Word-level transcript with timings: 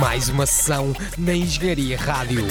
Mais 0.00 0.28
uma 0.28 0.46
sessão 0.46 0.92
na 1.18 1.34
Engenharia 1.34 1.96
Rádio. 1.98 2.46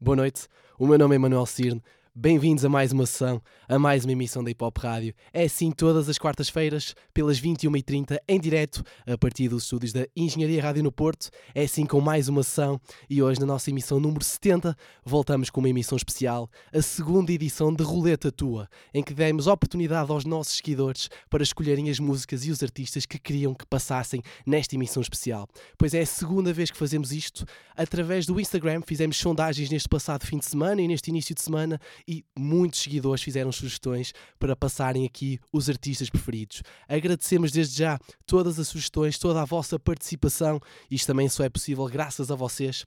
Boa 0.00 0.16
noite, 0.16 0.46
o 0.78 0.86
meu 0.86 0.98
nome 0.98 1.16
é 1.16 1.18
Manuel 1.18 1.46
Cirne. 1.46 1.82
Bem-vindos 2.18 2.64
a 2.64 2.70
mais 2.70 2.92
uma 2.92 3.04
sessão, 3.04 3.42
a 3.68 3.78
mais 3.78 4.06
uma 4.06 4.12
emissão 4.12 4.42
da 4.42 4.50
Hip 4.50 4.64
Hop 4.64 4.78
Rádio. 4.78 5.12
É 5.34 5.44
assim 5.44 5.70
todas 5.70 6.08
as 6.08 6.16
quartas-feiras, 6.16 6.94
pelas 7.12 7.38
21h30, 7.38 8.16
em 8.26 8.40
direto, 8.40 8.82
a 9.06 9.18
partir 9.18 9.48
dos 9.48 9.64
estúdios 9.64 9.92
da 9.92 10.06
Engenharia 10.16 10.62
Rádio 10.62 10.82
no 10.82 10.90
Porto. 10.90 11.28
É 11.54 11.64
assim 11.64 11.84
com 11.84 12.00
mais 12.00 12.26
uma 12.26 12.42
sessão 12.42 12.80
e 13.10 13.22
hoje, 13.22 13.38
na 13.38 13.44
nossa 13.44 13.68
emissão 13.68 14.00
número 14.00 14.24
70, 14.24 14.74
voltamos 15.04 15.50
com 15.50 15.60
uma 15.60 15.68
emissão 15.68 15.94
especial, 15.94 16.48
a 16.72 16.80
segunda 16.80 17.30
edição 17.30 17.70
de 17.70 17.84
Roleta 17.84 18.32
Tua, 18.32 18.66
em 18.94 19.02
que 19.02 19.12
demos 19.12 19.46
oportunidade 19.46 20.10
aos 20.10 20.24
nossos 20.24 20.56
seguidores 20.56 21.10
para 21.28 21.42
escolherem 21.42 21.90
as 21.90 22.00
músicas 22.00 22.46
e 22.46 22.50
os 22.50 22.62
artistas 22.62 23.04
que 23.04 23.18
queriam 23.18 23.54
que 23.54 23.66
passassem 23.66 24.22
nesta 24.46 24.74
emissão 24.74 25.02
especial. 25.02 25.46
Pois 25.76 25.92
é 25.92 26.00
a 26.00 26.06
segunda 26.06 26.50
vez 26.50 26.70
que 26.70 26.78
fazemos 26.78 27.12
isto. 27.12 27.44
Através 27.76 28.24
do 28.24 28.40
Instagram 28.40 28.80
fizemos 28.86 29.18
sondagens 29.18 29.68
neste 29.68 29.86
passado 29.90 30.24
fim 30.24 30.38
de 30.38 30.46
semana 30.46 30.80
e 30.80 30.88
neste 30.88 31.10
início 31.10 31.34
de 31.34 31.42
semana 31.42 31.78
e 32.06 32.24
muitos 32.38 32.80
seguidores 32.80 33.22
fizeram 33.22 33.50
sugestões 33.50 34.12
para 34.38 34.54
passarem 34.54 35.04
aqui 35.04 35.38
os 35.52 35.68
artistas 35.68 36.08
preferidos. 36.08 36.62
Agradecemos 36.88 37.50
desde 37.50 37.78
já 37.78 37.98
todas 38.24 38.58
as 38.58 38.68
sugestões, 38.68 39.18
toda 39.18 39.42
a 39.42 39.44
vossa 39.44 39.78
participação. 39.78 40.60
Isto 40.90 41.08
também 41.08 41.28
só 41.28 41.44
é 41.44 41.48
possível 41.48 41.84
graças 41.86 42.30
a 42.30 42.34
vocês. 42.34 42.84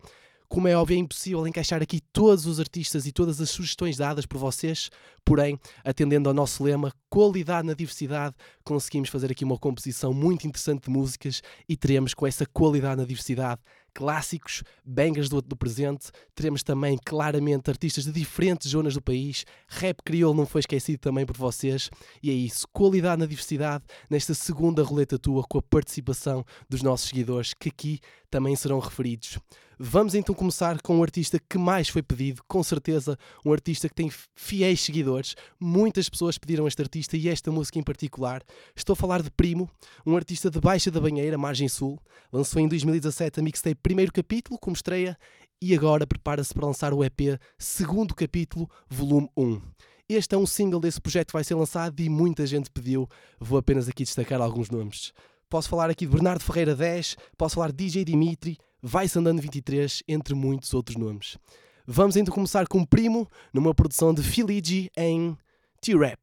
Como 0.50 0.68
é 0.68 0.76
óbvio, 0.76 0.96
é 0.96 1.00
impossível 1.00 1.46
encaixar 1.46 1.80
aqui 1.84 2.02
todos 2.12 2.48
os 2.48 2.60
artistas 2.60 3.06
e 3.06 3.12
todas 3.12 3.40
as 3.40 3.52
sugestões 3.52 3.98
dadas 3.98 4.26
por 4.26 4.40
vocês, 4.40 4.90
porém, 5.24 5.60
atendendo 5.84 6.28
ao 6.28 6.34
nosso 6.34 6.64
lema 6.64 6.92
qualidade 7.08 7.68
na 7.68 7.76
diversidade, 7.76 8.36
conseguimos 8.64 9.10
fazer 9.10 9.32
aqui 9.32 9.46
uma 9.46 9.60
composição 9.60 10.12
muito 10.12 10.48
interessante 10.48 10.86
de 10.86 10.90
músicas 10.90 11.44
e 11.68 11.78
teremos 11.78 12.16
com 12.16 12.26
essa 12.26 12.48
qualidade 12.48 13.00
na 13.00 13.06
diversidade 13.06 13.62
clássicos, 13.94 14.64
bangers 14.86 15.30
do, 15.30 15.42
do 15.42 15.56
presente, 15.56 16.12
teremos 16.36 16.64
também 16.64 16.98
claramente 17.04 17.70
artistas 17.70 18.06
de 18.06 18.12
diferentes 18.12 18.72
zonas 18.72 18.94
do 18.94 19.02
país, 19.02 19.46
rap 19.68 20.02
crioulo 20.04 20.38
não 20.38 20.46
foi 20.46 20.60
esquecido 20.60 21.00
também 21.00 21.26
por 21.26 21.38
vocês, 21.38 21.90
e 22.22 22.30
é 22.30 22.34
isso, 22.34 22.68
qualidade 22.72 23.20
na 23.20 23.26
diversidade 23.26 23.84
nesta 24.10 24.34
segunda 24.34 24.84
roleta 24.84 25.18
tua 25.18 25.44
com 25.44 25.58
a 25.58 25.62
participação 25.62 26.46
dos 26.70 26.82
nossos 26.82 27.10
seguidores 27.10 27.54
que 27.54 27.70
aqui 27.70 28.00
também 28.30 28.56
serão 28.56 28.80
referidos. 28.80 29.40
Vamos 29.82 30.14
então 30.14 30.36
começar 30.36 30.82
com 30.82 31.00
o 31.00 31.04
artista 31.04 31.40
que 31.40 31.58
mais 31.58 31.88
foi 31.88 32.04
pedido, 32.04 32.42
com 32.46 32.62
certeza, 32.62 33.18
um 33.46 33.54
artista 33.54 33.88
que 33.88 33.96
tem 33.96 34.12
fiéis 34.36 34.82
seguidores. 34.82 35.38
Muitas 35.58 36.10
pessoas 36.10 36.38
pediram 36.38 36.68
este 36.68 36.82
artista 36.82 37.16
e 37.16 37.30
esta 37.30 37.50
música 37.50 37.80
em 37.80 37.84
particular. 37.84 38.44
Estou 38.76 38.92
a 38.92 38.96
falar 38.98 39.22
de 39.24 39.32
Primo, 39.32 39.72
um 40.06 40.18
artista 40.18 40.52
de 40.52 40.60
Baixa 40.60 40.92
da 40.92 41.00
Banheira, 41.00 41.38
Margem 41.38 41.70
Sul. 41.70 41.98
Lançou 42.30 42.62
em 42.62 42.68
2017 42.68 43.40
a 43.40 43.44
mixtape 43.44 43.80
Primeiro 43.82 44.12
Capítulo, 44.12 44.60
como 44.60 44.76
estreia, 44.76 45.18
e 45.62 45.74
agora 45.74 46.06
prepara-se 46.06 46.54
para 46.54 46.68
lançar 46.68 46.94
o 46.94 47.02
EP 47.02 47.40
Segundo 47.58 48.14
Capítulo, 48.14 48.70
Volume 48.90 49.30
1. 49.38 49.62
Este 50.10 50.36
é 50.36 50.38
um 50.38 50.46
single 50.46 50.82
desse 50.82 51.00
projeto 51.00 51.28
que 51.28 51.34
vai 51.34 51.46
ser 51.46 51.56
lançado 51.56 51.98
e 52.02 52.10
muita 52.10 52.46
gente 52.46 52.70
pediu. 52.70 53.08
Vou 53.40 53.58
apenas 53.58 53.88
aqui 53.88 54.04
destacar 54.04 54.42
alguns 54.42 54.70
nomes. 54.70 55.14
Posso 55.50 55.70
falar 55.70 55.90
aqui 55.90 56.06
de 56.06 56.12
Bernardo 56.12 56.44
Ferreira 56.44 56.76
10, 56.76 57.16
posso 57.38 57.56
falar 57.56 57.72
de 57.72 57.78
DJ 57.78 58.04
Dimitri, 58.04 58.58
Vai-se 58.82 59.20
Andando 59.20 59.42
23, 59.42 60.04
entre 60.08 60.34
muitos 60.34 60.74
outros 60.74 60.96
nomes. 60.98 61.38
Vamos 61.86 62.16
então 62.16 62.34
começar 62.34 62.68
com 62.68 62.86
Primo, 62.86 63.28
numa 63.54 63.74
produção 63.74 64.14
de 64.14 64.24
Filigi 64.24 64.90
em 64.96 65.38
T-Rap. 65.82 66.20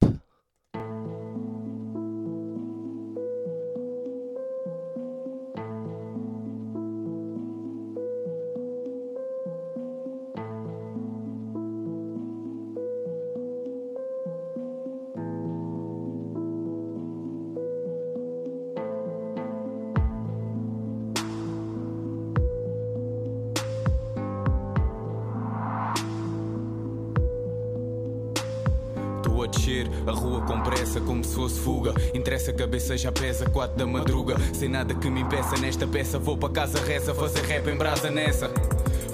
Fosse 31.46 31.60
fuga. 31.60 31.94
Interessa 32.12 32.50
a 32.50 32.54
cabeça 32.54 32.96
já 32.96 33.12
pesa, 33.12 33.48
quatro 33.48 33.76
da 33.76 33.86
madruga. 33.86 34.36
Sem 34.52 34.68
nada 34.68 34.94
que 34.94 35.08
me 35.08 35.20
impeça 35.20 35.56
nesta 35.56 35.86
peça, 35.86 36.18
vou 36.18 36.36
para 36.36 36.52
casa 36.52 36.80
reza, 36.80 37.14
fazer 37.14 37.42
rap 37.42 37.68
em 37.68 37.76
brasa 37.76 38.10
nessa. 38.10 38.50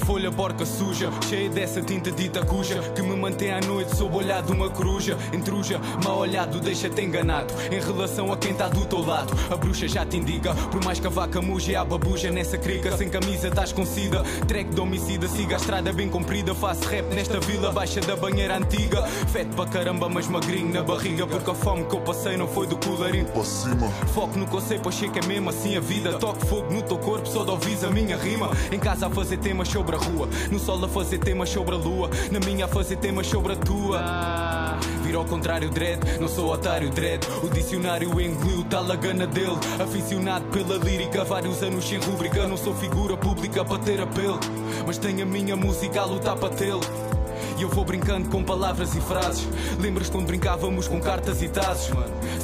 Folha 0.05 0.33
porca 0.33 0.67
suja, 0.67 1.11
cheia 1.29 1.49
dessa 1.49 1.81
tinta 1.81 2.11
dita 2.11 2.45
cuja 2.45 2.81
Que 2.95 3.03
me 3.03 3.15
mantém 3.15 3.53
à 3.53 3.61
noite 3.61 3.97
sob 3.97 4.17
o 4.17 4.19
olhar 4.19 4.43
de 4.43 4.51
uma 4.51 4.69
coruja. 4.69 5.17
Intruja, 5.33 5.81
mal 6.05 6.19
olhado, 6.19 6.61
deixa-te 6.61 7.03
enganado. 7.03 7.55
Em 7.71 7.81
relação 7.81 8.33
a 8.33 8.37
quem 8.37 8.51
está 8.53 8.69
do 8.69 8.85
teu 8.85 9.05
lado 9.05 9.33
A 9.51 9.57
bruxa 9.57 9.87
já 9.87 10.05
te 10.05 10.17
indica, 10.17 10.55
por 10.71 10.85
mais 10.85 10.99
que 10.99 11.07
a 11.07 11.11
vaca 11.11 11.41
muja 11.41 11.73
e 11.73 11.77
a 11.77 11.85
babuja 11.85 12.31
Nessa 12.31 12.59
crica, 12.59 12.97
sem 12.97 13.09
camisa 13.09 13.49
estás 13.49 13.73
com 13.73 13.85
sida. 13.85 14.23
Track 14.49 14.71
de 14.71 14.81
homicida, 14.81 15.29
siga 15.29 15.57
a 15.57 15.59
estrada 15.59 15.93
bem 15.93 16.09
comprida. 16.09 16.55
Faço 16.55 16.89
rap 16.89 17.05
nesta 17.15 17.39
vila, 17.41 17.71
baixa 17.71 18.01
da 18.01 18.17
banheira 18.17 18.57
antiga. 18.57 19.03
Feto 19.07 19.55
para 19.55 19.71
caramba, 19.71 20.09
mas 20.09 20.27
magrinho 20.27 20.73
na 20.73 20.83
barriga. 20.83 21.27
Porque 21.27 21.51
a 21.51 21.55
fome 21.55 21.85
que 21.85 21.95
eu 21.95 22.01
passei 22.01 22.37
não 22.37 22.49
foi 22.49 22.67
do 22.67 22.77
colarinho. 22.77 23.27
Para 23.27 23.45
cima. 23.45 23.89
Foco 24.15 24.39
no 24.39 24.47
que 24.47 24.57
eu 24.57 24.61
sei, 24.61 24.79
pois 24.79 24.95
sei 24.95 25.11
que 25.11 25.19
é 25.19 25.27
mesmo 25.27 25.51
assim 25.51 25.77
a 25.77 25.81
vida. 25.81 26.19
Toque 26.19 26.47
fogo 26.47 26.73
no 26.73 26.83
teu 26.83 26.99
corpo, 26.99 27.29
só 27.29 27.45
de 27.45 27.51
ouvis 27.51 27.85
a 27.85 27.91
minha 27.91 28.17
rima. 28.17 28.51
Em 28.71 28.79
casa 28.79 29.07
a 29.07 29.11
fazer 29.11 29.37
temas 29.39 29.69
sobre 29.69 29.92
a 29.97 30.01
rua. 30.01 30.29
No 30.51 30.59
sol 30.59 30.85
a 30.85 30.89
fazer 30.89 31.19
temas 31.19 31.49
sobre 31.49 31.75
a 31.75 31.79
lua. 31.79 32.11
Na 32.31 32.41
minha 32.41 32.65
a 32.65 32.69
fazer 32.69 32.97
temas 32.97 33.27
sobre 33.27 33.53
a 33.53 33.57
tua. 33.57 34.79
Vira 35.03 35.19
ao 35.19 35.25
contrário, 35.25 35.71
dread, 35.71 36.01
não 36.21 36.29
sou 36.29 36.53
otário, 36.53 36.91
dread. 36.91 37.27
O 37.43 37.49
dicionário 37.49 38.09
engoliu, 38.21 38.65
tá 38.65 38.81
lagana 38.81 39.27
dele. 39.27 39.59
Aficionado 39.83 40.45
pela 40.47 40.77
lírica, 40.77 41.25
vários 41.25 41.63
anos 41.63 41.89
sem 41.89 41.99
rúbrica 41.99 42.47
Não 42.47 42.57
sou 42.57 42.75
figura 42.75 43.17
pública 43.17 43.65
para 43.65 43.79
ter 43.79 44.01
apelo. 44.01 44.41
Mas 44.87 44.99
tenho 44.99 45.23
a 45.23 45.27
minha 45.27 45.57
música 45.57 46.01
a 46.01 46.05
lutar 46.05 46.37
para 46.37 46.51
tê-lo 46.51 47.12
e 47.59 47.63
eu 47.63 47.69
vou 47.69 47.85
brincando 47.85 48.29
com 48.29 48.43
palavras 48.43 48.95
e 48.95 49.01
frases. 49.01 49.47
Lembras 49.79 50.09
quando 50.11 50.27
brincávamos 50.27 50.89
com 50.89 51.01
cartas 51.01 51.43
e 51.43 51.49
tazes? 51.49 51.91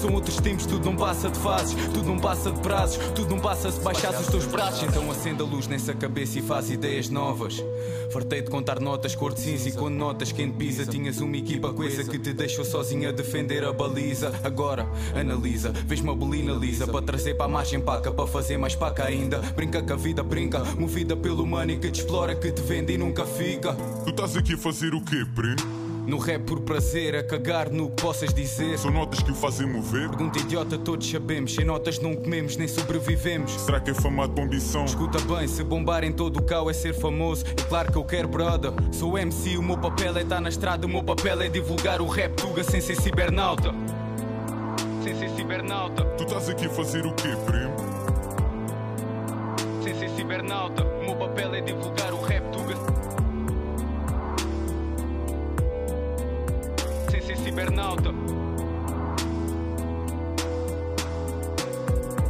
São 0.00 0.12
outros 0.12 0.36
tempos, 0.36 0.66
tudo 0.66 0.84
não 0.84 0.97
passa 0.97 1.28
de 1.28 1.38
fases, 1.38 1.75
tudo 1.92 2.09
não 2.09 2.19
passa 2.19 2.50
de 2.50 2.60
prazos, 2.60 2.98
tudo 3.14 3.31
não 3.31 3.41
passa 3.41 3.70
se 3.70 3.81
baixares 3.81 4.20
os 4.20 4.28
teus 4.28 4.47
braços. 4.47 4.82
Então 4.82 5.10
acenda 5.10 5.42
a 5.42 5.47
luz 5.47 5.66
nessa 5.66 5.94
cabeça 5.94 6.38
e 6.38 6.42
faz 6.42 6.70
ideias 6.70 7.08
novas. 7.08 7.62
Fartei 8.10 8.41
de 8.41 8.50
contar 8.50 8.81
notas, 8.81 9.14
cor 9.14 9.34
de 9.34 9.41
cinza 9.41 9.69
e 9.69 9.72
quando 9.72 9.94
notas 9.94 10.32
quem 10.32 10.50
pisa, 10.50 10.87
tinhas 10.87 11.20
uma 11.20 11.37
equipa 11.37 11.72
coisa 11.72 12.04
que 12.04 12.19
te 12.19 12.32
deixou 12.32 12.64
sozinha 12.64 13.12
defender 13.12 13.64
a 13.64 13.72
baliza. 13.72 14.32
Agora, 14.42 14.88
analisa, 15.14 15.70
vês 15.70 16.00
uma 16.00 16.14
bolina 16.14 16.53
lisa 16.53 16.87
para 16.87 17.03
trazer 17.03 17.34
para 17.34 17.47
a 17.47 17.48
margem 17.48 17.81
paca, 17.81 18.10
para 18.10 18.26
fazer 18.26 18.56
mais 18.56 18.75
paca 18.75 19.04
ainda. 19.04 19.38
Brinca 19.54 19.82
que 19.82 19.92
a 19.92 19.97
vida 19.97 20.22
brinca, 20.22 20.64
movida 20.78 21.16
pelo 21.16 21.47
money 21.47 21.78
que 21.78 21.91
te 21.91 22.00
explora, 22.00 22.34
que 22.34 22.50
te 22.50 22.62
vende 22.62 22.94
e 22.94 22.98
nunca 22.98 23.26
fica. 23.26 23.75
Tu 24.04 24.10
estás 24.10 24.37
aqui 24.37 24.54
a 24.54 24.58
fazer 24.58 24.88
o 24.94 25.00
quê, 25.00 25.25
primo? 25.34 25.56
No 26.06 26.16
rap 26.16 26.44
por 26.44 26.60
prazer, 26.60 27.15
a 27.16 27.22
cagar 27.22 27.71
no 27.71 27.91
que 27.91 28.03
possas 28.03 28.32
dizer. 28.32 28.78
São 28.78 28.91
notas 28.91 29.22
que 29.22 29.31
o 29.31 29.34
fazem 29.34 29.66
mover? 29.66 30.09
Pergunta 30.09 30.38
idiota, 30.38 30.78
todos 30.78 31.06
sabemos. 31.10 31.54
Sem 31.54 31.66
notas 31.66 31.99
não 31.99 32.16
comemos 32.16 32.56
nem 32.56 32.66
sobrevivemos. 32.66 33.53
Será 33.60 33.78
que 33.78 33.91
é 33.91 33.94
famado 33.94 34.32
com 34.32 34.44
ambição? 34.44 34.87
Escuta 34.87 35.19
bem, 35.21 35.47
se 35.47 35.62
bombar 35.62 36.04
em 36.04 36.12
todo 36.12 36.38
o 36.38 36.43
cal 36.43 36.71
é 36.71 36.72
ser 36.72 36.94
famoso. 36.94 37.44
É 37.47 37.62
claro 37.69 37.93
que 37.93 37.99
eu 37.99 38.04
quero 38.04 38.26
brother. 38.26 38.72
Sou 38.91 39.19
MC, 39.19 39.59
o 39.59 39.62
meu 39.62 39.76
papel 39.76 40.16
é 40.16 40.22
estar 40.22 40.41
na 40.41 40.49
estrada. 40.49 40.87
O 40.87 40.88
meu 40.88 41.03
papel 41.03 41.43
é 41.43 41.49
divulgar 41.50 42.00
o 42.00 42.06
rap 42.06 42.34
tuga 42.37 42.65
sem 42.65 42.81
ser 42.81 42.97
cibernauta. 42.97 43.75
Sem 45.05 45.14
ser 45.14 45.29
cibernauta, 45.37 46.05
Tu 46.17 46.25
estás 46.25 46.49
aqui 46.49 46.67
a 46.67 46.70
fazer 46.70 47.05
o 47.05 47.12
quê, 47.12 47.29
primo? 47.44 47.75
sem 49.82 49.94
ser 49.94 50.08
cibernauta. 50.11 50.84
O 50.84 51.05
meu 51.05 51.17
papel 51.17 51.55
é 51.55 51.61
divulgar 51.61 52.07
cibernauta. 57.58 58.14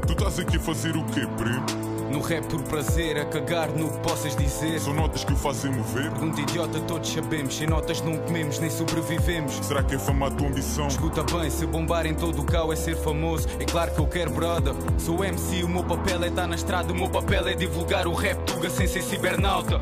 Tu 0.06 0.12
estás 0.12 0.38
aqui 0.38 0.56
a 0.56 0.60
fazer 0.60 0.96
o 0.96 1.04
quê, 1.04 1.26
primo? 1.36 1.66
No 2.10 2.22
rap 2.22 2.46
por 2.46 2.62
prazer, 2.62 3.18
a 3.18 3.26
cagar 3.26 3.68
no 3.68 3.90
que 3.90 3.98
possas 3.98 4.34
dizer. 4.34 4.80
São 4.80 4.94
notas 4.94 5.24
que 5.24 5.32
o 5.34 5.36
fazem 5.36 5.70
mover? 5.70 6.10
Pergunta 6.12 6.40
idiota, 6.40 6.80
todos 6.80 7.12
sabemos. 7.12 7.54
Sem 7.54 7.66
notas 7.66 8.00
não 8.00 8.16
comemos 8.16 8.58
nem 8.58 8.70
sobrevivemos. 8.70 9.52
Será 9.62 9.82
que 9.82 9.96
é 9.96 9.98
famado 9.98 10.34
com 10.36 10.48
ambição? 10.48 10.88
Escuta 10.88 11.22
bem, 11.24 11.50
se 11.50 11.66
bombar 11.66 12.06
em 12.06 12.14
todo 12.14 12.40
o 12.40 12.44
cal 12.44 12.72
é 12.72 12.76
ser 12.76 12.96
famoso. 12.96 13.46
É 13.60 13.66
claro 13.66 13.90
que 13.90 14.00
eu 14.00 14.06
quero 14.06 14.30
brother. 14.30 14.72
Sou 14.96 15.22
MC, 15.22 15.62
o 15.62 15.68
meu 15.68 15.84
papel 15.84 16.24
é 16.24 16.28
estar 16.28 16.46
na 16.46 16.54
estrada. 16.54 16.90
O 16.90 16.96
meu 16.96 17.10
papel 17.10 17.46
é 17.46 17.54
divulgar 17.54 18.06
o 18.06 18.14
rap 18.14 18.38
tuga 18.46 18.70
sem 18.70 18.86
ser 18.86 19.02
cibernauta. 19.02 19.78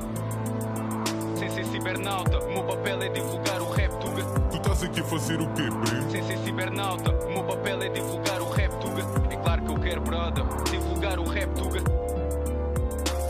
Fazer 5.18 5.40
o 5.40 5.46
quê, 5.54 5.62
primo? 5.62 6.10
Sem 6.10 6.22
ser 6.22 6.38
cibernauta, 6.38 7.10
o 7.26 7.32
meu 7.32 7.44
papel 7.44 7.82
é 7.82 7.88
divulgar 7.88 8.42
o 8.42 8.50
rap 8.50 8.70
tuga. 8.80 9.02
É 9.32 9.36
claro 9.36 9.62
que 9.62 9.70
eu 9.70 9.80
quero, 9.80 10.00
brother, 10.02 10.44
divulgar 10.70 11.18
o 11.18 11.24
rap 11.24 11.54
tuga. 11.54 11.80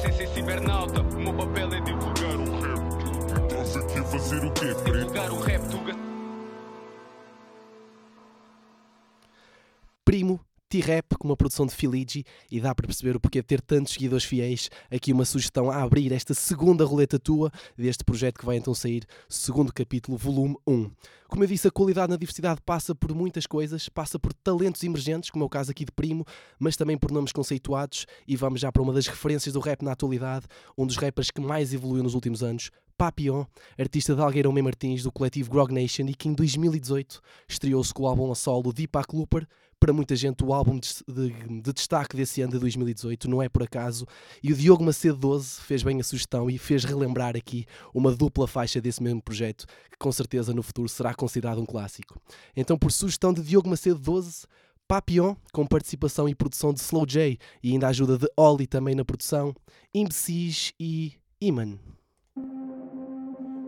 Sem 0.01 0.13
ser 0.13 0.29
cibernauta, 0.29 1.01
o 1.01 1.21
meu 1.21 1.33
papel 1.33 1.73
é 1.73 1.81
divulgar 1.81 2.35
o 2.35 2.61
rap. 2.61 3.43
Estás 3.45 3.77
aqui 3.77 3.99
a 3.99 4.05
fazer 4.05 4.45
o 4.45 4.53
quê, 4.53 4.75
primo? 4.83 4.99
Divulgar 4.99 5.31
o 5.31 5.41
rap 5.41 5.63
tuga. 5.71 5.97
Primo 10.05 10.41
T-Rap 10.69 11.17
com 11.17 11.29
uma 11.29 11.37
produção 11.37 11.65
de 11.65 11.75
Filigi 11.75 12.25
e 12.51 12.61
dá 12.61 12.75
para 12.75 12.87
perceber 12.87 13.15
o 13.15 13.21
porquê 13.21 13.41
de 13.41 13.47
ter 13.47 13.61
tantos 13.61 13.93
seguidores 13.93 14.25
fiéis. 14.25 14.69
Aqui 14.91 15.13
uma 15.13 15.25
sugestão 15.25 15.71
a 15.71 15.83
abrir 15.83 16.13
esta 16.13 16.35
segunda 16.35 16.85
roleta 16.85 17.19
tua 17.19 17.53
deste 17.77 18.05
projeto 18.05 18.39
que 18.39 18.45
vai 18.45 18.57
então 18.57 18.75
sair, 18.75 19.05
segundo 19.29 19.73
capítulo, 19.73 20.17
volume 20.17 20.57
1. 20.67 20.91
Como 21.29 21.45
eu 21.45 21.49
disse, 21.49 21.69
a 21.69 21.71
qualidade 21.71 22.11
na 22.11 22.17
diversidade 22.17 22.61
passa 22.65 22.95
por 22.95 23.15
muitas 23.15 23.47
coisas, 23.47 23.89
passa 23.89 24.19
por 24.19 24.33
talentos 24.33 24.83
emergentes, 24.83 25.31
como 25.31 25.45
é 25.45 25.47
o 25.47 25.51
caso 25.51 25.71
aqui 25.71 25.85
de 25.85 25.93
Primo, 25.93 26.25
mas 26.59 26.77
também 26.77 26.99
por 26.99 27.13
nomes 27.13 27.33
conceituados 27.33 28.07
e 28.27 28.37
vamos 28.37 28.61
já 28.61 28.73
para 28.73 28.83
uma 28.83 28.93
das 28.93 29.07
referências 29.07 29.53
do 29.53 29.61
rap 29.61 29.83
na 29.83 29.93
atualidade, 29.93 30.47
um 30.77 30.87
dos 30.87 30.97
rappers 30.97 31.31
que 31.31 31.41
mais 31.41 31.73
evoluiu 31.73 32.03
nos 32.03 32.15
últimos 32.15 32.43
anos, 32.43 32.71
Papillon, 32.97 33.45
artista 33.79 34.15
de 34.15 34.23
Algueirão 34.23 34.53
Mem 34.53 34.65
Martins 34.65 35.03
do 35.03 35.13
coletivo 35.13 35.51
Grog 35.51 35.73
Nation 35.73 36.07
e 36.09 36.15
que 36.15 36.29
em 36.29 36.33
2018 36.33 37.21
estreou-se 37.47 37.93
com 37.93 38.05
o 38.05 38.07
álbum 38.07 38.33
a 38.33 38.35
solo 38.35 38.73
Deepak 38.73 39.15
Looper, 39.15 39.47
para 39.87 39.93
muita 39.93 40.17
gente 40.17 40.43
o 40.43 40.53
álbum 40.53 40.81
de, 40.81 40.89
de, 41.07 41.61
de, 41.61 41.73
destaque 41.73 42.17
desse 42.17 42.43
ano 42.43 42.55
de 42.55 42.59
2018, 42.59 43.31
não 43.31 43.41
é 43.41 43.49
por 43.49 43.63
acaso, 43.63 44.05
e 44.43 44.53
o 44.53 44.57
Diogo 44.57 44.83
Macedo 44.83 45.17
12 45.17 45.61
fez 45.61 45.85
bem 45.85 46.01
a 46.01 46.03
sugestão 46.03 46.51
e 46.51 46.59
fez 46.59 46.83
relembrar 46.83 47.37
aqui 47.37 47.65
uma 47.95 48.11
dupla 48.11 48.49
faixa 48.49 48.81
desse 48.81 49.01
mesmo 49.01 49.23
projeto, 49.23 49.65
que 49.89 49.97
com 49.97 50.11
certeza 50.11 50.53
no 50.53 50.61
futuro 50.61 50.89
será 50.89 51.15
considerado 51.15 51.61
um 51.61 51.65
clássico. 51.65 52.21
Então, 52.57 52.77
por 52.77 52.91
sugestão 52.91 53.33
de 53.33 53.41
Diogo 53.43 53.69
Macedo 53.69 54.01
12, 54.01 54.47
Papillon, 54.89 55.37
com 55.53 55.65
participação 55.65 56.29
e 56.29 56.35
produção 56.35 56.73
de 56.75 56.81
Slow 56.81 57.07
J 57.07 57.39
e 57.63 57.71
ainda 57.71 57.87
a 57.87 57.91
ajuda 57.91 58.19
de 58.19 58.27
Oli 58.37 58.67
também 58.67 58.97
na 58.97 59.05
produção, 59.05 59.55
Imbecis 59.95 60.73
e 60.81 61.13
Iman. 61.41 61.79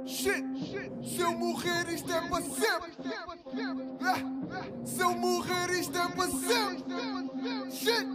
Shit, 0.09 0.43
se 1.05 1.21
eu 1.21 1.33
morrer 1.33 1.87
isto 1.91 2.11
é 2.11 2.21
para 2.29 2.41
sempre. 2.41 2.93
Se 4.87 5.03
eu 5.03 5.13
morrer 5.13 5.71
isto 5.79 5.99
é 5.99 6.09
para 6.09 6.31
sempre. 6.31 7.71
Shit, 7.71 8.09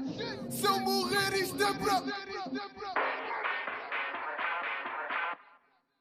se 0.52 0.66
eu 0.66 0.80
morrer 0.80 1.34
isto 1.36 1.64
é 1.64 1.72
para. 1.72 2.00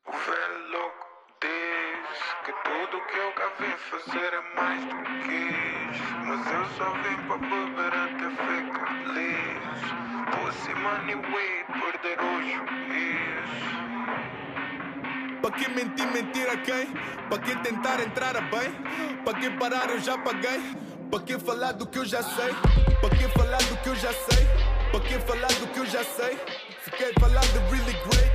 O 0.06 0.12
velho 0.12 0.70
louco 0.70 1.06
diz 1.42 2.18
que 2.46 2.52
tudo 2.64 3.06
que 3.08 3.18
eu 3.18 3.32
cá 3.34 3.52
vim 3.60 3.76
fazer 3.90 4.32
é 4.32 4.42
mais 4.56 4.82
do 4.86 4.96
que 4.96 5.14
quis. 5.28 6.00
Mas 6.26 6.40
eu 6.52 6.64
só 6.78 6.90
vim 7.02 7.18
para 7.28 7.36
beber 7.36 7.92
até 7.92 8.30
ficar 8.30 8.86
feliz. 9.04 9.72
Pussy, 10.32 10.74
money, 10.74 11.16
weed, 11.16 11.66
perder 11.66 12.18
o 12.18 12.42
juiz. 12.42 13.91
Para 15.42 15.50
que 15.50 15.68
mentir, 15.68 16.06
mentir 16.12 16.48
a 16.48 16.56
quem? 16.56 16.86
Para 17.28 17.38
que 17.42 17.56
tentar 17.56 18.00
entrar 18.00 18.36
a 18.36 18.40
bem? 18.42 18.72
Para 19.24 19.40
que 19.40 19.50
parar, 19.50 19.90
eu 19.90 19.98
já 19.98 20.16
paguei. 20.16 20.60
Para 21.10 21.20
que 21.24 21.36
falar 21.36 21.72
do 21.72 21.84
que 21.84 21.98
eu 21.98 22.04
já 22.04 22.22
sei? 22.22 22.54
Para 23.00 23.10
que 23.10 23.28
falar 23.36 23.58
do 23.58 23.76
que 23.78 23.88
eu 23.88 23.96
já 23.96 24.12
sei? 24.12 24.46
Para 24.92 25.00
que 25.00 25.18
falar 25.18 25.48
do 25.48 25.66
que 25.66 25.78
eu 25.80 25.86
já 25.86 26.04
sei? 26.04 26.38
Fiquei 26.84 27.12
falar 27.18 27.40
de 27.40 27.58
really 27.74 27.92
great, 28.06 28.32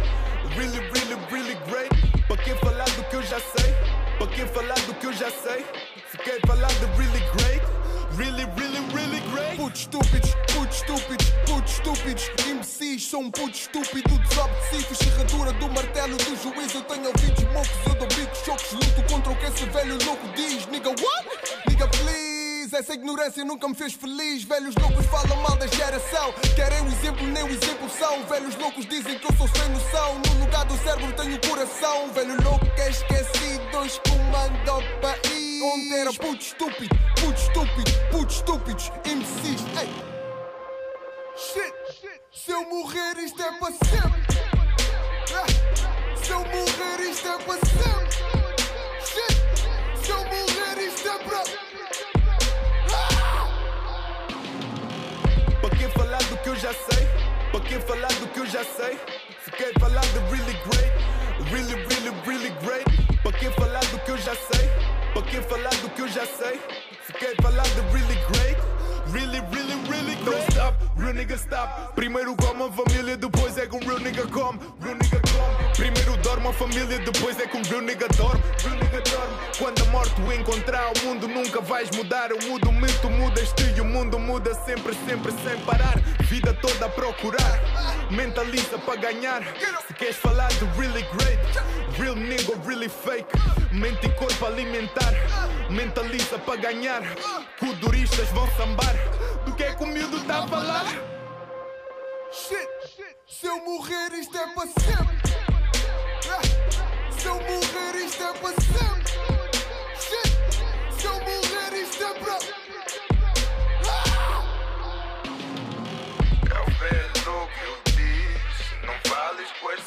really, 0.57 0.80
really, 0.92 1.15
really 1.31 1.56
great. 1.69 1.89
Para 2.27 2.38
que 2.44 2.54
falar 2.56 2.86
do 2.86 3.04
que 3.06 3.15
eu 3.15 3.24
já 3.24 3.39
sei? 3.39 3.74
Para 4.18 4.27
que 4.27 4.45
falar 4.48 4.80
do 4.86 4.94
que 4.95 5.06
eu 5.06 5.13
já 5.13 5.31
sei? 5.31 5.65
Fiquei 6.12 6.39
falar 6.45 6.68
de 6.68 6.86
really 6.98 7.24
great, 7.38 7.63
really, 8.17 8.45
really, 8.57 8.79
really 8.93 9.19
great. 9.31 9.57
Putos 9.57 9.81
estúpidos, 9.81 10.35
putos 10.53 10.77
estúpidos, 10.77 11.29
putos 11.45 11.71
estúpidos, 11.73 12.29
imbecis, 12.49 13.03
sou 13.03 13.21
um 13.21 13.31
puto 13.31 13.55
estúpido, 13.55 14.17
desobedecido, 14.19 14.95
ferradura 14.95 15.53
do 15.53 15.69
martelo 15.69 16.17
do 16.17 16.35
juiz. 16.35 16.73
Eu 16.73 16.81
tenho 16.83 17.07
ouvidos 17.07 17.43
mocos, 17.53 17.69
eu 17.87 17.95
dou 17.95 18.07
bicos, 18.07 18.39
chocos, 18.43 18.71
luto 18.73 19.13
contra 19.13 19.31
o 19.31 19.35
que 19.35 19.45
esse 19.45 19.65
velho 19.65 19.97
louco 20.05 20.27
diz. 20.35 20.65
Nigga, 20.67 20.89
what? 20.89 21.27
Nigga, 21.69 21.87
please. 21.87 22.36
Essa 22.73 22.93
ignorância 22.93 23.43
nunca 23.45 23.67
me 23.67 23.75
fez 23.75 23.93
feliz. 23.93 24.43
Velhos 24.43 24.75
loucos 24.75 25.05
falam 25.05 25.41
mal 25.41 25.55
da 25.57 25.67
geração. 25.67 26.33
Querem 26.55 26.81
o 26.81 26.87
exemplo, 26.87 27.25
nem 27.27 27.43
o 27.43 27.49
exemplo 27.49 27.89
são. 27.89 28.25
Velhos 28.25 28.55
loucos 28.55 28.85
dizem 28.85 29.17
que 29.17 29.25
eu 29.25 29.37
sou 29.37 29.47
sem 29.47 29.69
noção. 29.69 30.21
No 30.27 30.45
lugar 30.45 30.65
do 30.65 30.77
cérebro 30.77 31.13
tenho 31.13 31.39
coração. 31.47 32.11
Velho 32.13 32.41
louco 32.43 32.65
é 32.77 32.89
esquecido, 32.89 33.79
os 33.79 33.99
comanda 33.99 34.77
o 34.77 35.01
país. 35.01 35.61
Onde 35.61 35.95
era 35.95 36.13
puto 36.13 36.41
estúpido, 36.41 36.95
puto 37.19 37.39
estúpido, 37.39 37.91
puto 38.11 38.33
estúpidos, 38.33 38.91
imbecis. 39.05 39.61
Ei. 39.81 39.89
Shit, 41.35 41.73
se 42.31 42.51
eu 42.51 42.63
morrer 42.69 43.17
isto 43.17 43.41
é 43.41 43.51
para 43.59 43.71
sempre. 43.71 44.27
Se 46.23 46.31
eu 46.31 46.39
morrer 46.39 47.09
isto 47.09 47.27
é 47.27 47.37
para 47.39 47.53
sempre. 47.53 47.86
Para 57.67 57.79
que 57.79 57.85
falar 57.85 58.07
do 58.07 58.27
que 58.29 58.39
eu 58.39 58.45
já 58.45 58.63
sei? 58.63 58.97
Fiquei 59.43 59.73
falar 59.77 59.99
de 59.99 60.19
really 60.31 60.57
great, 60.69 60.93
really, 61.51 61.75
really, 61.89 62.15
really 62.25 62.49
great. 62.63 62.85
Para 63.21 63.33
que 63.33 63.49
falar 63.59 63.83
do 63.91 63.99
que 63.99 64.11
eu 64.11 64.17
já 64.17 64.33
sei? 64.35 64.69
Para 65.13 65.21
que 65.23 65.41
falar 65.41 65.75
do 65.81 65.89
que 65.89 66.01
eu 66.01 66.07
já 66.07 66.25
sei? 66.25 66.61
Fiquei 67.01 67.35
falar 67.41 67.63
de 67.63 67.81
really 67.91 68.15
great, 68.31 68.57
really, 69.11 69.41
really, 69.51 69.75
really 69.89 70.15
great. 70.15 70.23
Don't 70.23 70.51
stop, 70.53 70.77
real 70.97 71.13
nigga 71.13 71.35
stop. 71.35 71.93
Primeiro 71.93 72.37
come 72.37 72.63
a 72.63 72.71
família, 72.71 73.17
depois 73.17 73.57
é 73.57 73.65
com 73.65 73.79
real 73.79 73.99
nigga 73.99 74.25
come, 74.27 74.59
real 74.79 74.95
nigga 74.95 75.19
come. 75.19 75.73
Primeiro 75.75 76.15
dorme 76.23 76.47
a 76.47 76.53
família, 76.53 76.99
depois 76.99 77.37
é 77.37 77.47
com 77.47 77.61
real 77.63 77.81
nigga 77.81 78.07
dorme, 78.15 78.41
real 78.63 78.75
nigga 78.77 79.01
dorme. 79.01 79.37
Quando 79.57 79.81
a 79.81 79.85
morte 79.91 80.21
o 80.21 80.31
encontrar, 80.31 80.89
o 80.93 81.05
mundo 81.05 81.27
nunca 81.27 81.59
vais 81.59 81.91
mudar. 81.91 82.31
Eu 82.31 82.39
mudo 82.47 82.69
o 82.69 82.71
mito, 82.71 83.09
mudas-te 83.09 83.73
e 83.75 83.81
o 83.81 83.85
mundo 83.85 84.17
muda 84.17 84.53
sempre, 84.53 84.95
sempre 85.05 85.33
sem 85.43 85.59
parar. 85.65 85.95
Vida 86.29 86.53
toda 86.56 86.88
a 86.88 86.89
procurar, 86.89 87.62
mentaliza 88.12 88.77
para 88.79 88.97
ganhar. 88.97 89.41
Se 89.88 89.94
queres 89.94 90.18
falar 90.18 90.50
de 90.50 90.65
really 90.77 91.03
great, 91.13 91.39
real 91.97 92.15
nigga, 92.15 92.53
really 92.65 92.89
fake. 92.89 93.29
Mente 93.71 94.07
e 94.07 94.09
corpo 94.09 94.45
alimentar, 94.45 95.13
mentaliza 95.69 96.38
para 96.39 96.57
ganhar. 96.57 97.01
Kuduristas 97.57 98.28
vão 98.30 98.45
sambar. 98.57 98.94
Do 99.45 99.54
que 99.54 99.63
é 99.63 99.73
que 99.73 99.83
o 99.83 99.87
miúdo 99.87 100.19
tá 100.25 100.44
a 100.44 100.47
falar? 100.47 100.85
Shit, 102.30 102.68
se 103.25 103.47
eu 103.47 103.63
morrer 103.63 104.11
isto 104.19 104.37
é 104.37 104.47
para 104.54 104.68
sempre. 104.68 105.18
Se 107.18 107.25
eu 107.25 107.35
morrer 107.35 108.06
isto 108.06 108.23
é 108.23 108.33
para 108.33 108.49
sempre. 108.49 109.13
Shit, 109.97 110.99
se 110.99 111.06
eu 111.06 111.13
morrer 111.13 111.81
isto 111.81 112.04
é 112.04 112.13
para. 112.19 112.33
É 112.33 112.67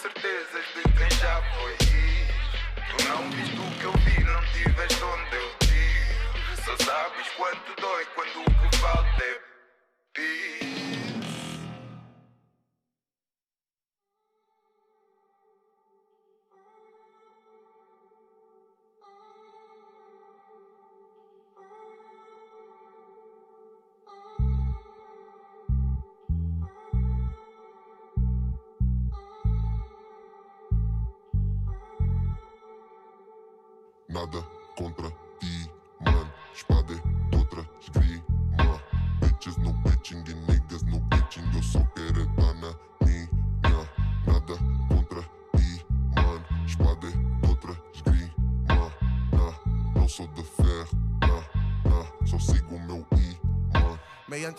certezas 0.01 0.65
de 0.75 0.83
quem 0.97 1.11
já 1.19 1.43
foi. 1.55 1.77
Tu 1.77 3.05
não 3.05 3.31
viste 3.33 3.55
o 3.55 3.79
que 3.79 3.85
eu 3.85 3.93
vi, 3.93 4.25
não 4.25 4.41
tiveste 4.53 5.05
onde 5.05 5.37
eu 5.37 5.55
tive. 5.61 6.63
Só 6.65 6.77
sabes 6.85 7.29
quanto 7.37 7.81
dói 7.81 8.07
quando 8.15 8.41
o 8.41 8.71
que 8.71 8.77
falta 8.79 9.23
é 9.23 9.41
peace. 10.15 10.70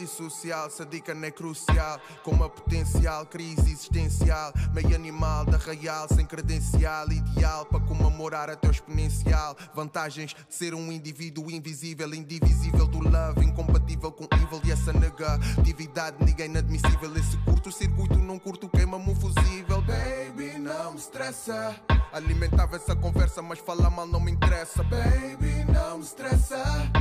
Antissocial, 0.01 0.67
não 1.15 1.27
é 1.27 1.31
crucial. 1.31 1.99
Com 2.23 2.31
uma 2.31 2.49
potencial 2.49 3.25
crise 3.25 3.71
existencial. 3.71 4.51
Meio 4.73 4.95
animal 4.95 5.45
da 5.45 5.57
real, 5.57 6.07
sem 6.07 6.25
credencial. 6.25 7.11
Ideal 7.11 7.65
para 7.65 7.79
comemorar 7.81 8.49
até 8.49 8.67
o 8.67 8.71
exponencial. 8.71 9.55
Vantagens 9.73 10.33
de 10.33 10.55
ser 10.55 10.73
um 10.73 10.91
indivíduo 10.91 11.51
invisível, 11.51 12.13
indivisível 12.13 12.87
do 12.87 12.99
love, 12.99 13.45
incompatível 13.45 14.11
com 14.11 14.27
evil 14.35 14.61
e 14.63 14.71
essa 14.71 14.91
negatividade. 14.93 16.17
Ninguém 16.23 16.47
inadmissível. 16.47 17.15
Esse 17.15 17.37
curto 17.37 17.71
circuito, 17.71 18.17
não 18.17 18.39
curto, 18.39 18.67
queima-me 18.69 19.11
um 19.11 19.15
fusível. 19.15 19.81
Baby, 19.81 20.57
não 20.57 20.93
me 20.93 20.97
estressa. 20.97 21.75
Alimentava 22.11 22.75
essa 22.75 22.95
conversa, 22.95 23.41
mas 23.41 23.59
falar 23.59 23.89
mal 23.89 24.07
não 24.07 24.19
me 24.19 24.31
interessa. 24.31 24.83
Baby, 24.83 25.65
não 25.71 25.99
me 25.99 26.03
estressa. 26.03 26.91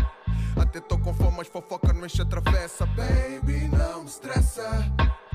Até 0.70 0.78
tô 0.78 0.96
com 0.98 1.12
fome, 1.12 1.36
mas 1.36 1.48
fofoca 1.48 1.92
não 1.92 2.06
enche 2.06 2.22
a 2.22 2.24
travessa. 2.24 2.86
Baby, 2.86 3.68
não 3.76 4.02
me 4.02 4.06
estressa. 4.08 4.62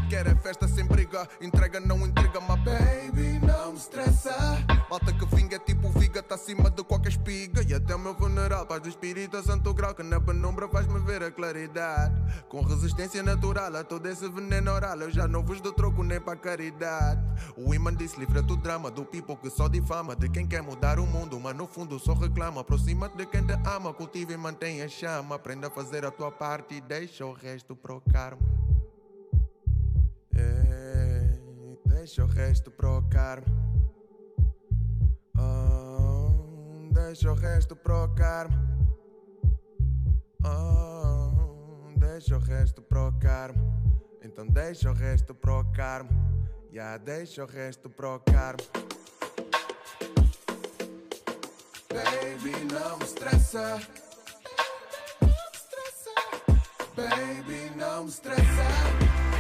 Quer 0.10 0.28
é 0.28 0.36
festa 0.36 0.68
sem 0.68 0.86
briga, 0.86 1.28
entrega 1.42 1.80
não 1.80 2.06
intriga, 2.06 2.40
mas 2.40 2.60
baby, 2.64 3.40
não 3.46 3.72
me 3.72 3.78
estressa. 3.78 4.36
Malta 4.88 5.12
que 5.12 5.26
vinga 5.36 5.56
é 5.56 5.60
tipo 5.60 5.90
viga, 5.90 6.22
tá 6.22 6.36
acima 6.36 6.70
de 6.70 6.84
qualquer 6.84 7.10
espiga. 7.10 7.64
E 7.68 7.74
até 7.74 7.96
o 7.96 8.00
meu 8.00 8.14
funeral, 8.14 8.68
paz 8.68 8.82
do 8.82 8.88
espírito 8.88 9.42
santo 9.44 9.74
grau, 9.74 9.96
que 9.96 10.04
na 10.04 10.22
penumbra 10.22 10.70
faz-me 10.70 11.00
ver 11.00 11.24
a 11.24 11.32
claridade. 11.32 12.14
Com 12.48 12.62
resistência 12.62 13.24
natural 13.24 13.76
a 13.76 13.84
todo 13.84 14.06
esse 14.06 14.30
veneno 14.30 14.72
oral, 14.72 15.02
eu 15.02 15.12
já 15.12 15.28
não 15.28 15.44
vos 15.44 15.60
dou 15.60 15.74
troco 15.74 16.04
nem 16.04 16.22
para 16.22 16.38
caridade. 16.38 17.22
O 17.58 17.74
imã 17.74 17.92
disse 17.92 18.20
livra 18.20 18.44
do 18.44 18.56
drama, 18.56 18.92
do 18.92 19.04
people 19.04 19.36
que 19.36 19.50
só 19.50 19.68
difama, 19.68 20.16
de 20.16 20.30
quem 20.30 20.46
quer 20.46 20.62
mudar 20.62 21.00
o 21.00 21.08
mundo, 21.08 21.40
mas 21.40 21.56
no 21.56 21.66
fundo 21.66 21.98
só 21.98 22.14
reclama. 22.14 22.62
Aproxima-te 22.62 23.18
de 23.18 23.26
quem 23.26 23.44
te 23.44 23.54
ama, 23.66 23.92
cultiva 23.92 24.34
e 24.34 24.38
mantém 24.38 24.84
a 24.84 24.88
chama. 24.88 25.36
Aprenda 25.36 25.68
a 25.68 25.72
fazer 25.72 26.06
a 26.06 26.12
tua 26.12 26.32
parte 26.32 26.76
e 26.76 26.82
deixa 26.82 27.26
o 27.26 27.34
resto 27.34 27.76
pro 27.76 28.00
karma. 28.02 28.65
Ei, 30.36 31.80
deixa 31.86 32.24
o 32.24 32.28
resto 32.28 32.70
pro 32.70 33.02
karma. 33.10 33.46
Oh, 35.38 36.94
deixa 36.94 37.32
o 37.32 37.36
resto 37.36 37.76
pro 37.76 38.14
karma. 38.16 38.56
Oh, 40.44 41.98
deixa 41.98 42.36
o 42.36 42.40
resto 42.40 42.82
pro 42.82 43.12
karma. 43.20 43.62
Então 44.22 44.48
deixa 44.48 44.90
o 44.90 44.94
resto 44.94 45.34
pro 45.34 45.64
karma. 45.72 46.10
Já 46.72 46.82
yeah, 46.82 46.98
deixa 46.98 47.44
o 47.44 47.48
resto 47.48 47.90
pro 47.90 48.20
karma. 48.20 48.60
Baby, 51.90 52.74
não 52.74 52.98
me 52.98 53.06
estressa. 53.06 53.80
Baby, 56.96 57.72
não 57.78 58.04
me 58.04 58.10
estressa. 58.10 59.35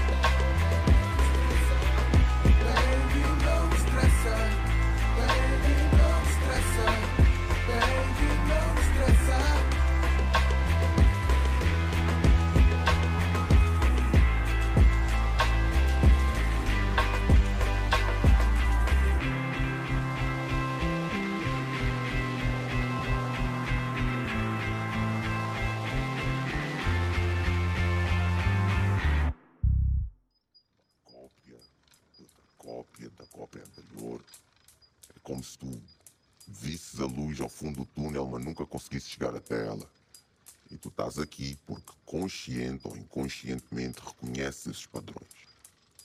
Consciente 43.25 43.63
ou 43.71 43.79
inconscientemente 43.79 44.01
reconheces 44.01 44.67
esses 44.67 44.85
padrões. 44.85 45.27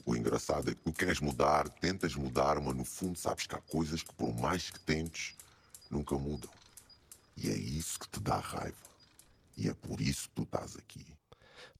O 0.05 0.17
engraçado 0.17 0.71
é 0.71 0.75
que 0.75 0.81
tu 0.81 0.93
queres 0.93 1.21
mudar, 1.21 1.69
tentas 1.69 2.15
mudar, 2.15 2.59
mas 2.61 2.75
no 2.75 2.85
fundo 2.85 3.19
sabes 3.19 3.47
que 3.47 3.55
há 3.55 3.61
coisas 3.61 4.03
que 4.03 4.13
por 4.15 4.35
mais 4.35 4.71
que 4.71 4.81
tentes, 4.81 5.35
nunca 5.91 6.17
mudam. 6.17 6.51
E 7.37 7.51
é 7.51 7.57
isso 7.57 7.99
que 7.99 8.09
te 8.09 8.21
dá 8.21 8.39
raiva. 8.39 8.77
E 9.57 9.69
é 9.69 9.75
por 9.75 10.01
isso 10.01 10.29
que 10.29 10.37
tu 10.37 10.43
estás 10.43 10.77
aqui. 10.77 11.07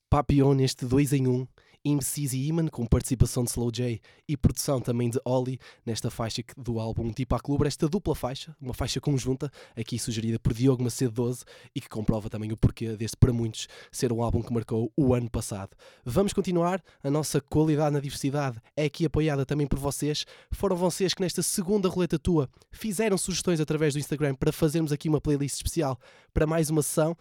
Papillon 0.09 0.55
neste 0.55 0.85
2 0.85 1.13
em 1.15 1.27
1, 1.27 1.49
Imbecis 1.85 2.33
e 2.33 2.47
Iman, 2.47 2.69
com 2.69 2.85
participação 2.87 3.43
de 3.43 3.51
Slow 3.51 3.71
J 3.71 4.01
e 4.29 4.37
produção 4.37 4.81
também 4.81 5.09
de 5.09 5.19
Oli, 5.25 5.59
nesta 5.85 6.11
faixa 6.11 6.43
do 6.57 6.79
álbum 6.79 7.11
Tipo 7.11 7.35
a 7.35 7.41
Clube, 7.41 7.67
esta 7.67 7.89
dupla 7.89 8.15
faixa, 8.15 8.55
uma 8.61 8.75
faixa 8.75 9.01
conjunta, 9.01 9.51
aqui 9.77 9.99
sugerida 9.99 10.39
por 10.39 10.53
Diogo 10.53 10.83
Macedo 10.83 11.13
12 11.13 11.45
e 11.75 11.81
que 11.81 11.89
comprova 11.89 12.29
também 12.29 12.53
o 12.53 12.57
porquê 12.57 12.97
deste, 12.97 13.17
para 13.17 13.33
muitos, 13.33 13.67
ser 13.91 14.13
um 14.13 14.23
álbum 14.23 14.43
que 14.43 14.53
marcou 14.53 14.93
o 14.97 15.15
ano 15.15 15.31
passado. 15.31 15.71
Vamos 16.05 16.33
continuar, 16.33 16.83
a 17.03 17.11
nossa 17.11 17.41
qualidade 17.41 17.95
na 17.95 18.01
diversidade 18.01 18.59
é 18.77 18.85
aqui 18.85 19.07
apoiada 19.07 19.47
também 19.47 19.67
por 19.67 19.79
vocês. 19.79 20.27
Foram 20.51 20.77
vocês 20.77 21.15
que 21.15 21.23
nesta 21.23 21.43
segunda 21.43 21.89
roleta 21.89 22.19
tua 22.19 22.49
fizeram 22.71 23.17
sugestões 23.17 23.61
através 23.61 23.95
do 23.95 24.01
Instagram 24.01 24.35
para 24.35 24.53
fazermos 24.53 24.93
aqui 24.93 25.09
uma 25.09 25.21
playlist 25.21 25.57
especial 25.57 25.99
para 26.35 26.47
mais 26.47 26.69
uma 26.69 26.83
sessão. 26.83 27.17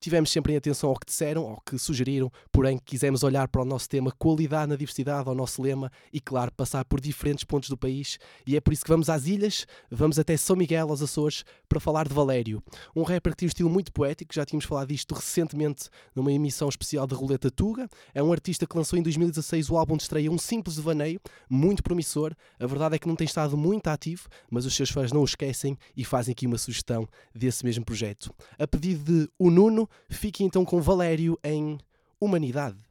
Tivemos 0.00 0.30
sempre 0.30 0.52
em 0.52 0.56
atenção 0.56 0.90
ao 0.90 0.96
que 0.96 1.06
disseram, 1.06 1.42
ao 1.48 1.60
que 1.60 1.78
sugeriram, 1.78 2.30
porém 2.52 2.78
quisemos 2.78 3.22
olhar 3.22 3.48
para 3.48 3.62
o 3.62 3.64
nosso 3.64 3.88
tema 3.88 4.12
qualidade 4.12 4.68
na 4.68 4.76
diversidade, 4.76 5.28
ao 5.28 5.34
nosso 5.34 5.60
lema 5.60 5.90
e, 6.12 6.20
claro, 6.20 6.52
passar 6.52 6.84
por 6.84 7.00
diferentes 7.00 7.44
pontos 7.44 7.68
do 7.68 7.76
país. 7.76 8.18
E 8.46 8.56
é 8.56 8.60
por 8.60 8.72
isso 8.72 8.84
que 8.84 8.90
vamos 8.90 9.08
às 9.08 9.26
ilhas, 9.26 9.66
vamos 9.90 10.18
até 10.18 10.36
São 10.36 10.54
Miguel, 10.54 10.90
aos 10.90 11.02
Açores, 11.02 11.44
para 11.68 11.80
falar 11.80 12.06
de 12.06 12.14
Valério. 12.14 12.62
Um 12.94 13.02
rapper 13.02 13.32
que 13.32 13.38
tem 13.38 13.46
um 13.46 13.48
estilo 13.48 13.70
muito 13.70 13.92
poético, 13.92 14.34
já 14.34 14.44
tínhamos 14.44 14.64
falado 14.64 14.88
disto 14.88 15.14
recentemente 15.14 15.88
numa 16.14 16.32
emissão 16.32 16.68
especial 16.68 17.06
de 17.06 17.14
Roleta 17.14 17.50
Tuga. 17.50 17.88
É 18.14 18.22
um 18.22 18.32
artista 18.32 18.66
que 18.66 18.76
lançou 18.76 18.98
em 18.98 19.02
2016 19.02 19.70
o 19.70 19.76
álbum 19.76 19.96
de 19.96 20.04
estreia 20.04 20.30
Um 20.30 20.38
Simples 20.38 20.76
Devaneio, 20.76 21.20
muito 21.48 21.82
promissor. 21.82 22.34
A 22.60 22.66
verdade 22.66 22.96
é 22.96 22.98
que 22.98 23.08
não 23.08 23.16
tem 23.16 23.24
estado 23.24 23.56
muito 23.56 23.88
ativo, 23.88 24.28
mas 24.50 24.66
os 24.66 24.74
seus 24.74 24.90
fãs 24.90 25.10
não 25.10 25.22
o 25.22 25.24
esquecem 25.24 25.76
e 25.96 26.04
fazem 26.04 26.32
aqui 26.32 26.46
uma 26.46 26.58
sugestão 26.58 27.08
desse 27.34 27.64
mesmo 27.64 27.84
projeto. 27.84 28.32
A 28.58 28.66
pedido 28.66 29.04
de 29.04 29.30
O 29.38 29.50
Nuno, 29.50 29.85
fique 30.08 30.44
então 30.44 30.64
com 30.64 30.80
Valério 30.80 31.38
em 31.42 31.78
Humanidade. 32.20 32.86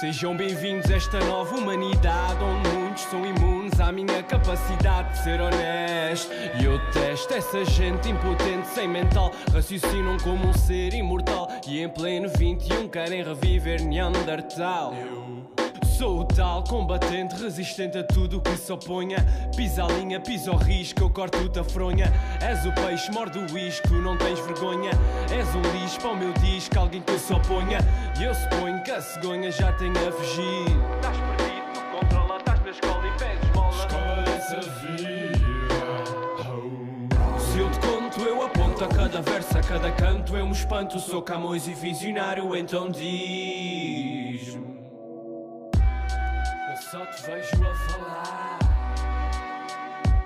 Sejam 0.00 0.36
bem-vindos 0.36 0.90
a 0.90 0.96
esta 0.96 1.18
nova 1.20 1.56
humanidade 1.56 2.44
Onde 2.44 2.68
muitos 2.68 3.02
são 3.04 3.24
imunes 3.24 3.80
à 3.80 3.90
minha 3.90 4.22
capacidade 4.22 5.10
de 5.12 5.24
ser 5.24 5.40
honesto. 5.40 6.30
E 6.60 6.64
eu 6.64 6.78
testo 6.92 7.32
essa 7.32 7.64
gente 7.64 8.10
impotente, 8.10 8.68
sem 8.68 8.86
mental. 8.86 9.32
Raciocinam 9.52 10.18
como 10.18 10.48
um 10.48 10.52
ser 10.52 10.92
imortal 10.92 11.45
E 11.68 11.82
em 11.82 11.88
pleno 11.88 12.28
21 12.28 12.88
querem 12.88 13.24
reviver 13.24 13.82
Neandertal? 13.82 14.94
Sou 15.98 16.20
o 16.20 16.24
tal 16.24 16.62
combatente 16.62 17.34
resistente 17.34 17.98
a 17.98 18.04
tudo 18.04 18.40
que 18.40 18.56
se 18.56 18.72
oponha. 18.72 19.16
Pisa 19.56 19.84
a 19.84 19.88
linha, 19.88 20.20
pisa 20.20 20.52
o 20.52 20.56
risco, 20.56 21.02
eu 21.02 21.10
corto-te 21.10 21.58
a 21.58 21.64
fronha. 21.64 22.06
És 22.40 22.64
o 22.64 22.72
peixe, 22.72 23.10
morde 23.10 23.38
o 23.38 23.58
isco, 23.58 23.94
não 23.94 24.16
tens 24.16 24.38
vergonha. 24.40 24.90
És 25.36 25.48
um 25.56 25.62
lixo 25.80 25.98
para 25.98 26.10
o 26.10 26.16
meu 26.16 26.32
disco, 26.34 26.78
alguém 26.78 27.02
que 27.02 27.18
se 27.18 27.32
oponha. 27.32 27.78
E 28.20 28.22
eu 28.22 28.34
suponho 28.34 28.80
que 28.84 28.90
a 28.92 29.00
cegonha 29.00 29.50
já 29.50 29.72
tenha 29.72 30.12
fugido 30.12 31.35
cada 39.06 39.22
verso, 39.22 39.56
a 39.56 39.60
cada 39.62 39.92
canto, 39.92 40.36
eu 40.36 40.44
me 40.46 40.52
espanto. 40.52 40.98
Sou 40.98 41.22
Camões 41.22 41.68
e 41.68 41.74
visionário, 41.74 42.56
então 42.56 42.90
diz-me. 42.90 43.06
Eu 46.70 46.76
só 46.90 47.06
te 47.06 47.22
vejo 47.22 47.64
a 47.64 47.74
falar. 47.74 48.58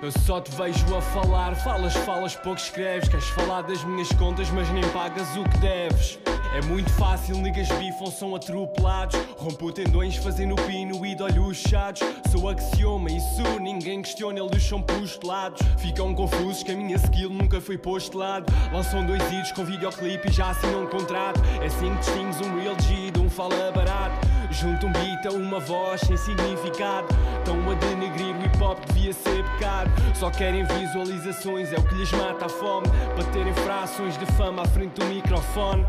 Eu 0.01 0.11
só 0.11 0.41
te 0.41 0.51
vejo 0.55 0.95
a 0.95 1.01
falar. 1.01 1.55
Falas, 1.57 1.93
falas, 1.97 2.35
pouco 2.35 2.59
escreves. 2.59 3.07
Queres 3.07 3.29
falar 3.29 3.61
das 3.61 3.83
minhas 3.83 4.11
contas, 4.13 4.49
mas 4.49 4.67
nem 4.71 4.83
pagas 4.89 5.29
o 5.37 5.43
que 5.43 5.57
deves. 5.59 6.17
É 6.53 6.61
muito 6.63 6.91
fácil, 6.91 7.37
niggas 7.37 7.69
bifam, 7.69 8.11
são 8.11 8.35
atropelados. 8.35 9.17
Rompo 9.37 9.71
tendões, 9.71 10.17
fazendo 10.17 10.55
pino 10.67 11.05
e 11.05 11.15
de 11.15 11.23
olhos 11.23 11.61
fechados. 11.61 12.01
Sou 12.29 12.49
axioma, 12.49 13.09
isso 13.09 13.41
ninguém 13.61 14.01
questiona, 14.01 14.39
eles 14.39 14.61
são 14.61 14.81
postulados. 14.81 15.61
Ficam 15.77 16.13
confusos 16.13 16.61
que 16.61 16.73
a 16.73 16.75
minha 16.75 16.97
skill 16.97 17.29
nunca 17.29 17.61
foi 17.61 17.77
postulado. 17.77 18.51
Lançam 18.73 19.05
dois 19.05 19.21
hits 19.31 19.53
com 19.53 19.63
videoclipe 19.63 20.27
e 20.27 20.31
já 20.33 20.49
assinam 20.49 20.83
um 20.83 20.87
contrato. 20.87 21.39
É 21.61 21.67
assim 21.67 21.89
que 21.95 21.99
distingues 21.99 22.41
um 22.41 22.59
real 22.59 22.75
G 22.81 23.11
de 23.11 23.19
um 23.21 23.29
fala 23.29 23.71
barato. 23.71 24.27
Junto 24.51 24.87
um 24.87 24.91
beat 24.91 25.25
a 25.25 25.31
uma 25.31 25.59
voz 25.61 26.01
sem 26.01 26.17
significado. 26.17 27.07
Estão 27.37 27.71
a 27.71 27.75
denegrir 27.75 28.35
o 28.35 28.45
hip 28.45 28.61
hop, 28.61 28.77
devia 28.87 29.13
ser 29.13 29.41
pecado. 29.51 29.89
Só 30.13 30.29
querem 30.29 30.65
visualizações, 30.65 31.71
é 31.71 31.77
o 31.77 31.83
que 31.83 31.95
lhes 31.95 32.11
mata 32.11 32.47
a 32.47 32.49
fome. 32.49 32.87
Para 33.15 33.23
terem 33.31 33.53
frações 33.53 34.17
de 34.17 34.25
fama 34.33 34.63
à 34.63 34.67
frente 34.67 34.99
do 34.99 35.05
microfone. 35.05 35.85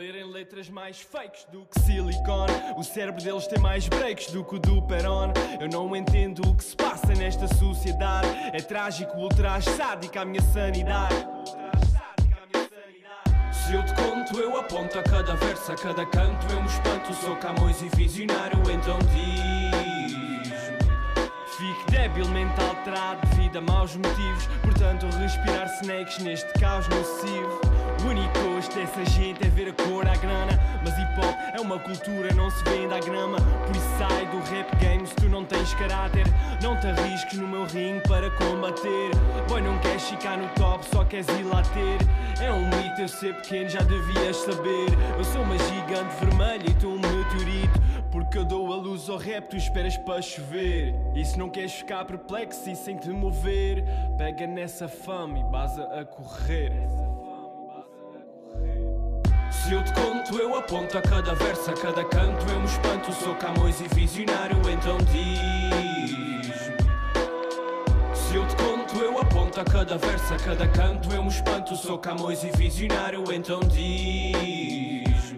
Lerem 0.00 0.24
letras 0.24 0.70
mais 0.70 0.98
fakes 0.98 1.44
do 1.52 1.66
que 1.66 1.78
silicone. 1.80 2.54
O 2.74 2.82
cérebro 2.82 3.22
deles 3.22 3.46
tem 3.46 3.58
mais 3.58 3.86
breaks 3.86 4.32
do 4.32 4.42
que 4.42 4.54
o 4.54 4.58
do 4.58 4.80
Peron. 4.80 5.30
Eu 5.60 5.68
não 5.68 5.94
entendo 5.94 6.40
o 6.48 6.54
que 6.54 6.64
se 6.64 6.74
passa 6.74 7.08
nesta 7.08 7.46
sociedade. 7.56 8.26
É 8.54 8.62
trágico, 8.62 9.14
ultraje 9.18 9.68
sádico 9.76 10.18
à 10.18 10.24
minha 10.24 10.40
sanidade. 10.40 11.14
Se 13.52 13.74
eu 13.74 13.84
te 13.84 13.92
conto, 13.92 14.38
eu 14.38 14.58
aponto 14.58 14.98
a 14.98 15.02
cada 15.02 15.34
verso, 15.34 15.70
a 15.70 15.76
cada 15.76 16.06
canto, 16.06 16.50
eu 16.50 16.62
me 16.62 16.68
espanto. 16.68 17.12
Sou 17.12 17.36
Camões 17.36 17.82
e 17.82 17.94
visionário, 17.94 18.58
então 18.70 18.98
diz. 19.00 20.50
Fico 21.58 21.90
débil, 21.90 22.26
mental 22.28 22.70
alterado 22.70 23.20
devido 23.26 23.58
a 23.58 23.60
maus 23.60 23.94
motivos. 23.96 24.46
Portanto, 24.62 25.04
respirar 25.18 25.66
snakes 25.82 26.18
neste 26.20 26.50
caos 26.58 26.88
nocivo. 26.88 27.60
O 28.02 28.08
único 28.08 28.38
gosto 28.38 28.74
dessa 28.74 29.04
gente 29.04 29.46
é 29.46 29.50
ver 29.50 29.68
a 29.68 29.84
cor 29.84 30.06
à 30.08 30.16
grana. 30.16 30.58
Mas 30.82 30.96
hip 30.98 31.20
hop 31.20 31.36
é 31.54 31.60
uma 31.60 31.78
cultura, 31.78 32.32
não 32.34 32.50
se 32.50 32.64
vende 32.64 32.94
à 32.94 32.98
grama. 32.98 33.36
Por 33.66 33.76
isso 33.76 33.98
sai 33.98 34.26
do 34.26 34.38
rap 34.50 34.76
game 34.76 35.06
se 35.06 35.14
tu 35.16 35.28
não 35.28 35.44
tens 35.44 35.74
caráter. 35.74 36.24
Não 36.62 36.78
te 36.80 36.86
arrisques 36.86 37.38
no 37.38 37.46
meu 37.46 37.66
ringue 37.66 38.00
para 38.08 38.30
combater. 38.30 39.10
Boy, 39.48 39.60
não 39.60 39.78
queres 39.80 40.02
ficar 40.02 40.38
no 40.38 40.48
top, 40.50 40.84
só 40.86 41.04
queres 41.04 41.28
ir 41.28 41.42
lá 41.44 41.62
ter. 41.62 42.42
É 42.42 42.50
um 42.50 42.64
mito, 42.68 43.02
eu 43.02 43.08
ser 43.08 43.34
pequeno, 43.34 43.68
já 43.68 43.80
devias 43.80 44.36
saber. 44.36 44.88
Eu 45.18 45.24
sou 45.24 45.42
uma 45.42 45.58
gigante 45.58 46.14
vermelha 46.24 46.70
e 46.70 46.74
tu 46.74 46.88
um 46.88 46.96
meteorito. 46.96 47.80
Porque 48.10 48.38
eu 48.38 48.44
dou 48.44 48.72
a 48.72 48.76
luz 48.76 49.10
ao 49.10 49.18
rap, 49.18 49.50
tu 49.50 49.56
esperas 49.56 49.96
para 49.98 50.22
chover. 50.22 50.94
E 51.14 51.24
se 51.24 51.38
não 51.38 51.50
queres 51.50 51.72
ficar 51.72 52.04
perplexo 52.06 52.68
e 52.70 52.74
sem 52.74 52.96
te 52.96 53.10
mover, 53.10 53.84
pega 54.16 54.46
nessa 54.46 54.88
fama 54.88 55.38
e 55.38 55.44
baza 55.44 55.84
a 55.84 56.04
correr. 56.04 56.72
Se 59.62 59.74
eu 59.74 59.84
te 59.84 59.92
conto, 59.92 60.38
eu 60.38 60.56
aponto 60.56 60.96
a 60.96 61.02
cada 61.02 61.34
verso, 61.34 61.70
a 61.70 61.74
cada 61.74 62.02
canto, 62.04 62.50
eu 62.50 62.60
me 62.60 62.66
espanto. 62.66 63.12
Sou 63.12 63.34
Camões 63.34 63.80
e 63.80 63.94
visionário, 63.94 64.56
então 64.70 64.96
diz. 64.98 66.72
Se 68.14 68.36
eu 68.36 68.46
te 68.46 68.56
conto, 68.56 68.96
eu 68.96 69.18
aponto 69.18 69.60
a 69.60 69.64
cada 69.64 69.98
verso, 69.98 70.32
a 70.32 70.36
cada 70.38 70.66
canto, 70.66 71.12
eu 71.12 71.22
me 71.22 71.28
espanto. 71.28 71.76
Sou 71.76 71.98
Camões 71.98 72.42
e 72.42 72.50
visionário, 72.50 73.22
então 73.32 73.60
diz. 73.60 75.34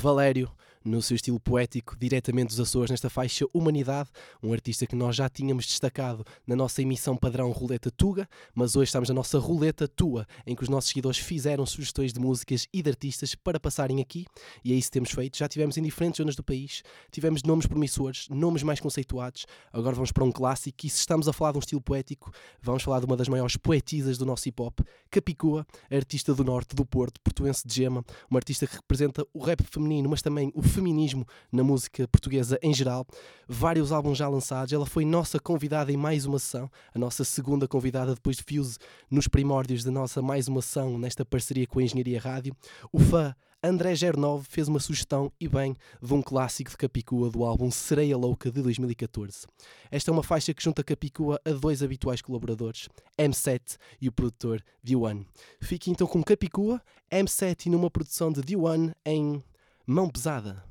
Valério, 0.00 0.50
no 0.84 1.00
seu 1.00 1.14
estilo 1.14 1.40
poético, 1.40 1.96
diretamente 1.98 2.48
dos 2.48 2.60
Açores, 2.60 2.90
nesta 2.90 3.08
faixa 3.08 3.46
Humanidade, 3.54 4.10
um 4.42 4.52
artista 4.52 4.86
que 4.86 4.94
nós 4.94 5.16
já 5.16 5.28
tínhamos 5.28 5.66
destacado 5.66 6.24
na 6.46 6.54
nossa 6.54 6.82
emissão 6.82 7.16
padrão 7.16 7.50
Roleta 7.52 7.90
Tuga, 7.90 8.28
mas 8.54 8.76
hoje 8.76 8.88
estamos 8.88 9.08
na 9.08 9.14
nossa 9.14 9.38
Roleta 9.38 9.88
Tua, 9.88 10.26
em 10.46 10.54
que 10.54 10.62
os 10.62 10.68
nossos 10.68 10.90
seguidores 10.90 11.18
fizeram 11.18 11.64
sugestões 11.64 12.12
de 12.12 12.20
músicas 12.20 12.68
e 12.72 12.82
de 12.82 12.90
artistas 12.90 13.34
para 13.34 13.58
passarem 13.58 14.00
aqui, 14.00 14.26
e 14.62 14.72
é 14.72 14.76
isso 14.76 14.88
que 14.88 14.92
temos 14.92 15.10
feito. 15.10 15.38
Já 15.38 15.48
tivemos 15.48 15.78
em 15.78 15.82
diferentes 15.82 16.18
zonas 16.18 16.36
do 16.36 16.42
país, 16.42 16.82
tivemos 17.10 17.42
nomes 17.42 17.66
promissores, 17.66 18.28
nomes 18.28 18.62
mais 18.62 18.78
conceituados, 18.78 19.46
agora 19.72 19.94
vamos 19.94 20.12
para 20.12 20.24
um 20.24 20.32
clássico, 20.32 20.84
e 20.84 20.90
se 20.90 20.98
estamos 20.98 21.26
a 21.28 21.32
falar 21.32 21.52
de 21.52 21.58
um 21.58 21.60
estilo 21.60 21.80
poético, 21.80 22.30
vamos 22.60 22.82
falar 22.82 23.00
de 23.00 23.06
uma 23.06 23.16
das 23.16 23.28
maiores 23.28 23.56
poetisas 23.56 24.18
do 24.18 24.26
nosso 24.26 24.48
hip 24.48 24.60
hop, 24.60 24.80
Capicua, 25.10 25.66
artista 25.90 26.34
do 26.34 26.44
norte 26.44 26.74
do 26.74 26.84
Porto, 26.84 27.20
portuense 27.22 27.66
de 27.66 27.74
Gema, 27.74 28.04
uma 28.28 28.38
artista 28.38 28.66
que 28.66 28.76
representa 28.76 29.26
o 29.32 29.38
rap 29.38 29.62
feminino, 29.62 30.08
mas 30.10 30.20
também 30.20 30.52
o 30.54 30.62
feminismo 30.74 31.26
na 31.52 31.62
música 31.62 32.06
portuguesa 32.08 32.58
em 32.62 32.74
geral. 32.74 33.06
Vários 33.48 33.92
álbuns 33.92 34.18
já 34.18 34.28
lançados. 34.28 34.72
Ela 34.72 34.86
foi 34.86 35.04
nossa 35.04 35.38
convidada 35.38 35.92
em 35.92 35.96
mais 35.96 36.26
uma 36.26 36.38
sessão, 36.38 36.70
a 36.94 36.98
nossa 36.98 37.24
segunda 37.24 37.68
convidada 37.68 38.14
depois 38.14 38.36
de 38.36 38.42
Fuse 38.42 38.78
nos 39.10 39.28
primórdios 39.28 39.84
da 39.84 39.90
nossa 39.90 40.20
mais 40.20 40.48
uma 40.48 40.60
sessão 40.60 40.98
nesta 40.98 41.24
parceria 41.24 41.66
com 41.66 41.78
a 41.78 41.82
Engenharia 41.82 42.20
Rádio. 42.20 42.54
O 42.92 42.98
fã 42.98 43.34
André 43.62 43.94
Gernov 43.94 44.44
fez 44.46 44.68
uma 44.68 44.78
sugestão, 44.78 45.32
e 45.40 45.48
bem, 45.48 45.74
de 46.02 46.12
um 46.12 46.20
clássico 46.20 46.70
de 46.70 46.76
Capicua 46.76 47.30
do 47.30 47.42
álbum 47.44 47.70
Sereia 47.70 48.14
Louca 48.14 48.50
de 48.50 48.60
2014. 48.60 49.46
Esta 49.90 50.10
é 50.10 50.12
uma 50.12 50.22
faixa 50.22 50.52
que 50.52 50.62
junta 50.62 50.84
Capicua 50.84 51.40
a 51.42 51.50
dois 51.50 51.82
habituais 51.82 52.20
colaboradores, 52.20 52.90
M7 53.18 53.78
e 54.02 54.08
o 54.08 54.12
produtor 54.12 54.62
D1. 54.86 55.24
Fique 55.62 55.90
então 55.90 56.06
com 56.06 56.22
Capicua, 56.22 56.78
M7 57.10 57.64
e 57.64 57.70
numa 57.70 57.90
produção 57.90 58.30
de 58.30 58.42
D1 58.42 58.92
em 59.06 59.42
Mão 59.86 60.08
Pesada. 60.08 60.64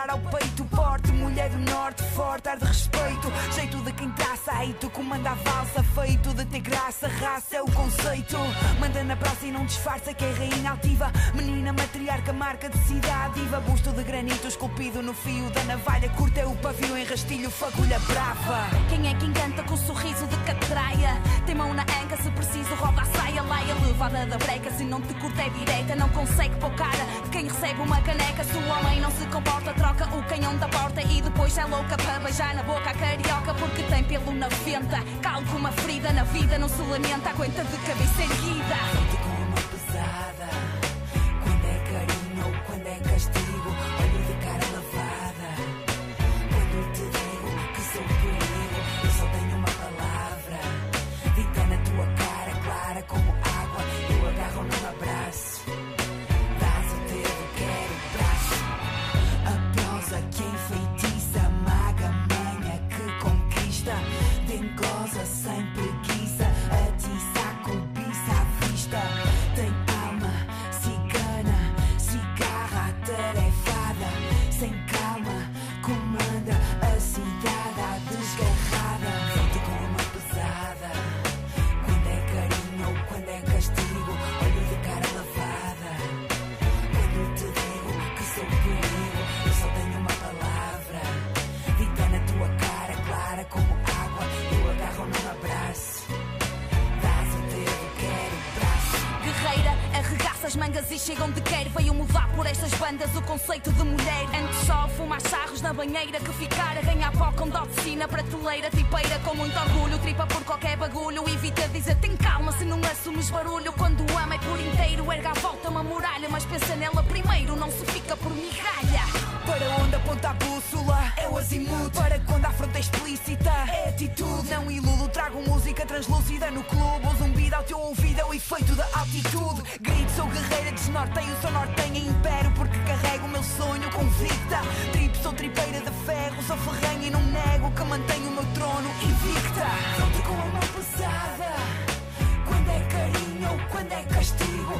Polar 0.00 0.10
ao 0.10 0.18
peito. 0.18 0.64
Porte, 0.64 1.12
mulher 1.12 1.50
do 1.50 1.58
norte, 1.70 2.02
forte, 2.14 2.48
ar 2.48 2.58
de 2.58 2.64
respeito. 2.64 3.32
Jeito 3.54 3.76
de 3.78 3.92
quem 3.92 4.10
traça, 4.12 4.52
tu 4.78 4.88
comanda 4.90 5.30
a 5.30 5.34
valsa. 5.34 5.82
Feito 5.82 6.32
de 6.34 6.44
ter 6.46 6.60
graça, 6.60 7.08
raça 7.08 7.56
é 7.56 7.62
o 7.62 7.70
conceito. 7.70 8.36
Manda 8.78 9.02
na 9.04 9.16
praça 9.16 9.46
e 9.46 9.50
não 9.50 9.64
disfarça 9.64 10.14
que 10.14 10.24
é 10.24 10.32
rainha 10.32 10.70
altiva. 10.70 11.12
Menina 11.34 11.72
matriarca, 11.72 12.32
marca 12.32 12.68
de 12.68 12.78
cidade. 12.78 13.40
Diva, 13.40 13.60
busto 13.60 13.92
de 13.92 14.02
granito 14.02 14.46
esculpido 14.46 15.02
no 15.02 15.12
fio 15.12 15.50
da 15.50 15.62
navalha. 15.64 16.08
Curta 16.10 16.40
é 16.40 16.46
o 16.46 16.54
pavio 16.56 16.96
em 16.96 17.04
rastilho, 17.04 17.50
fagulha 17.50 17.98
brava. 18.00 18.66
Quem 18.88 19.08
é 19.08 19.14
que 19.14 19.26
encanta 19.26 19.62
com 19.62 19.76
sorriso 19.76 20.26
de 20.26 20.36
catraia? 20.38 21.20
Tem 21.46 21.54
mão 21.54 21.74
na 21.74 21.84
se 22.16 22.30
preciso, 22.30 22.74
rouba 22.74 23.02
a 23.02 23.04
saia. 23.04 23.42
Laia 23.42 23.74
levada 23.74 24.26
da 24.26 24.38
breca, 24.38 24.70
se 24.70 24.84
não 24.84 25.00
te 25.00 25.14
curta 25.14 25.42
é 25.42 25.48
direita. 25.50 25.96
Não 25.96 26.08
consegue 26.10 26.54
pôr 26.56 26.70
cara 26.72 27.04
de 27.24 27.30
quem 27.30 27.44
recebe 27.44 27.80
uma 27.80 28.00
caneca. 28.00 28.44
Se 28.44 28.56
o 28.56 28.68
homem 28.68 29.00
não 29.00 29.10
se 29.10 29.26
comporta, 29.26 29.72
troca 29.74 30.04
o 30.16 30.22
canhão 30.24 30.56
da 30.56 30.68
porta. 30.68 31.00
E 31.02 31.20
depois 31.20 31.56
é 31.56 31.64
louca 31.64 31.96
para 31.96 32.18
beijar 32.20 32.54
na 32.54 32.62
boca 32.62 32.90
a 32.90 32.94
carioca. 32.94 33.54
Porque 33.54 33.82
tem 33.84 34.04
pelo 34.04 34.32
na 34.32 34.48
venta. 34.48 35.02
Calo 35.22 35.44
com 35.46 35.56
uma 35.56 35.72
ferida 35.72 36.12
na 36.12 36.24
vida, 36.24 36.58
não 36.58 36.68
se 36.68 36.82
lamenta. 36.82 37.30
Aguenta 37.30 37.64
de 37.64 37.76
cabeça 37.78 38.22
erguida. 38.22 39.29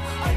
I 0.03 0.30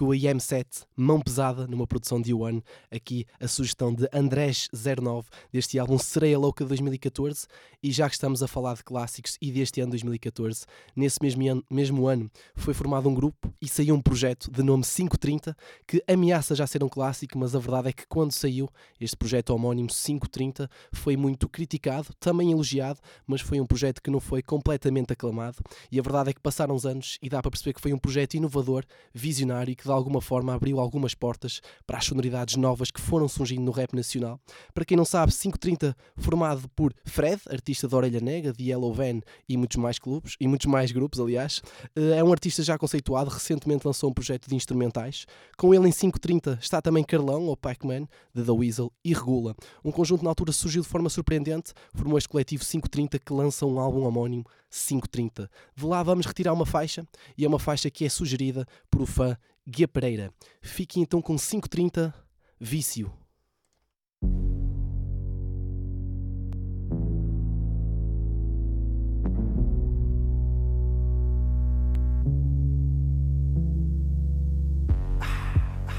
Capicua 0.00 0.16
e 0.16 0.20
M7, 0.22 0.86
Mão 0.96 1.20
Pesada, 1.20 1.66
numa 1.66 1.86
produção 1.86 2.22
de 2.22 2.32
One. 2.32 2.64
Aqui 2.90 3.26
a 3.38 3.46
sugestão 3.46 3.92
de 3.92 4.08
Andrés09, 4.08 5.26
deste 5.52 5.78
álbum 5.78 5.98
Sereia 5.98 6.38
Louca 6.38 6.64
de 6.64 6.68
2014. 6.68 7.46
E 7.82 7.92
já 7.92 8.08
que 8.08 8.14
estamos 8.14 8.42
a 8.42 8.48
falar 8.48 8.74
de 8.74 8.84
clássicos 8.84 9.36
e 9.40 9.50
deste 9.52 9.80
ano 9.80 9.90
2014, 9.90 10.64
nesse 10.96 11.18
mesmo 11.22 11.50
ano, 11.50 11.64
mesmo 11.70 12.06
ano 12.06 12.30
foi 12.54 12.72
formado 12.72 13.08
um 13.08 13.14
grupo 13.14 13.52
e 13.60 13.68
saiu 13.68 13.94
um 13.94 14.00
projeto 14.00 14.50
de 14.50 14.62
nome 14.62 14.84
530 14.84 15.56
que 15.86 16.02
ameaça 16.08 16.54
já 16.54 16.66
ser 16.66 16.82
um 16.82 16.88
clássico, 16.88 17.38
mas 17.38 17.54
a 17.54 17.58
verdade 17.58 17.88
é 17.88 17.92
que 17.92 18.06
quando 18.06 18.32
saiu 18.32 18.68
este 18.98 19.16
projeto 19.16 19.50
homónimo 19.50 19.88
530 19.88 20.70
foi 20.92 21.16
muito 21.16 21.48
criticado, 21.48 22.08
também 22.18 22.52
elogiado, 22.52 23.00
mas 23.26 23.40
foi 23.40 23.60
um 23.60 23.66
projeto 23.66 24.02
que 24.02 24.10
não 24.10 24.20
foi 24.20 24.42
completamente 24.42 25.12
aclamado. 25.12 25.58
E 25.90 25.98
a 25.98 26.02
verdade 26.02 26.30
é 26.30 26.32
que 26.32 26.40
passaram 26.40 26.74
os 26.74 26.86
anos 26.86 27.18
e 27.22 27.28
dá 27.28 27.40
para 27.42 27.50
perceber 27.50 27.74
que 27.74 27.80
foi 27.80 27.92
um 27.92 27.98
projeto 27.98 28.34
inovador, 28.34 28.84
visionário 29.14 29.72
e 29.72 29.76
que 29.76 29.89
de 29.90 29.96
alguma 29.96 30.20
forma 30.20 30.54
abriu 30.54 30.78
algumas 30.78 31.14
portas 31.14 31.60
para 31.84 31.98
as 31.98 32.04
sonoridades 32.04 32.56
novas 32.56 32.90
que 32.92 33.00
foram 33.00 33.28
surgindo 33.28 33.62
no 33.62 33.72
rap 33.72 33.92
nacional. 33.92 34.40
Para 34.72 34.84
quem 34.84 34.96
não 34.96 35.04
sabe, 35.04 35.32
530 35.32 35.96
formado 36.16 36.68
por 36.76 36.94
Fred, 37.04 37.40
artista 37.50 37.88
da 37.88 37.96
Orelha 37.96 38.20
Negra, 38.20 38.52
de 38.52 38.70
Yellow 38.70 38.92
Van 38.94 39.20
e 39.48 39.56
muitos 39.56 39.76
mais 39.78 39.98
clubes, 39.98 40.36
e 40.40 40.46
muitos 40.46 40.66
mais 40.66 40.92
grupos, 40.92 41.18
aliás. 41.18 41.60
Eh, 41.96 42.20
É 42.20 42.24
um 42.24 42.30
artista 42.30 42.62
já 42.62 42.78
conceituado, 42.78 43.30
recentemente 43.30 43.86
lançou 43.86 44.10
um 44.10 44.12
projeto 44.12 44.48
de 44.48 44.54
instrumentais. 44.54 45.26
Com 45.56 45.74
ele 45.74 45.88
em 45.88 45.92
530 45.92 46.58
está 46.60 46.80
também 46.80 47.02
Carlão, 47.02 47.44
ou 47.46 47.56
Pac-Man, 47.56 48.06
de 48.34 48.44
The 48.44 48.52
Weasel, 48.52 48.92
e 49.04 49.12
Regula. 49.12 49.54
Um 49.84 49.90
conjunto 49.90 50.22
na 50.22 50.30
altura 50.30 50.52
surgiu 50.52 50.82
de 50.82 50.88
forma 50.88 51.08
surpreendente, 51.08 51.72
formou 51.94 52.18
este 52.18 52.28
coletivo 52.28 52.64
530 52.64 53.18
que 53.18 53.32
lança 53.32 53.66
um 53.66 53.80
álbum 53.80 54.04
homónimo 54.04 54.44
530. 54.70 55.50
De 55.74 55.84
lá 55.84 56.02
vamos 56.02 56.26
retirar 56.26 56.52
uma 56.52 56.64
faixa, 56.64 57.06
e 57.36 57.44
é 57.44 57.48
uma 57.48 57.58
faixa 57.58 57.90
que 57.90 58.04
é 58.04 58.08
sugerida 58.08 58.66
por 58.90 59.02
o 59.02 59.06
fã 59.06 59.36
Guia 59.68 59.88
Pereira. 59.88 60.32
Fiquem 60.62 61.02
então 61.02 61.20
com 61.20 61.36
530 61.36 62.14
Vício. 62.58 63.12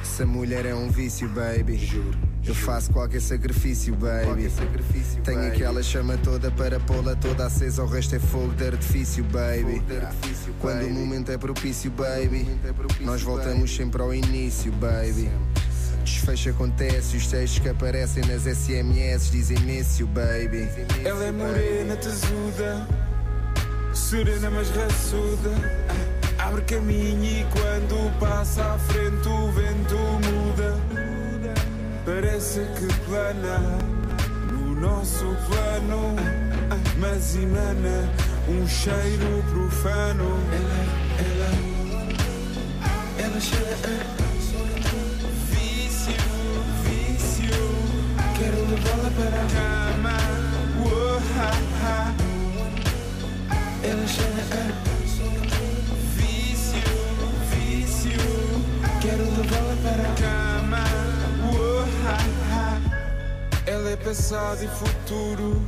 Essa 0.02 0.26
mulher 0.26 0.68
é 0.68 0.76
um 0.76 0.88
vício, 0.88 1.28
baby. 1.30 1.78
Juro. 1.78 2.31
Eu 2.44 2.56
faço 2.56 2.92
qualquer 2.92 3.22
sacrifício, 3.22 3.96
baby. 3.96 4.52
Tenho 5.24 5.48
aquela 5.48 5.84
chama 5.84 6.18
toda 6.18 6.50
para 6.52 6.80
pô-la 6.80 7.16
toda 7.16 7.46
acesa, 7.46 7.84
o 7.84 7.88
resto 7.88 8.16
é 8.16 8.20
fogo 8.20 8.54
de 8.54 8.66
artifício, 8.66 9.24
baby. 9.26 9.82
Quando 10.60 10.86
o 10.88 10.90
momento 10.90 11.32
é 11.32 11.38
propício, 11.38 11.92
baby, 11.92 12.48
nós 13.02 13.22
voltamos 13.22 13.76
sempre 13.76 14.02
ao 14.02 14.14
início, 14.14 14.72
baby. 14.74 15.30
Desfecho 16.04 16.50
acontece, 16.50 17.16
os 17.16 17.28
textos 17.28 17.60
que 17.60 17.70
aparecem 17.70 18.24
nas 18.26 18.44
SMS 18.44 19.30
dizem 19.30 19.60
mício, 19.60 20.08
baby. 20.08 20.68
Ela 21.06 21.26
é 21.26 21.32
morena, 21.32 21.96
tesuda, 21.96 22.88
serena 23.94 24.50
mas 24.50 24.70
raçuda. 24.72 25.52
Abre 26.40 26.64
caminho 26.64 27.24
e 27.24 27.46
quando 27.52 28.20
passa 28.20 28.64
à 28.74 28.80
frente 28.80 29.28
o 29.28 29.52
vento 29.52 29.96
muda. 29.96 30.91
Parece 32.04 32.62
que 32.78 32.88
plana 33.06 33.60
no 34.52 34.76
nosso 34.76 35.26
plano, 35.48 36.16
mas 36.98 37.36
emana 37.36 38.10
um 38.50 38.68
cheiro 38.68 39.44
profano. 39.52 40.40
Ela, 40.52 40.80
ela, 41.28 41.52
ela 43.24 43.40
cheira 43.40 43.76
a 43.84 44.22
vício, 45.52 46.16
vício. 46.84 47.60
Quero 48.38 48.60
levá-la 48.72 49.12
para 49.12 49.38
a 49.38 49.48
cama. 49.56 50.18
Uou, 50.84 51.20
ha, 51.38 51.52
ha. 51.84 51.96
Ela 53.84 54.08
cheira 54.08 54.44
a 54.52 54.64
vício, 56.18 56.88
vício. 57.58 58.22
Quero 59.02 59.24
levá-la 59.24 59.76
para 59.84 60.02
a 60.02 60.16
cama. 60.16 60.41
Ela 63.66 63.92
é 63.92 63.96
passado 63.96 64.64
e 64.64 64.68
futuro, 64.68 65.62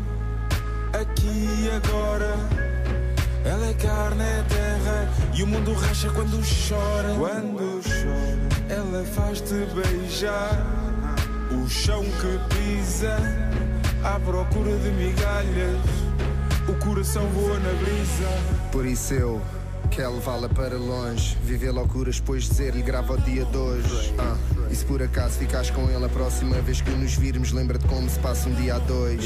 aqui 0.94 1.48
e 1.62 1.70
agora. 1.70 2.36
Ela 3.46 3.68
é 3.68 3.74
carne, 3.74 4.24
é 4.24 4.44
terra 4.48 5.10
e 5.34 5.44
o 5.44 5.48
mundo 5.48 5.74
racha 5.74 6.10
quando 6.10 6.42
chora. 6.68 7.14
Quando 7.16 7.82
chora, 7.84 8.74
ela 8.74 9.04
faz-te 9.04 9.54
beijar 9.76 10.66
o 11.52 11.70
chão 11.70 12.04
que 12.04 12.56
pisa 12.56 13.18
à 14.04 14.20
procura 14.20 14.76
de 14.78 14.90
migalhas. 14.92 15.80
O 16.68 16.74
coração 16.86 17.28
voa 17.28 17.60
na 17.60 17.74
brisa. 17.74 18.70
Por 18.72 18.86
isso 18.86 19.14
eu 19.14 19.42
quero 19.92 20.16
levá-la 20.16 20.48
para 20.48 20.78
longe. 20.78 21.38
Viver 21.44 21.72
loucuras, 21.72 22.20
depois 22.20 22.44
dizer-lhe 22.44 22.82
grava 22.82 23.14
o 23.14 23.22
dia 23.22 23.44
de 23.44 23.58
hoje. 23.58 24.16
Ah, 24.18 24.38
e 24.74 24.76
se 24.76 24.86
por 24.86 25.04
acaso 25.04 25.38
ficares 25.38 25.70
com 25.70 25.88
ele 25.88 26.04
a 26.04 26.10
próxima 26.10 26.60
vez 26.60 26.82
que 26.82 26.90
nos 26.90 27.16
virmos, 27.16 27.52
lembra-te 27.52 27.86
como 27.86 28.10
se 28.10 28.18
passa 28.18 28.50
um 28.50 28.56
dia 28.56 28.74
a 28.74 28.80
dois. 28.80 29.24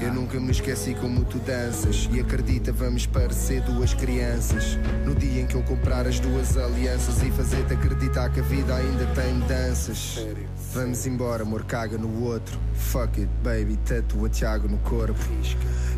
Eu 0.00 0.14
nunca 0.14 0.40
me 0.40 0.50
esqueci 0.50 0.94
como 0.94 1.26
tu 1.26 1.38
danças. 1.40 2.08
E 2.10 2.18
acredita, 2.18 2.72
vamos 2.72 3.04
parecer 3.04 3.60
duas 3.64 3.92
crianças. 3.92 4.78
No 5.04 5.14
dia 5.14 5.42
em 5.42 5.46
que 5.46 5.56
eu 5.56 5.62
comprar 5.62 6.06
as 6.06 6.18
duas 6.18 6.56
alianças 6.56 7.22
e 7.22 7.30
fazer-te 7.32 7.74
acreditar 7.74 8.30
que 8.30 8.40
a 8.40 8.42
vida 8.42 8.74
ainda 8.74 9.04
tem 9.14 9.34
mudanças. 9.34 10.26
Vamos 10.72 11.06
embora, 11.06 11.42
amor, 11.42 11.64
caga 11.64 11.98
no 11.98 12.24
outro. 12.24 12.58
Fuck 12.72 13.20
it, 13.20 13.30
baby, 13.44 13.76
tatua 13.76 14.30
Tiago 14.30 14.68
no 14.68 14.78
corpo. 14.78 15.20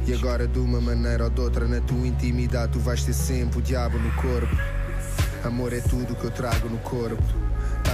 E 0.05 0.13
agora, 0.13 0.49
de 0.49 0.59
uma 0.59 0.81
maneira 0.81 1.25
ou 1.25 1.31
de 1.31 1.41
outra, 1.41 1.69
na 1.69 1.81
tua 1.81 2.05
intimidade, 2.05 2.73
tu 2.73 2.81
vais 2.81 3.05
ter 3.05 3.15
sempre 3.15 3.61
o 3.61 3.63
diabo 3.63 3.97
no 4.01 4.11
corpo. 4.15 4.57
Amor 5.45 5.73
é 5.73 5.81
tudo 5.81 6.17
que 6.17 6.25
eu 6.25 6.31
trago 6.33 6.69
no 6.69 6.79
corpo. 6.79 7.23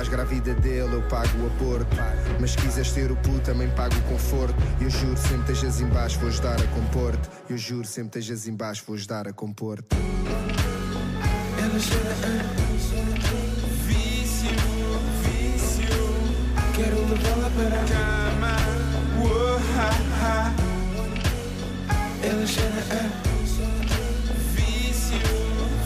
Estás 0.00 0.08
grávida 0.16 0.54
dele, 0.54 0.94
eu 0.94 1.02
pago 1.10 1.28
o 1.42 1.46
aborto. 1.46 1.94
Mas 2.40 2.52
se 2.52 2.56
quiseres 2.56 2.90
ter 2.90 3.12
o 3.12 3.16
puto, 3.16 3.40
também 3.40 3.68
pago 3.68 3.94
o 3.94 4.02
conforto. 4.04 4.54
Eu 4.80 4.88
juro, 4.88 5.14
sempre 5.14 5.52
estejas 5.52 5.78
em 5.78 5.88
baixo, 5.88 6.18
vou 6.18 6.30
ajudar 6.30 6.58
a 6.58 6.66
compor-te. 6.68 7.28
Eu 7.50 7.58
juro, 7.58 7.86
sempre 7.86 8.18
estejas 8.18 8.48
em 8.48 8.56
baixo, 8.56 8.82
vou 8.86 8.96
ajudar 8.96 9.28
a 9.28 9.32
compor-te. 9.34 9.94
Ela 11.58 11.78
cheira 11.78 12.12
a 12.12 12.32
vício, 13.86 14.48
vício. 15.18 15.92
Quero 16.74 16.96
levá-la 16.96 17.50
para 17.50 17.76
a 17.76 17.84
cama. 17.84 18.56
Uou, 19.18 19.58
ha, 19.76 19.90
ha. 20.22 20.54
Ela 22.24 22.32
Ela 22.32 22.46
cheira 22.46 22.82
a 22.90 23.02
vício, 24.54 25.18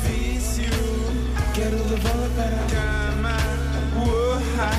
vício. 0.04 0.70
Quero 1.52 1.78
levá-la 1.90 2.28
para 2.36 2.54
a 2.54 2.58
cama. 2.58 2.73
A 4.56 4.70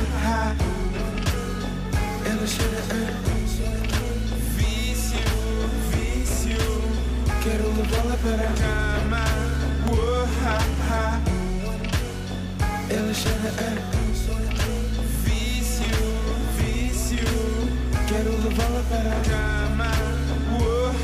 vício, 4.56 5.20
vício. 5.92 6.64
Quero 7.44 7.68
levá-la 7.76 8.16
para 8.24 8.50
a 8.50 8.54
cama. 8.54 9.26
A 10.48 10.60
vício, 15.26 15.98
vício. 16.58 17.28
Quero 18.08 18.32
levá-la 18.44 18.82
para 18.90 19.12
a 19.12 19.22
cama. 19.24 19.92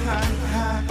Ha, 0.08 0.22
ha. 0.54 0.91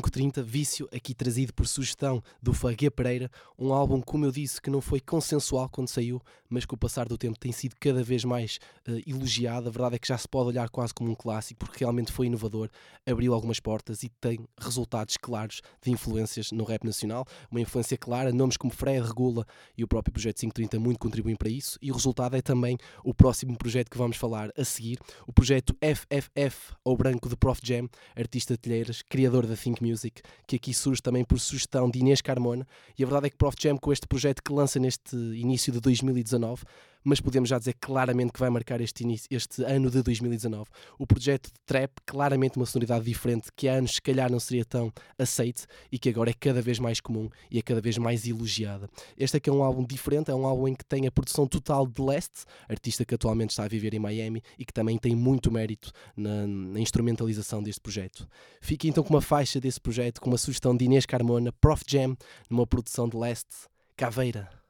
.30 0.00 0.42
Vício, 0.42 0.88
aqui 0.92 1.14
trazido 1.14 1.52
por 1.52 1.66
sugestão 1.66 2.22
do 2.40 2.54
Faguê 2.54 2.90
Pereira, 2.90 3.30
um 3.58 3.72
álbum, 3.72 4.00
como 4.00 4.24
eu 4.24 4.32
disse, 4.32 4.60
que 4.60 4.70
não 4.70 4.80
foi 4.80 5.00
consensual 5.00 5.68
quando 5.68 5.88
saiu, 5.88 6.20
mas 6.48 6.64
com 6.64 6.74
o 6.74 6.78
passar 6.78 7.08
do 7.08 7.18
tempo 7.18 7.38
tem 7.38 7.52
sido 7.52 7.74
cada 7.78 8.02
vez 8.02 8.24
mais 8.24 8.58
uh, 8.88 9.00
elogiado. 9.06 9.68
A 9.68 9.70
verdade 9.70 9.96
é 9.96 9.98
que 9.98 10.08
já 10.08 10.16
se 10.16 10.28
pode 10.28 10.48
olhar 10.48 10.68
quase 10.70 10.94
como 10.94 11.10
um 11.10 11.14
clássico, 11.14 11.60
porque 11.60 11.80
realmente 11.80 12.12
foi 12.12 12.26
inovador, 12.26 12.70
abriu 13.06 13.34
algumas 13.34 13.60
portas 13.60 14.02
e 14.02 14.08
tem 14.08 14.40
resultados 14.58 15.16
claros 15.16 15.60
de 15.82 15.90
influências 15.90 16.52
no 16.52 16.64
rap 16.64 16.84
nacional. 16.84 17.26
Uma 17.50 17.60
influência 17.60 17.98
clara, 17.98 18.32
nomes 18.32 18.56
como 18.56 18.72
Fred 18.72 19.06
Regula 19.06 19.46
e 19.76 19.84
o 19.84 19.88
próprio 19.88 20.12
Projeto 20.12 20.40
530 20.40 20.78
muito 20.78 20.98
contribuem 20.98 21.36
para 21.36 21.48
isso, 21.48 21.78
e 21.82 21.90
o 21.90 21.94
resultado 21.94 22.36
é 22.36 22.42
também 22.42 22.78
o 23.04 23.12
próximo 23.12 23.56
projeto 23.56 23.90
que 23.90 23.98
vamos 23.98 24.16
falar 24.16 24.50
a 24.56 24.64
seguir, 24.64 24.98
o 25.26 25.32
projeto 25.32 25.76
FFF, 25.82 26.74
ou 26.84 26.96
branco 26.96 27.28
de 27.28 27.36
Prof 27.36 27.60
Jam, 27.62 27.88
artista 28.16 28.54
de 28.54 28.58
telheiras, 28.58 29.02
criador 29.02 29.46
da 29.46 29.56
Think 29.56 29.81
Music, 29.82 30.22
que 30.46 30.56
aqui 30.56 30.72
surge 30.72 31.02
também 31.02 31.24
por 31.24 31.38
sugestão 31.38 31.90
de 31.90 31.98
Inês 31.98 32.20
Carmona, 32.20 32.66
e 32.98 33.02
a 33.02 33.06
verdade 33.06 33.26
é 33.26 33.30
que 33.30 33.36
Prof 33.36 33.56
Jam, 33.60 33.76
com 33.76 33.92
este 33.92 34.06
projeto 34.06 34.42
que 34.42 34.52
lança 34.52 34.78
neste 34.78 35.16
início 35.16 35.72
de 35.72 35.80
2019, 35.80 36.64
mas 37.04 37.20
podemos 37.20 37.48
já 37.48 37.58
dizer 37.58 37.74
claramente 37.80 38.32
que 38.32 38.40
vai 38.40 38.50
marcar 38.50 38.80
este, 38.80 39.02
início, 39.02 39.28
este 39.30 39.64
ano 39.64 39.90
de 39.90 40.02
2019. 40.02 40.68
O 40.98 41.06
projeto 41.06 41.46
de 41.46 41.60
Trap, 41.66 41.90
claramente 42.06 42.56
uma 42.56 42.66
sonoridade 42.66 43.04
diferente, 43.04 43.50
que 43.56 43.68
há 43.68 43.74
anos 43.74 43.94
se 43.94 44.02
calhar 44.02 44.30
não 44.30 44.40
seria 44.40 44.64
tão 44.64 44.92
aceite 45.18 45.66
e 45.90 45.98
que 45.98 46.08
agora 46.08 46.30
é 46.30 46.34
cada 46.34 46.62
vez 46.62 46.78
mais 46.78 47.00
comum 47.00 47.28
e 47.50 47.58
é 47.58 47.62
cada 47.62 47.80
vez 47.80 47.98
mais 47.98 48.26
elogiada. 48.26 48.88
Este 49.16 49.36
aqui 49.36 49.50
é 49.50 49.52
um 49.52 49.62
álbum 49.62 49.84
diferente, 49.84 50.30
é 50.30 50.34
um 50.34 50.46
álbum 50.46 50.68
em 50.68 50.74
que 50.74 50.84
tem 50.84 51.06
a 51.06 51.10
produção 51.10 51.46
total 51.46 51.86
de 51.86 52.00
Leste, 52.00 52.44
artista 52.68 53.04
que 53.04 53.14
atualmente 53.14 53.50
está 53.50 53.64
a 53.64 53.68
viver 53.68 53.94
em 53.94 53.98
Miami 53.98 54.42
e 54.58 54.64
que 54.64 54.72
também 54.72 54.98
tem 54.98 55.14
muito 55.14 55.50
mérito 55.50 55.92
na, 56.16 56.46
na 56.46 56.80
instrumentalização 56.80 57.62
deste 57.62 57.80
projeto. 57.80 58.26
Fique 58.60 58.88
então 58.88 59.02
com 59.02 59.14
uma 59.14 59.22
faixa 59.22 59.60
desse 59.60 59.80
projeto, 59.80 60.20
com 60.20 60.30
uma 60.30 60.38
sugestão 60.38 60.76
de 60.76 60.84
Inês 60.84 61.06
Carmona, 61.06 61.52
Prof 61.52 61.82
Jam, 61.86 62.16
numa 62.48 62.66
produção 62.66 63.08
de 63.08 63.16
Leste, 63.16 63.68
Caveira. 63.96 64.61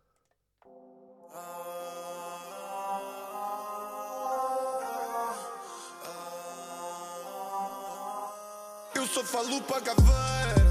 Só 9.22 9.24
falo 9.24 9.60
pra 9.62 9.80
caveira 9.80 10.70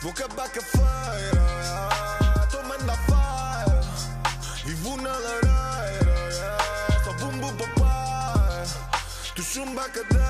Vou 0.00 0.12
acabar 0.12 0.48
com 0.50 0.58
a 0.58 0.62
feira. 0.62 2.46
Tô 2.50 2.62
manda 2.62 2.94
fire 3.06 3.80
Vivo 4.64 4.96
na 4.98 5.10
lareira. 5.10 6.58
Só 7.04 7.12
bumbo 7.14 7.52
papai 7.54 8.66
Tu 9.34 9.42
chumba 9.42 9.88
cadeira 9.88 10.23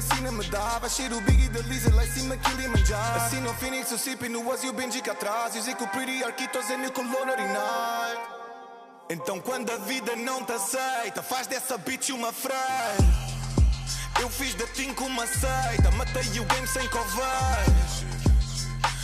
a 0.00 0.02
cigana 0.02 0.02
cina 0.02 0.32
me 0.32 0.44
dava 0.44 0.88
Cheiro 0.88 1.16
o 1.18 1.20
Biggie 1.20 1.48
da 1.48 1.60
Lisa, 1.60 1.94
lá 1.94 2.04
em 2.04 2.10
cima 2.10 2.36
Kilimanjaro 2.36 3.20
Assim 3.20 3.40
no 3.40 3.52
Phoenix, 3.54 3.90
o 3.92 3.98
Sipi 3.98 4.28
no 4.28 4.48
Oz 4.48 4.64
e 4.64 4.68
o 4.68 4.72
Benji 4.72 5.00
cá 5.00 5.12
atrás? 5.12 5.54
E 5.54 5.58
o 5.58 5.62
Zico 5.62 5.86
Pretty, 5.88 6.24
Arquitos 6.24 6.68
e 6.70 6.76
no 6.76 6.90
Culinary 6.90 7.42
Night. 7.42 8.20
Então 9.10 9.40
quando 9.40 9.70
a 9.70 9.76
vida 9.78 10.14
não 10.16 10.44
te 10.44 10.52
aceita 10.52 11.22
Faz 11.22 11.46
dessa 11.48 11.76
bitch 11.76 12.10
uma 12.10 12.32
freira 12.32 12.58
Eu 14.20 14.30
fiz 14.30 14.54
da 14.54 14.66
Tinko 14.68 15.04
uma 15.04 15.26
seita 15.26 15.90
Matei 15.96 16.22
o 16.38 16.44
game 16.44 16.68
sem 16.68 16.86
coveiras 16.88 18.04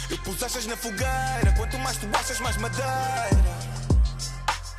Eu 0.09 0.19
pus 0.19 0.43
achas 0.45 0.65
na 0.67 0.77
fogueira 0.77 1.53
Quanto 1.57 1.77
mais 1.79 1.97
tu 1.97 2.07
achas, 2.13 2.39
mais 2.39 2.57
madeira 2.57 3.67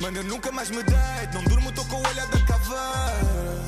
Mano, 0.00 0.16
eu 0.16 0.24
nunca 0.24 0.50
mais 0.50 0.70
me 0.70 0.82
deito 0.82 1.34
Não 1.34 1.44
durmo, 1.44 1.72
tô 1.72 1.84
com 1.84 1.96
o 1.96 2.08
olhar 2.08 2.26
da 2.28 2.40
caveira 2.46 3.67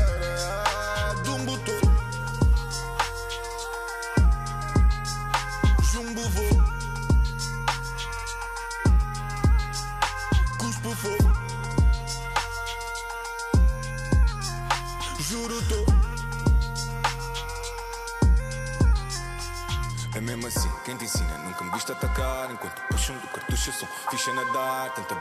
cartucho 23.33 23.69
eu 23.69 23.73
sou 23.73 23.87
a 24.29 24.33
nadar 24.33 24.93
Tanta 24.93 25.15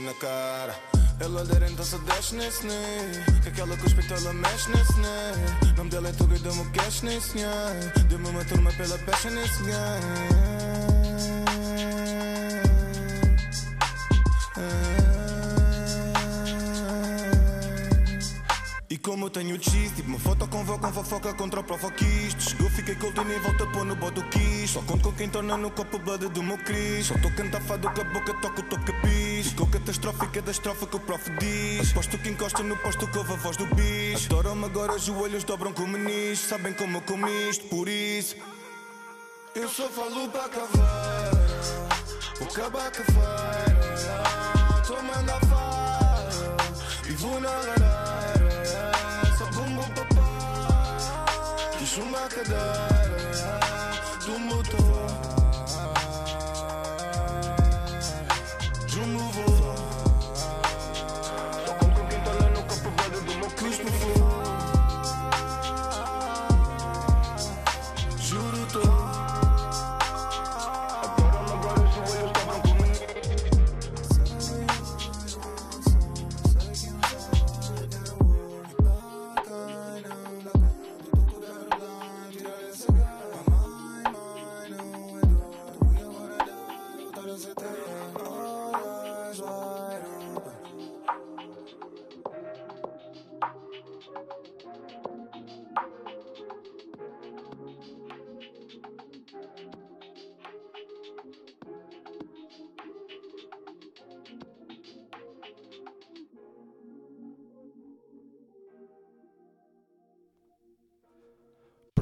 na 0.00 0.12
gar. 0.14 0.74
Ela 1.20 1.44
der 1.44 1.70
então 1.70 1.84
se 1.84 1.96
desce 1.98 2.34
Que 3.42 3.48
aquela 3.48 3.76
cuspe 3.76 4.00
então 4.04 4.16
ela 4.16 4.32
mexe 4.32 4.68
nesse 4.70 4.98
né 4.98 5.32
Nome 5.76 5.90
dela 5.90 6.08
é 6.08 6.12
Tuga 6.12 6.34
e 6.34 6.38
deu-me 6.38 6.64
cash 6.70 7.02
uma 8.30 8.44
turma 8.44 8.72
pela 8.72 8.98
pecha 8.98 9.30
nesse 9.30 9.62
como 19.02 19.26
eu 19.26 19.30
tenho 19.30 19.60
cheese, 19.62 19.94
tipo 19.96 20.08
uma 20.08 20.18
foto 20.18 20.46
com 20.46 20.64
vó 20.64 20.78
com 20.78 20.92
fofoca 20.92 21.34
contra 21.34 21.60
o 21.60 21.64
provoquiste 21.64 22.50
Chegou, 22.50 22.70
fiquei 22.70 22.94
cold 22.94 23.20
e 23.20 23.24
nem 23.24 23.38
volta 23.40 23.66
pôr 23.66 23.84
no 23.84 23.96
bodo 23.96 24.22
quis. 24.28 24.70
Só 24.70 24.80
conto 24.82 25.10
com 25.10 25.12
quem 25.12 25.28
torna 25.28 25.56
no 25.56 25.70
copo 25.70 25.98
blood 25.98 26.28
do 26.28 26.42
meu 26.42 26.56
cris. 26.58 27.06
Só 27.06 27.14
tô 27.18 27.30
cantar 27.30 27.60
fado 27.62 27.90
com 27.90 28.00
a 28.00 28.04
boca, 28.04 28.32
toco 28.34 28.60
o 28.60 28.64
toque 28.64 28.92
bis 29.02 29.48
Ficou 29.48 29.66
catastrófica 29.66 30.42
da 30.42 30.50
estrofe 30.52 30.86
que 30.86 30.96
o 30.96 31.00
prof 31.00 31.30
diz. 31.38 31.90
Aposto 31.90 32.18
que 32.18 32.28
encosta 32.28 32.62
no 32.62 32.76
posto 32.76 33.06
que 33.08 33.18
ouve 33.18 33.32
a 33.32 33.36
voz 33.36 33.56
do 33.56 33.66
bicho 33.74 34.26
Adoram-me 34.26 34.66
agora, 34.66 34.94
os 34.94 35.02
joelhos 35.02 35.44
dobram 35.44 35.72
como 35.72 35.96
nis 35.96 36.38
Sabem 36.38 36.72
como 36.72 36.98
eu 36.98 37.02
como 37.02 37.28
isto, 37.28 37.64
por 37.66 37.88
isso. 37.88 38.36
Eu 39.54 39.68
só 39.68 39.88
falo 39.88 40.28
pra 40.28 40.48
caveira 40.48 41.42
Vou 42.38 42.48
acabar 42.48 42.90
com 42.92 43.02
a 43.02 43.04
feira 43.04 44.22
Tô 44.86 45.02
manda 45.02 45.38
fire 45.40 47.02
Vivo 47.02 47.40
na 47.40 47.81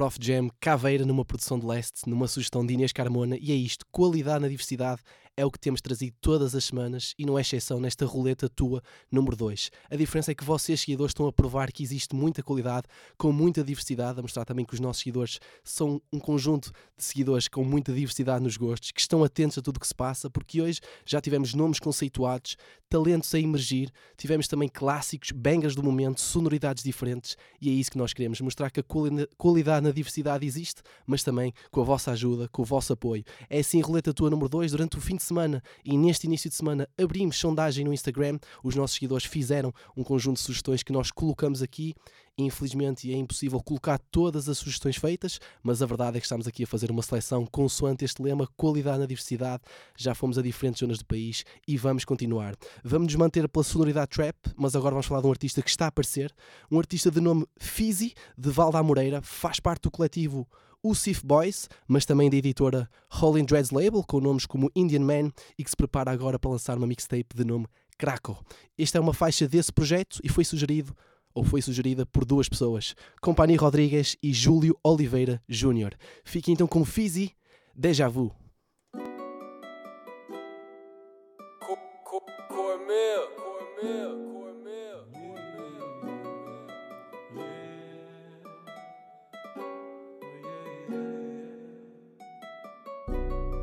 Prof. 0.01 0.17
Jam, 0.19 0.49
Caveira 0.59 1.05
numa 1.05 1.23
produção 1.23 1.59
de 1.59 1.65
Leste, 1.67 2.09
numa 2.09 2.27
sugestão 2.27 2.65
de 2.65 2.73
Inês 2.73 2.91
Carmona, 2.91 3.37
e 3.39 3.51
é 3.51 3.55
isto, 3.55 3.85
qualidade 3.91 4.41
na 4.41 4.47
diversidade 4.47 4.99
é 5.37 5.45
o 5.45 5.51
que 5.51 5.59
temos 5.59 5.81
trazido 5.81 6.15
todas 6.19 6.53
as 6.55 6.65
semanas 6.65 7.13
e 7.17 7.25
não 7.25 7.37
é 7.37 7.41
exceção 7.41 7.79
nesta 7.79 8.05
roleta 8.05 8.49
tua 8.49 8.81
número 9.11 9.35
2. 9.35 9.71
A 9.89 9.95
diferença 9.95 10.31
é 10.31 10.35
que 10.35 10.43
vocês, 10.43 10.81
seguidores, 10.81 11.11
estão 11.11 11.27
a 11.27 11.33
provar 11.33 11.71
que 11.71 11.83
existe 11.83 12.15
muita 12.15 12.43
qualidade, 12.43 12.87
com 13.17 13.31
muita 13.31 13.63
diversidade, 13.63 14.19
a 14.19 14.21
mostrar 14.21 14.45
também 14.45 14.65
que 14.65 14.73
os 14.73 14.79
nossos 14.79 15.01
seguidores 15.03 15.39
são 15.63 16.01
um 16.11 16.19
conjunto 16.19 16.71
de 16.97 17.03
seguidores 17.03 17.47
com 17.47 17.63
muita 17.63 17.93
diversidade 17.93 18.43
nos 18.43 18.57
gostos, 18.57 18.91
que 18.91 19.01
estão 19.01 19.23
atentos 19.23 19.57
a 19.57 19.61
tudo 19.61 19.77
o 19.77 19.79
que 19.79 19.87
se 19.87 19.95
passa, 19.95 20.29
porque 20.29 20.61
hoje 20.61 20.79
já 21.05 21.21
tivemos 21.21 21.53
nomes 21.53 21.79
conceituados, 21.79 22.57
talentos 22.89 23.33
a 23.33 23.39
emergir, 23.39 23.89
tivemos 24.17 24.47
também 24.47 24.67
clássicos, 24.67 25.31
bangers 25.31 25.75
do 25.75 25.81
momento, 25.81 26.19
sonoridades 26.19 26.83
diferentes, 26.83 27.37
e 27.61 27.69
é 27.69 27.71
isso 27.71 27.89
que 27.89 27.97
nós 27.97 28.13
queremos, 28.13 28.41
mostrar 28.41 28.69
que 28.69 28.81
a 28.81 28.83
quali- 28.83 29.27
qualidade 29.37 29.85
na 29.85 29.91
diversidade 29.91 30.45
existe, 30.45 30.81
mas 31.07 31.23
também 31.23 31.53
com 31.71 31.81
a 31.81 31.83
vossa 31.85 32.11
ajuda, 32.11 32.49
com 32.49 32.61
o 32.63 32.65
vosso 32.65 32.91
apoio. 32.91 33.23
É 33.49 33.59
assim, 33.59 33.79
roleta 33.79 34.13
tua 34.13 34.29
número 34.29 34.49
2, 34.49 34.71
durante 34.71 34.97
o 34.97 35.01
fim 35.01 35.15
de 35.21 35.27
semana 35.27 35.63
e 35.85 35.97
neste 35.97 36.27
início 36.27 36.49
de 36.49 36.55
semana 36.55 36.87
abrimos 36.97 37.37
sondagem 37.37 37.85
no 37.85 37.93
Instagram, 37.93 38.39
os 38.63 38.75
nossos 38.75 38.95
seguidores 38.95 39.25
fizeram 39.25 39.73
um 39.95 40.03
conjunto 40.03 40.37
de 40.37 40.43
sugestões 40.43 40.83
que 40.83 40.91
nós 40.91 41.11
colocamos 41.11 41.61
aqui, 41.61 41.95
Infelizmente 42.37 43.11
é 43.11 43.15
impossível 43.15 43.61
colocar 43.61 43.99
todas 44.09 44.47
as 44.47 44.57
sugestões 44.57 44.95
feitas, 44.95 45.39
mas 45.61 45.81
a 45.81 45.85
verdade 45.85 46.17
é 46.17 46.19
que 46.19 46.25
estamos 46.25 46.47
aqui 46.47 46.63
a 46.63 46.67
fazer 46.67 46.89
uma 46.89 47.01
seleção 47.01 47.45
consoante 47.45 48.05
este 48.05 48.21
lema 48.21 48.47
qualidade 48.55 48.99
na 48.99 49.05
diversidade. 49.05 49.63
Já 49.97 50.15
fomos 50.15 50.37
a 50.37 50.41
diferentes 50.41 50.79
zonas 50.79 50.99
do 50.99 51.05
país 51.05 51.43
e 51.67 51.77
vamos 51.77 52.05
continuar. 52.05 52.55
Vamos 52.83 53.07
nos 53.07 53.15
manter 53.15 53.47
pela 53.49 53.63
sonoridade 53.63 54.09
trap, 54.09 54.35
mas 54.55 54.75
agora 54.75 54.91
vamos 54.91 55.05
falar 55.05 55.21
de 55.21 55.27
um 55.27 55.31
artista 55.31 55.61
que 55.61 55.69
está 55.69 55.85
a 55.85 55.89
aparecer, 55.89 56.33
um 56.71 56.79
artista 56.79 57.11
de 57.11 57.19
nome 57.19 57.45
Fizi, 57.59 58.13
de 58.37 58.49
Val 58.49 58.71
da 58.71 58.81
Moreira, 58.81 59.21
faz 59.21 59.59
parte 59.59 59.83
do 59.83 59.91
coletivo 59.91 60.47
o 60.83 60.95
Sif 60.95 61.25
Boys, 61.25 61.69
mas 61.87 62.05
também 62.05 62.29
da 62.29 62.37
editora 62.37 62.89
Rolling 63.09 63.45
Dreads 63.45 63.71
Label, 63.71 64.03
com 64.03 64.19
nomes 64.19 64.45
como 64.45 64.71
Indian 64.75 65.01
Man, 65.01 65.31
e 65.57 65.63
que 65.63 65.69
se 65.69 65.75
prepara 65.75 66.11
agora 66.11 66.39
para 66.39 66.51
lançar 66.51 66.77
uma 66.77 66.87
mixtape 66.87 67.35
de 67.35 67.43
nome 67.43 67.67
Krakow. 67.97 68.37
Esta 68.77 68.97
é 68.97 69.01
uma 69.01 69.13
faixa 69.13 69.47
desse 69.47 69.71
projeto 69.71 70.19
e 70.23 70.29
foi 70.29 70.43
sugerido 70.43 70.95
ou 71.33 71.43
foi 71.43 71.61
sugerida 71.61 72.05
por 72.05 72.25
duas 72.25 72.49
pessoas, 72.49 72.95
Compani 73.21 73.55
Rodrigues 73.55 74.17
e 74.21 74.33
Júlio 74.33 74.77
Oliveira 74.83 75.41
Júnior. 75.47 75.95
Fique 76.25 76.51
então 76.51 76.67
com 76.67 76.83
Fizi, 76.83 77.31
Deja 77.75 78.09
Vu. 78.09 78.33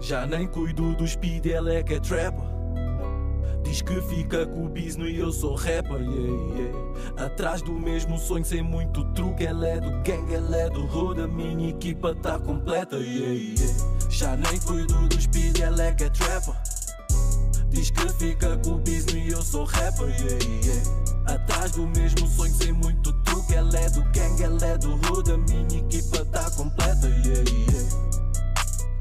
Já 0.09 0.25
nem 0.25 0.47
cuido 0.47 0.95
do 0.95 1.07
speed, 1.07 1.45
ela 1.45 1.71
é 1.71 1.83
que 1.83 1.93
é 1.93 2.01
trapper. 2.01 2.43
Diz 3.63 3.83
que 3.83 4.01
fica 4.01 4.47
com 4.47 4.65
o 4.65 4.69
business 4.71 5.15
e 5.15 5.19
eu 5.19 5.31
sou 5.31 5.55
rapper, 5.55 6.01
yeah, 6.01 6.57
yeah. 6.57 7.27
Atrás 7.27 7.61
do 7.61 7.75
mesmo 7.75 8.17
sonho, 8.17 8.43
sem 8.43 8.63
muito 8.63 9.05
truque. 9.13 9.45
Ela 9.45 9.69
é 9.69 9.79
do 9.79 9.91
gang, 10.05 10.35
ela 10.35 10.57
é 10.57 10.71
do 10.71 10.87
hood. 10.87 11.21
A 11.21 11.29
minha 11.29 11.69
equipa 11.69 12.15
tá 12.15 12.39
completa, 12.39 12.97
yeah, 12.97 13.35
yeah. 13.35 14.09
Já 14.09 14.35
nem 14.35 14.59
cuido 14.61 15.09
do 15.09 15.21
speed, 15.21 15.61
ela 15.61 15.83
é 15.83 15.93
que 15.93 16.05
é 16.05 16.09
trapper. 16.09 16.55
Diz 17.69 17.91
que 17.91 18.09
fica 18.15 18.57
com 18.65 18.77
o 18.77 18.79
business 18.79 19.13
e 19.13 19.29
eu 19.29 19.43
sou 19.43 19.65
rapper, 19.67 20.09
yeah, 20.09 20.45
yeah. 20.65 21.35
Atrás 21.35 21.73
do 21.73 21.87
mesmo 21.87 22.27
sonho, 22.29 22.55
sem 22.55 22.73
muito 22.73 23.13
truque. 23.25 23.53
Ela 23.53 23.79
é 23.79 23.91
do 23.91 24.03
gang, 24.05 24.43
ela 24.43 24.67
é 24.69 24.79
do 24.79 24.93
hood. 24.95 25.33
A 25.33 25.37
minha 25.37 25.81
equipa 25.81 26.25
tá 26.33 26.51
completa, 26.53 27.09
yeah, 27.09 27.51
yeah. 27.51 28.08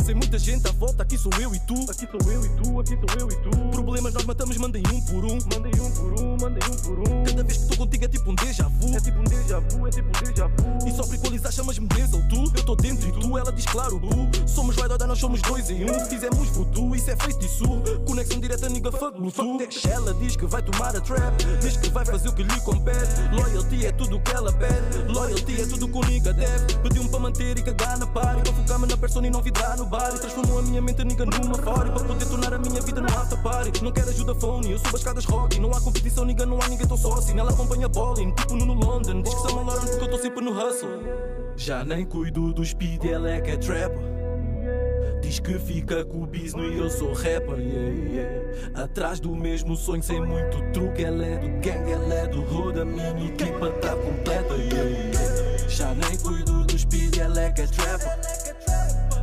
Sem 0.07 0.15
muita 0.15 0.39
gente 0.39 0.65
à 0.65 0.71
volta, 0.71 1.03
aqui 1.03 1.17
sou 1.17 1.29
eu 1.33 1.53
e 1.53 1.59
tu. 1.59 1.73
Aqui 1.91 2.07
sou 2.09 2.31
eu 2.31 2.45
e 2.45 2.49
tu, 2.63 2.79
aqui 2.79 2.97
sou 2.97 3.19
eu 3.19 3.29
e 3.29 3.35
tu. 3.41 3.49
Problemas 3.71 4.13
nós 4.13 4.23
matamos, 4.23 4.55
mandem 4.55 4.81
um 4.87 5.01
por 5.01 5.25
um. 5.25 5.37
Mandem 5.53 5.81
um 5.81 5.91
por 5.91 6.21
um, 6.21 6.37
mandem 6.39 6.63
um 6.63 6.77
por 6.77 6.99
um. 6.99 7.23
Cada 7.25 7.43
vez 7.43 7.57
que 7.57 7.63
estou 7.63 7.77
contigo 7.77 8.05
é 8.05 8.07
tipo 8.07 8.31
um 8.31 8.35
déjà 8.35 8.69
vu. 8.69 8.95
É 8.95 9.01
tipo 9.01 9.19
um 9.19 9.23
déjà 9.25 9.59
vu, 9.59 9.85
é 9.85 9.89
tipo 9.89 10.07
um 10.07 10.23
déjà 10.23 10.47
vu. 10.47 10.87
E 10.87 10.91
só 10.93 11.03
para 11.03 11.15
equalizar 11.15 11.51
chamas-me 11.51 11.87
Denzel, 11.89 12.23
tu. 12.29 12.37
Eu 12.37 12.55
estou 12.55 12.77
dentro 12.77 13.05
e 13.05 13.11
tu, 13.11 13.37
ela 13.37 13.51
diz 13.51 13.65
claro, 13.65 13.99
bu. 13.99 14.29
Somos 14.47 14.77
vai 14.77 14.87
nós 14.87 15.19
somos 15.19 15.41
dois 15.41 15.69
em 15.69 15.83
um. 15.83 15.99
Se 15.99 16.09
fizermos 16.09 16.47
voodoo, 16.51 16.95
isso 16.95 17.11
é 17.11 17.17
feito 17.17 17.39
disso. 17.39 17.65
Conexão 18.07 18.39
direta, 18.39 18.69
nigga, 18.69 18.93
fuck 18.93 19.19
Bluetooth. 19.19 19.89
Ela 19.91 20.13
diz 20.13 20.37
que 20.37 20.45
vai 20.45 20.61
tomar 20.61 20.95
a 20.95 21.01
trap. 21.01 21.35
Diz 21.59 21.75
que 21.75 21.89
vai 21.89 22.05
fazer 22.05 22.29
o 22.29 22.33
que 22.33 22.43
lhe 22.43 22.61
compete. 22.61 23.27
Loyalty 23.33 23.85
é 23.85 23.91
tudo 23.91 24.15
o 24.15 24.21
que 24.21 24.31
ela 24.31 24.53
pede. 24.53 25.11
Loyalty 25.11 25.61
é 25.61 25.65
tudo 25.65 25.89
que 25.89 25.97
o 25.97 26.01
nigga 26.05 26.31
deve. 26.31 26.77
Pediu-me 26.81 27.09
para 27.09 27.19
manter 27.19 27.57
e 27.57 27.61
cagar 27.61 27.97
na 27.97 28.07
party. 28.07 28.43
Para 28.43 28.53
focar-me 28.53 28.87
na 28.87 28.95
persona 28.95 29.27
e 29.27 29.29
não 29.29 29.41
vidrar 29.41 29.75
no 29.75 29.85
bar. 29.85 29.96
E 29.97 30.19
transformou 30.19 30.59
a 30.59 30.61
minha 30.61 30.81
mente 30.81 31.03
nigga 31.03 31.25
numa 31.25 31.55
fora. 31.55 31.91
Para 31.91 32.03
poder 32.03 32.25
tornar 32.25 32.53
a 32.53 32.57
minha 32.59 32.81
vida 32.81 33.01
no 33.01 33.07
after 33.07 33.37
party. 33.39 33.83
Não 33.83 33.91
quero 33.91 34.09
ajuda 34.09 34.35
phone, 34.35 34.71
eu 34.71 34.77
subo 34.77 34.89
as 34.89 35.01
escadas 35.01 35.25
rock. 35.25 35.59
Não 35.59 35.71
há 35.71 35.81
competição, 35.81 36.25
nigga, 36.25 36.45
não 36.45 36.61
há 36.61 36.67
ninguém 36.67 36.87
tão 36.87 36.97
sócio. 36.97 37.37
Ela 37.37 37.51
acompanha 37.51 37.87
bowling, 37.87 38.31
tipo 38.31 38.55
no 38.55 38.73
London. 38.73 39.21
Diz 39.21 39.33
que 39.33 39.41
são 39.41 39.63
Lauren 39.63 39.87
porque 39.87 40.01
eu 40.01 40.05
estou 40.05 40.19
sempre 40.19 40.43
no 40.43 40.51
hustle. 40.51 40.89
Já 41.55 41.83
nem 41.83 42.05
cuido 42.05 42.53
do 42.53 42.63
speed, 42.63 43.05
ela 43.05 43.29
é 43.29 43.41
que 43.41 43.51
é 43.51 43.57
trapper. 43.57 44.17
Diz 45.21 45.39
que 45.39 45.57
fica 45.59 46.05
com 46.05 46.23
o 46.23 46.27
business 46.27 46.73
e 46.73 46.77
eu 46.77 46.89
sou 46.89 47.11
rapper, 47.11 47.57
yeah, 47.57 47.89
yeah. 48.13 48.83
Atrás 48.83 49.19
do 49.19 49.35
mesmo 49.35 49.75
sonho, 49.75 50.01
sem 50.01 50.21
muito 50.21 50.61
truque. 50.71 51.03
Ela 51.03 51.25
é 51.25 51.37
do 51.37 51.47
gang, 51.59 51.91
ela 51.91 52.13
é 52.13 52.27
do 52.27 52.41
hood. 52.41 52.79
A 52.79 52.85
minha 52.85 53.25
equipa 53.25 53.71
tá 53.81 53.95
completa, 53.95 54.53
yeah, 54.53 54.83
yeah. 54.83 55.67
Já 55.67 55.93
nem 55.95 56.17
cuido 56.19 56.63
do 56.65 56.79
speed, 56.79 57.17
ela 57.17 57.41
é 57.41 57.51
que 57.51 57.61
é 57.61 57.67
trapper. 57.67 58.36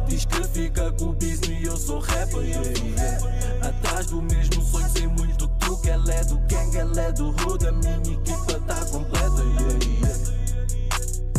Diz 0.09 0.25
que 0.25 0.45
fica 0.49 0.93
com 0.93 1.07
o 1.07 1.13
business 1.15 1.49
e 1.49 1.65
eu 1.65 1.77
sou 1.77 1.99
rapper, 1.99 2.41
yeah, 2.41 2.63
yeah. 2.63 3.69
Atrás 3.69 4.07
do 4.07 4.23
mesmo 4.23 4.63
sonho, 4.63 4.89
sem 4.91 5.07
muito 5.07 5.49
truque. 5.59 5.89
Ela 5.89 6.13
é 6.13 6.25
do 6.25 6.39
gang, 6.41 6.77
ela 6.77 7.01
é 7.01 7.13
do 7.13 7.29
hood. 7.29 7.67
A 7.67 7.73
minha 7.73 7.97
equipa 7.97 8.61
tá 8.67 8.85
completa, 8.87 9.43
yeah, 9.43 9.85
yeah. 9.85 10.05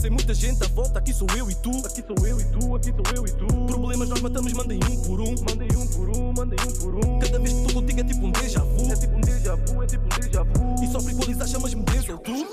Sem 0.01 0.10
muita 0.10 0.34
gente 0.34 0.63
à 0.63 0.67
volta, 0.67 0.99
aqui 0.99 1.13
sou 1.13 1.28
eu 1.38 1.49
e 1.49 1.56
tu. 1.56 1.71
Aqui 1.86 2.04
sou 2.06 2.28
eu 2.28 2.39
e 2.39 2.43
tu, 2.45 2.75
aqui 2.75 2.91
sou 2.91 3.15
eu 3.15 3.25
e 3.25 3.32
tu. 3.32 3.47
Problemas 3.65 4.10
nós 4.10 4.21
matamos, 4.21 4.54
mandem 4.54 4.80
um 4.84 5.01
por 5.04 5.21
um. 5.21 5.36
Mandem 5.49 5.69
um 5.78 5.88
por 5.88 6.10
um, 6.10 6.34
mandem 6.34 6.60
um 6.67 6.73
por 6.80 6.95
um. 6.95 7.19
Cada 7.19 7.39
vez 7.39 7.54
que 7.54 7.60
estou 7.60 7.82
contigo 7.82 7.99
é 7.99 8.04
tipo 8.04 8.25
um 8.25 8.32
déjà 8.32 8.60
vu. 8.60 8.91
É 8.91 8.95
tipo 8.95 9.15
um 9.15 9.21
déjà 9.21 9.56
vu, 9.56 9.84
é 9.84 9.86
tipo 9.88 10.06
um 10.06 10.19
déjà 10.19 10.43
vu. 10.43 10.83
E 10.83 10.92
só 10.92 11.02
para 11.02 11.12
equalizar 11.12 11.48
chamas-me 11.48 11.83
Denzel, 11.83 12.17
tu. 12.17 12.48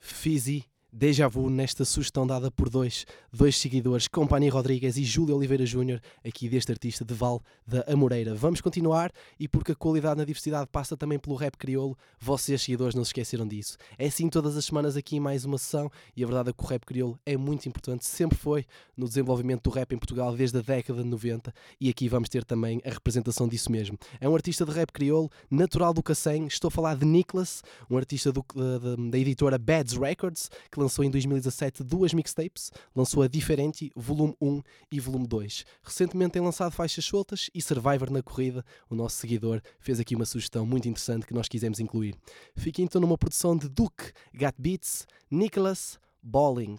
Fizi, 0.00 0.64
Deja 0.98 1.28
Vu, 1.28 1.50
nesta 1.50 1.84
sugestão 1.84 2.26
dada 2.26 2.50
por 2.50 2.70
dois, 2.70 3.04
dois 3.30 3.58
seguidores, 3.58 4.08
Compani 4.08 4.48
Rodrigues 4.48 4.96
e 4.96 5.04
Júlio 5.04 5.36
Oliveira 5.36 5.66
Júnior, 5.66 6.00
aqui 6.26 6.48
deste 6.48 6.72
artista 6.72 7.04
de 7.04 7.12
Val 7.12 7.42
da 7.66 7.82
Amoreira. 7.86 8.34
Vamos 8.34 8.62
continuar 8.62 9.12
e 9.38 9.46
porque 9.46 9.72
a 9.72 9.74
qualidade 9.74 10.16
na 10.16 10.24
diversidade 10.24 10.66
passa 10.72 10.96
também 10.96 11.18
pelo 11.18 11.36
rap 11.36 11.54
crioulo, 11.58 11.98
vocês 12.18 12.62
seguidores 12.62 12.94
não 12.94 13.04
se 13.04 13.10
esqueceram 13.10 13.46
disso. 13.46 13.76
É 13.98 14.06
assim 14.06 14.30
todas 14.30 14.56
as 14.56 14.64
semanas 14.64 14.96
aqui 14.96 15.20
mais 15.20 15.44
uma 15.44 15.58
sessão 15.58 15.90
e 16.16 16.24
a 16.24 16.26
verdade 16.26 16.48
é 16.48 16.52
que 16.54 16.64
o 16.64 16.66
rap 16.66 16.86
crioulo 16.86 17.20
é 17.26 17.36
muito 17.36 17.68
importante, 17.68 18.06
sempre 18.06 18.38
foi 18.38 18.64
no 18.96 19.06
desenvolvimento 19.06 19.64
do 19.64 19.70
rap 19.70 19.92
em 19.94 19.98
Portugal 19.98 20.34
desde 20.34 20.56
a 20.56 20.62
década 20.62 21.02
de 21.02 21.08
90 21.10 21.52
e 21.78 21.90
aqui 21.90 22.08
vamos 22.08 22.30
ter 22.30 22.42
também 22.42 22.80
a 22.86 22.88
representação 22.88 23.46
disso 23.46 23.70
mesmo. 23.70 23.98
É 24.18 24.26
um 24.26 24.34
artista 24.34 24.64
de 24.64 24.72
rap 24.72 24.90
crioulo, 24.92 25.30
natural 25.50 25.92
do 25.92 26.02
Cacém, 26.02 26.46
estou 26.46 26.68
a 26.68 26.70
falar 26.70 26.96
de 26.96 27.04
Nicholas, 27.04 27.62
um 27.90 27.98
artista 27.98 28.32
do- 28.32 28.42
da, 28.54 28.78
da- 28.78 28.96
da 29.10 29.18
editora 29.18 29.58
Bads 29.58 29.92
Records, 29.98 30.50
que 30.72 30.85
lançou 30.86 31.04
em 31.04 31.10
2017 31.10 31.82
duas 31.82 32.14
mixtapes, 32.14 32.70
lançou 32.94 33.24
a 33.24 33.28
Diferente, 33.28 33.90
volume 33.96 34.36
1 34.40 34.62
e 34.92 35.00
volume 35.00 35.26
2. 35.26 35.64
Recentemente 35.82 36.32
tem 36.32 36.42
lançado 36.42 36.70
faixas 36.70 37.04
soltas 37.04 37.50
e 37.52 37.60
Survivor 37.60 38.08
na 38.10 38.22
corrida. 38.22 38.64
O 38.88 38.94
nosso 38.94 39.16
seguidor 39.16 39.60
fez 39.80 39.98
aqui 39.98 40.14
uma 40.14 40.24
sugestão 40.24 40.64
muito 40.64 40.88
interessante 40.88 41.26
que 41.26 41.34
nós 41.34 41.48
quisemos 41.48 41.80
incluir. 41.80 42.14
Fica 42.54 42.80
então 42.80 43.00
numa 43.00 43.18
produção 43.18 43.56
de 43.56 43.68
Duke, 43.68 44.12
Got 44.32 44.54
Beats, 44.56 45.06
Nicholas, 45.28 45.98
Balling. 46.22 46.78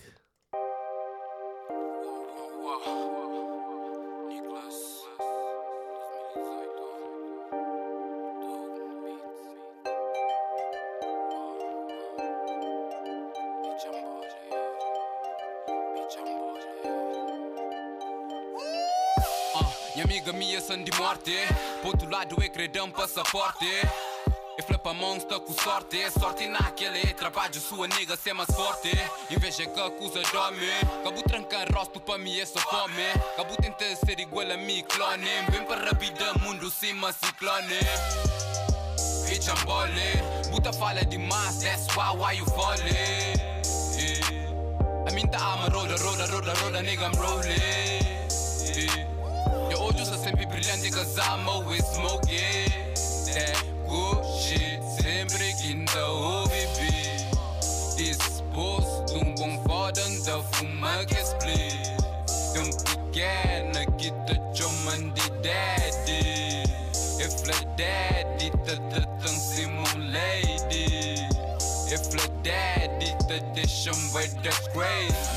Ah, 2.86 2.97
minha 20.98 21.16
são 21.16 21.18
de 21.18 21.34
morte 21.34 21.34
Pro 21.82 21.90
outro 21.90 22.10
lado 22.10 22.36
é 22.42 22.50
credão 22.50 22.88
um 22.88 22.92
passaporte 22.92 23.66
E 24.58 24.62
flapa 24.62 24.94
mãos 24.94 25.24
tá 25.24 25.40
com 25.40 25.54
sorte 25.54 26.10
Sorte 26.12 26.48
naquele 26.48 27.14
trabalho 27.14 27.54
sua 27.56 27.88
nega 27.88 28.16
ser 28.16 28.34
mais 28.34 28.50
forte 28.50 28.92
Inveja 29.30 29.66
que 29.66 29.80
acusa 29.80 30.22
dorme 30.32 30.68
Cabo 31.04 31.22
trancar 31.24 31.68
rosto 31.74 32.00
pra 32.00 32.18
mim 32.18 32.40
é 32.40 32.46
só 32.46 32.60
fome 32.60 33.04
Cabo 33.36 33.56
tenta 33.58 33.96
ser 33.96 34.20
igual 34.20 34.52
a 34.52 34.58
mim 34.58 34.84
clone 34.84 35.28
Bem 35.52 35.66
para 35.66 35.94
vida 35.94 36.34
mundo 36.40 36.70
cima 36.70 37.14
ciclone 37.14 37.80
Bitch 39.28 39.48
I'm 39.48 39.66
ballin' 39.66 40.52
Buta 40.52 40.72
fala 40.74 41.04
demais 41.06 41.60
That's 41.60 41.88
why 41.96 42.16
why 42.16 42.34
you 42.34 42.46
falling 42.46 42.88
yeah. 43.98 45.08
A 45.08 45.12
mim 45.12 45.28
tá 45.28 45.38
ama 45.38 45.70
roda 45.70 45.96
roda 45.98 46.26
roda 46.28 46.54
roda 46.54 46.82
nigga 46.82 47.06
I'm 47.06 47.14
rolling 47.14 47.87
cause 50.98 51.20
I'm 51.20 51.48
always 51.48 51.86
smoking 51.86 52.72
That 53.30 53.64
good 53.88 54.26
shit. 54.42 54.82
Sempre 55.00 55.54
quinta 55.62 56.06
o 56.06 56.48
bebê 56.48 57.30
Disposto 57.96 59.16
um 59.16 59.36
bom 59.36 59.64
foda 59.64 60.02
da 60.26 60.42
fuma 60.54 61.06
que 61.06 61.16
split. 61.24 61.98
Um 62.58 62.70
pequena 62.84 63.86
que 63.98 64.12
te 64.26 64.36
chamam 64.54 65.10
de 65.14 65.30
daddy. 65.42 66.64
If 67.20 67.48
la 67.48 67.60
daddy 67.76 68.52
te 68.66 68.76
tratam 68.90 69.36
simon 69.36 70.12
lady. 70.12 71.28
If 71.92 72.14
la 72.14 72.28
daddy 72.44 73.16
te 73.28 73.40
deixam 73.54 74.14
way 74.14 74.28
that's 74.44 74.68
crazy 74.70 75.37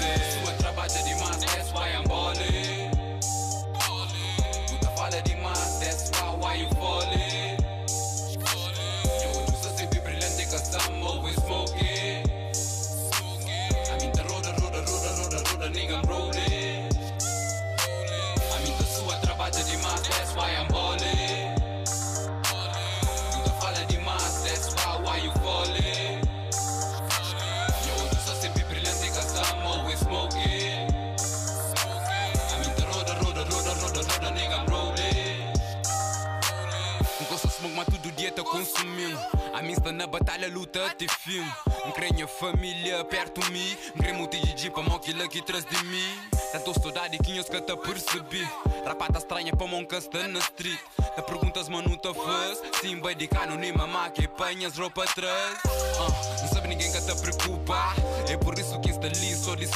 luta 40.71 40.87
até 40.87 41.07
fim 41.09 41.45
Não 41.85 41.93
creio 41.93 42.14
minha 42.14 42.29
família 42.29 43.05
perto 43.05 43.41
de 43.41 43.51
mim. 43.51 43.77
Não 43.95 44.03
creio 44.03 44.14
muito 44.16 44.37
de 44.37 44.71
para 44.71 44.83
mão 44.83 44.97
aquilo 44.97 45.29
que 45.29 45.43
traz 45.43 45.64
de 45.64 45.85
mim. 45.85 46.14
Tanto 46.53 46.81
saudade 46.81 47.18
que 47.18 47.37
eu 47.37 47.45
te 47.45 47.77
percebi 47.77 48.49
Rapata 48.87 49.18
estranha 49.18 49.55
para 49.55 49.66
mão 49.66 49.85
que 49.85 49.97
está 49.97 50.27
na 50.29 50.39
street. 50.39 50.79
Te 51.14 51.23
perguntas, 51.23 51.68
mano, 51.68 51.97
te 51.97 52.14
faz 52.14 52.62
Sim, 52.81 53.01
de 53.16 53.27
cano, 53.27 53.57
nem 53.57 53.73
mamá 53.73 54.11
que 54.11 54.27
apanhas 54.27 54.77
roupa 54.77 55.05
atrás. 55.05 55.59
Ah, 55.64 56.41
Não 56.41 56.49
sabe 56.49 56.68
ninguém 56.68 56.91
que 56.93 57.01
te 57.01 57.14
preocupa. 57.21 57.95
É 58.29 58.37
por 58.37 58.59
isso 58.59 58.81
que 58.81 58.91
insta 58.91 59.07
ali 59.07 59.37
só 59.37 59.55
de 59.55 59.68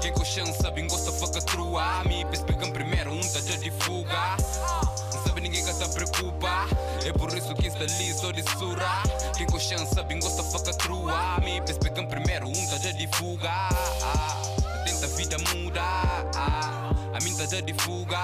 Quem 0.00 0.12
com 0.12 0.24
chance 0.24 0.60
sabe, 0.60 0.82
gosta 0.82 1.12
faca 1.12 1.40
trua. 1.42 2.04
Me 2.04 2.24
pescam 2.26 2.70
primeiro, 2.70 3.12
um 3.12 3.20
tá 3.20 3.40
de 3.40 3.70
fuga. 3.70 4.36
Não 5.14 5.22
sabe 5.24 5.40
ninguém 5.40 5.64
que 5.64 5.72
te 5.72 5.88
preocupa. 5.94 6.66
É 7.04 7.12
por 7.12 7.36
isso 7.36 7.54
que 7.54 7.66
insta 7.66 7.84
ali 7.84 8.12
só 8.14 8.30
de 8.30 8.42
com 9.46 9.58
chance 9.58 9.94
sabe, 9.94 10.18
gosta 10.20 10.42
faca 10.42 10.72
trua 10.74 11.38
Me 11.42 11.60
pescam 11.62 12.06
primeiro, 12.06 12.48
um 12.48 12.66
tá 12.66 12.76
de 12.76 13.08
fuga. 13.16 13.68
Tenta 14.84 15.06
a 15.06 15.08
vida 15.08 15.36
muda. 15.54 15.82
A 15.82 17.18
mim 17.22 17.34
tá 17.36 17.60
de 17.60 17.74
fuga. 17.74 18.18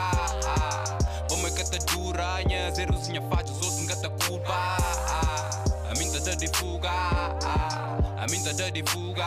Bom 1.28 1.46
é 1.46 1.50
que 1.50 1.64
tá 1.70 1.78
dura 1.92 2.42
Nha 2.44 2.70
zerozinha 2.70 3.22
faz 3.28 3.50
os 3.50 3.62
outros 3.62 4.00
tá 4.00 4.10
culpa. 4.26 4.76
A 5.90 5.98
mim 5.98 6.10
tá 6.10 6.34
de 6.34 6.48
fuga. 6.48 6.90
A 6.90 8.26
mim 8.30 8.42
tá 8.42 8.52
de 8.52 8.82
fuga. 8.86 9.26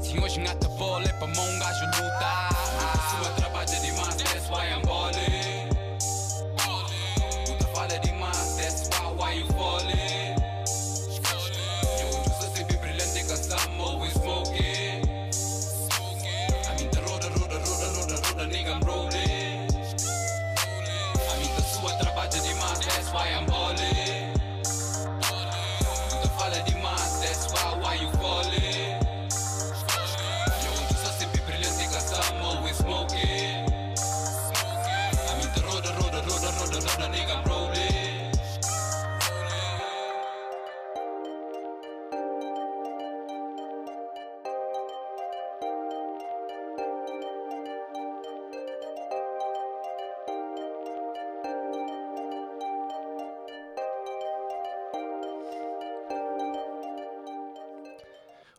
Se 0.00 0.18
hoje 0.18 0.40
ngata 0.40 0.68
bola 0.70 1.04
é 1.04 1.12
pra 1.12 1.26
mão 1.28 1.58
gajo 1.58 1.87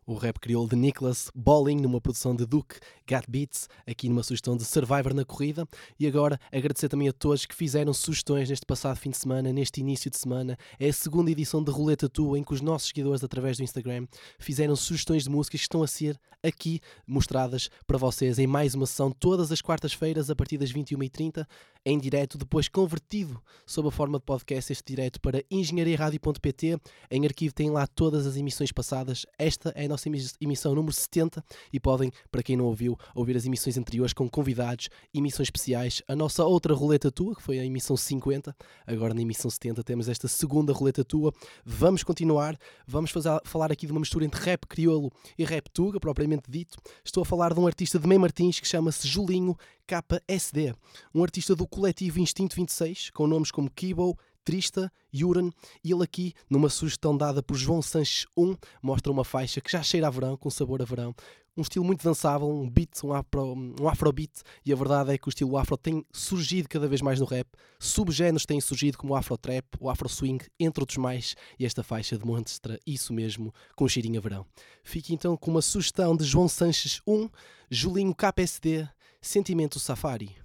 o 0.10 0.16
rap 0.16 0.40
crioulo 0.40 0.68
de 0.68 0.76
Nicholas 0.76 1.30
Balling 1.36 1.80
numa 1.82 2.02
produção 2.02 2.36
de 2.36 2.44
Duke 2.44 2.80
Got 3.08 3.26
Beats, 3.30 3.70
aqui 3.86 4.10
numa 4.10 4.24
sugestão 4.24 4.58
de 4.58 4.66
Survivor 4.66 5.14
na 5.14 5.24
corrida. 5.24 5.68
E 6.00 6.08
agora 6.08 6.40
agradecer 6.52 6.90
também 6.90 7.08
a 7.08 7.14
todos 7.14 7.46
que 7.46 7.54
fizeram 7.54 7.94
sugestões 7.94 8.50
neste 8.50 8.66
passado 8.66 8.98
fim 8.98 9.12
de 9.12 9.18
semana, 9.18 9.54
neste 9.54 9.82
início 9.82 10.10
de 10.10 10.18
semana. 10.18 10.58
É 10.80 10.90
a 10.90 10.94
segunda 10.94 11.30
edição 11.30 11.64
de 11.64 11.70
Roleta 11.70 12.10
Tua, 12.10 12.40
em 12.40 12.44
que 12.44 12.54
os 12.54 12.60
nossos 12.60 12.88
seguidores, 12.88 13.24
através 13.24 13.58
do 13.58 13.64
Instagram, 13.64 14.08
fizeram 14.40 14.76
sugestões 14.76 15.26
de 15.26 15.30
músicas 15.30 15.60
que 15.60 15.66
estão 15.66 15.84
a 15.84 15.88
ser 15.88 16.20
aqui 16.42 16.80
mostradas 17.06 17.70
para 17.86 17.98
vocês 17.98 18.40
em 18.40 18.48
mais 18.48 18.74
uma 18.74 18.86
sessão 18.86 19.12
todas 19.12 19.52
as 19.52 19.62
quartas-feiras, 19.62 20.30
a 20.30 20.36
partir 20.36 20.58
das 20.58 20.72
21h30, 20.72 21.46
em 21.86 22.00
direto, 22.00 22.38
depois 22.38 22.68
convertido 22.68 23.42
sob 23.66 23.88
a 23.88 23.92
forma 23.92 24.20
de 24.20 24.26
podcast 24.26 24.72
este 24.72 24.84
direto 24.86 25.20
para 25.22 25.44
engenhariaradio.pt. 25.50 26.78
Em 27.12 27.26
arquivo 27.26 27.54
tem 27.54 27.70
lá 27.70 27.88
todas 27.88 28.26
as 28.26 28.36
emissões 28.36 28.72
passadas. 28.72 29.26
Esta 29.38 29.72
é 29.76 29.86
a 29.86 29.88
nossa 29.90 29.99
emi- 30.08 30.32
emissão 30.40 30.74
número 30.74 30.94
70 30.94 31.44
e 31.74 31.80
podem, 31.80 32.12
para 32.32 32.42
quem 32.44 32.56
não 32.56 32.66
ouviu, 32.66 32.98
ouvir 33.14 33.36
as 33.36 33.46
emissões 33.46 33.78
anteriores 33.78 34.14
com 34.14 34.30
convidados, 34.30 34.90
emissões 35.14 35.48
especiais. 35.48 36.02
A 36.08 36.16
nossa 36.16 36.44
outra 36.46 36.74
roleta 36.74 37.12
tua, 37.12 37.36
que 37.36 37.42
foi 37.42 37.60
a 37.60 37.66
emissão 37.66 37.98
50, 37.98 38.56
agora 38.86 39.14
na 39.14 39.22
emissão 39.22 39.50
70 39.50 39.84
temos 39.84 40.08
esta 40.08 40.28
segunda 40.28 40.72
roleta 40.74 41.04
tua. 41.04 41.34
Vamos 41.66 42.04
continuar, 42.04 42.58
vamos 42.88 43.12
fazer, 43.12 43.40
falar 43.44 43.72
aqui 43.72 43.86
de 43.86 43.92
uma 43.92 44.00
mistura 44.00 44.26
entre 44.26 44.40
rap 44.42 44.66
crioulo 44.68 45.12
e 45.38 45.44
rap 45.44 45.70
tuga, 45.72 46.00
propriamente 46.00 46.50
dito. 46.50 46.78
Estou 47.04 47.24
a 47.24 47.26
falar 47.26 47.54
de 47.54 47.60
um 47.60 47.68
artista 47.68 47.98
de 48.00 48.08
Mem 48.08 48.18
Martins 48.20 48.60
que 48.60 48.68
chama-se 48.68 49.08
Julinho 49.08 49.56
KSD, 49.88 50.74
um 51.16 51.24
artista 51.24 51.56
do 51.56 51.68
coletivo 51.68 52.20
Instinto 52.20 52.56
26, 52.56 53.10
com 53.10 53.26
nomes 53.26 53.50
como 53.50 53.70
Kibo, 53.72 54.16
Trista, 54.50 54.92
Yuran, 55.14 55.52
e 55.84 55.92
ele 55.92 56.04
aqui, 56.04 56.34
numa 56.50 56.70
sugestão 56.70 57.16
dada 57.16 57.44
por 57.44 57.56
João 57.56 57.84
Sanches 57.84 58.26
1, 58.36 58.56
mostra 58.82 59.12
uma 59.12 59.24
faixa 59.24 59.62
que 59.62 59.72
já 59.72 59.84
cheira 59.84 60.08
a 60.08 60.10
verão, 60.10 60.36
com 60.36 60.50
sabor 60.50 60.82
a 60.82 60.86
verão, 60.86 61.14
um 61.56 61.62
estilo 61.62 61.86
muito 61.86 62.04
dançável, 62.04 62.50
um 62.50 62.68
beat, 62.68 63.04
um, 63.04 63.14
afro, 63.14 63.54
um 63.80 63.88
afrobeat, 63.88 64.42
e 64.66 64.74
a 64.74 64.76
verdade 64.76 65.14
é 65.14 65.20
que 65.20 65.28
o 65.28 65.30
estilo 65.30 65.56
afro 65.56 65.78
tem 65.78 66.04
surgido 66.12 66.68
cada 66.68 66.88
vez 66.88 67.00
mais 67.00 67.20
no 67.20 67.28
rap, 67.28 67.48
subgéneros 67.80 68.44
têm 68.44 68.60
surgido 68.60 68.98
como 68.98 69.14
o 69.14 69.16
afro 69.16 69.38
trap, 69.38 69.66
o 69.80 69.88
afro 69.88 70.10
swing, 70.10 70.44
entre 70.60 70.82
outros 70.82 70.98
mais, 70.98 71.36
e 71.60 71.64
esta 71.64 71.84
faixa 71.84 72.18
demonstra 72.18 72.80
isso 72.88 73.14
mesmo, 73.14 73.54
com 73.76 73.86
um 73.86 73.88
cheirinho 73.88 74.18
a 74.18 74.24
verão. 74.24 74.48
Fique 74.84 75.14
então 75.14 75.38
com 75.38 75.52
uma 75.52 75.62
sugestão 75.62 76.18
de 76.18 76.24
João 76.24 76.48
Sanches 76.48 77.04
1, 77.06 77.30
Julinho 77.70 78.16
KPSD, 78.16 78.90
Sentimento 79.22 79.80
Safari. 79.80 80.39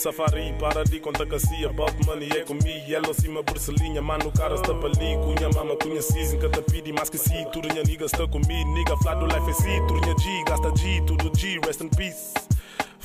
Safari, 0.00 0.54
para 0.58 0.82
de 0.82 0.98
conta 0.98 1.26
cacia 1.26 1.68
Bob 1.68 1.92
money 2.06 2.30
é 2.30 2.40
comigo, 2.42 2.88
yellow 2.88 3.12
cima 3.12 3.42
burselinha 3.42 4.00
Mano, 4.00 4.32
cara 4.32 4.54
está 4.54 4.74
pa 4.74 4.86
ali, 4.86 5.16
cunha 5.22 5.50
mama, 5.54 5.76
cunha 5.76 6.00
season 6.00 6.38
Cata 6.38 6.62
pidi, 6.62 6.90
mas 6.92 7.10
que 7.10 7.18
si, 7.18 7.44
turinha 7.52 7.82
nigga 7.82 8.06
está 8.06 8.26
comigo 8.26 8.72
Nigga, 8.72 8.96
flat 8.96 9.18
do 9.18 9.26
life 9.26 9.50
é 9.50 9.52
si, 9.52 9.86
turinha 9.86 10.16
G 10.18 10.44
Gasta 10.48 10.74
G, 10.74 11.02
tudo 11.06 11.30
G, 11.36 11.60
rest 11.66 11.82
in 11.82 11.90
peace 11.90 12.32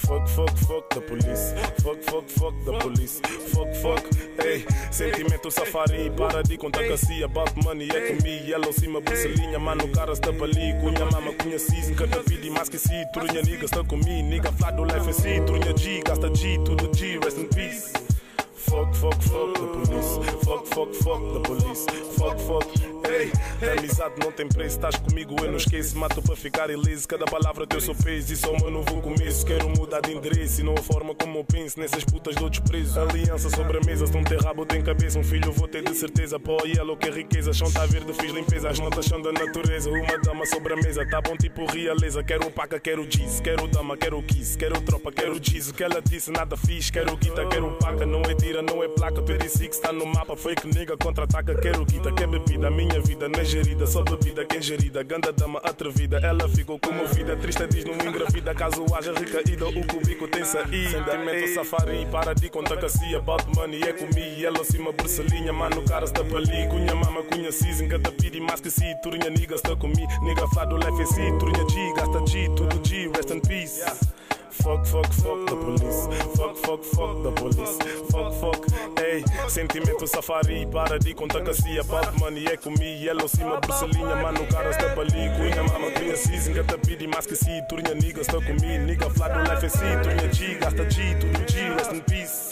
Fuck, 0.05 0.27
fuck, 0.27 0.57
fuck 0.57 0.89
the 0.91 1.01
police. 1.01 1.53
Fuck, 1.81 1.99
fuck, 2.03 2.29
fuck 2.29 2.53
the 2.63 2.77
police. 2.79 3.19
Fuck, 3.53 3.73
fuck, 3.81 4.03
hey. 4.37 4.63
Sentimento 4.91 5.49
safari, 5.49 6.11
para 6.11 6.43
de 6.43 6.57
contar. 6.57 6.83
About 7.23 7.55
money 7.63 7.89
é 7.89 8.13
comigo. 8.13 8.45
Yellow 8.45 8.71
cima, 8.71 9.01
burselinha. 9.01 9.57
Mano, 9.57 9.87
cara 9.89 10.13
está 10.13 10.29
ali. 10.29 10.73
Cunha 10.79 11.05
mama, 11.11 11.33
cunha 11.33 11.57
season. 11.57 11.95
Cata 11.95 12.23
pidi, 12.23 12.51
mas 12.51 12.69
que 12.69 12.77
si. 12.77 13.05
Turinha 13.13 13.41
nigga 13.41 13.65
está 13.65 13.83
comigo. 13.83 14.29
Nigga, 14.29 14.51
do 14.51 14.83
life 14.83 15.09
é 15.09 15.13
si. 15.13 15.41
Turinha 15.41 15.75
G, 15.75 16.01
gasta 16.05 16.29
G, 16.35 16.59
tudo 16.63 16.95
G, 16.95 17.19
rest 17.23 17.39
in 17.39 17.47
peace. 17.47 17.91
Fuck, 18.53 18.93
fuck, 18.93 19.21
fuck 19.23 19.53
the 19.53 19.67
police. 19.67 20.19
Fuck, 20.43 20.67
fuck, 20.67 20.93
fuck 20.93 21.33
the 21.33 21.39
police. 21.39 21.85
Fuck, 22.17 22.39
fuck, 22.39 22.94
hey. 23.09 23.31
A 23.61 23.79
amizade 23.79 24.15
não 24.19 24.31
tem 24.31 24.47
preço, 24.47 24.75
estás 24.75 24.95
comigo, 24.97 25.35
eu 25.41 25.49
não 25.49 25.57
esqueço. 25.57 25.97
Mato 25.97 26.21
para 26.21 26.35
ficar 26.35 26.69
ileso, 26.69 27.07
cada 27.07 27.25
palavra 27.25 27.65
teu 27.65 27.79
sou 27.79 27.95
peso. 27.95 28.33
Isso 28.33 28.45
é 28.45 28.49
o 28.49 28.57
meu 28.57 28.69
novo 28.69 29.01
começo. 29.01 29.45
Quero 29.45 29.69
mudar 29.69 30.01
de 30.01 30.13
endereço 30.13 30.61
e 30.61 30.63
não 30.63 30.73
a 30.73 30.81
forma 30.81 31.15
como 31.15 31.39
eu 31.39 31.43
penso. 31.43 31.79
Nessas 31.79 32.03
putas 32.03 32.35
dou 32.35 32.49
desprezo. 32.49 32.99
Aliança 32.99 33.49
sobre 33.49 33.77
a 33.77 33.81
mesa, 33.81 34.07
se 34.07 34.13
não 34.13 34.23
tem 34.23 34.37
rabo, 34.37 34.65
tem 34.65 34.81
cabeça. 34.81 35.17
Um 35.19 35.23
filho 35.23 35.51
vou 35.51 35.67
ter 35.67 35.83
de 35.83 35.95
certeza. 35.95 36.39
Pó 36.39 36.57
yellow, 36.65 36.97
que 36.97 37.07
é 37.07 37.11
riqueza. 37.11 37.53
Chão 37.53 37.71
tá 37.71 37.85
verde, 37.85 38.11
fiz 38.13 38.31
limpeza. 38.31 38.69
As 38.69 38.79
notas 38.79 39.05
são 39.05 39.21
da 39.21 39.31
natureza. 39.31 39.89
Uma 39.89 40.17
dama 40.19 40.45
sobre 40.45 40.73
a 40.73 40.75
mesa, 40.75 41.05
tá 41.07 41.21
bom 41.21 41.35
tipo 41.37 41.65
realeza. 41.65 42.23
Quero 42.23 42.51
paca, 42.51 42.79
quero 42.79 43.05
jeans. 43.07 43.39
Quero 43.39 43.67
dama, 43.67 43.95
quero 43.95 44.21
kiss. 44.23 44.57
Quero 44.57 44.81
tropa, 44.81 45.11
quero 45.11 45.39
jeans. 45.39 45.69
O 45.69 45.73
que 45.73 45.83
ela 45.83 46.01
disse, 46.01 46.31
nada 46.31 46.57
fiz. 46.57 46.89
Quero 46.89 47.15
guita, 47.17 47.45
quero 47.47 47.71
paca. 47.77 48.05
Não 48.05 48.21
é 48.21 48.35
tira, 48.35 48.61
não 48.61 48.83
é 48.83 48.87
placa. 48.89 49.21
26 49.21 49.79
tá 49.79 49.93
no 49.93 50.05
mapa. 50.05 50.35
Fake 50.35 50.67
nigga, 50.67 50.97
contra-ataca. 50.97 51.55
Quero 51.55 51.85
guita, 51.85 52.11
quer 52.11 52.27
bebida. 52.27 52.69
Minha 52.69 52.94
vida 52.99 53.27
não 53.29 53.39
é 53.39 53.45
gerida, 53.45 53.85
só 53.87 54.03
bebida 54.03 54.45
quem 54.45 54.61
gerida. 54.61 55.03
Ganda 55.03 55.31
dama 55.31 55.59
atrevida, 55.59 56.17
ela 56.17 56.47
ficou 56.49 56.79
comovida. 56.79 57.35
Triste 57.37 57.67
diz 57.67 57.85
não 57.85 57.93
engravida, 57.93 58.53
caso 58.53 58.85
haja 58.95 59.13
recaída, 59.13 59.67
o 59.67 59.87
cubico 59.87 60.27
tem 60.27 60.43
saída. 60.43 60.89
Sentimento 60.89 61.53
safari, 61.53 62.07
para 62.11 62.33
de 62.33 62.49
contar 62.49 62.77
cacia. 62.77 63.17
About 63.17 63.45
money 63.55 63.81
é 63.83 63.93
comigo, 63.93 64.45
ela 64.45 64.63
cima 64.63 64.91
burselinha. 64.91 65.53
Mano, 65.53 65.81
cara 65.83 66.05
está 66.05 66.23
pali, 66.23 66.67
cunha 66.69 66.95
mama, 66.95 67.23
cunha 67.23 67.51
season. 67.51 67.87
Gata 67.87 68.11
pidi, 68.11 68.39
mas 68.39 68.61
que 68.61 68.69
si, 68.69 68.85
turinha 69.01 69.29
nigga 69.29 69.55
está 69.55 69.75
comigo. 69.75 70.07
Nigga 70.21 70.47
fado, 70.49 70.77
life 70.77 71.01
é 71.01 71.05
si, 71.05 71.37
turinha 71.39 71.69
G, 71.69 71.93
gasta 71.95 72.25
G, 72.27 72.49
tudo 72.55 72.87
G, 72.87 73.09
rest 73.15 73.31
in 73.31 73.39
peace. 73.41 73.83
Fuck, 74.63 74.85
fuck, 74.85 75.13
fuck 75.13 75.45
the 75.45 75.55
police. 75.55 76.07
Fuck, 76.35 76.55
fuck, 76.57 76.83
fuck 76.83 77.23
the 77.23 77.31
police. 77.31 77.77
Fuck, 78.09 78.33
fuck, 78.33 78.65
hey. 78.97 79.23
Sentimento 79.47 80.07
safari, 80.07 80.65
para 80.65 80.97
de 80.97 81.13
contar 81.13 81.43
cacia. 81.43 81.81
About 81.81 82.17
money 82.19 82.45
é 82.47 82.57
comigo, 82.57 82.83
yellow 82.83 83.27
cima, 83.27 83.59
burselinha. 83.59 84.15
Mano, 84.15 84.45
cara 84.47 84.69
está 84.71 84.85
ali. 84.99 85.29
Cunha 85.37 85.63
mama, 85.63 85.91
cunha 85.91 86.15
season. 86.15 86.53
Gata 86.53 86.77
pidi, 86.77 87.07
mas 87.07 87.25
que 87.27 87.35
si, 87.35 87.61
turinha 87.69 87.93
nigga 87.93 88.21
está 88.21 88.33
comigo. 88.33 88.85
Nigga 88.85 89.09
flat 89.09 89.33
do 89.33 89.41
life 89.41 89.69
si, 89.69 89.97
turinha 90.01 90.33
G, 90.33 90.55
gasta 90.55 90.85
G, 90.89 91.15
tudo 91.19 91.45
G, 91.45 91.69
rest 91.69 91.91
in 91.91 92.01
peace. 92.01 92.49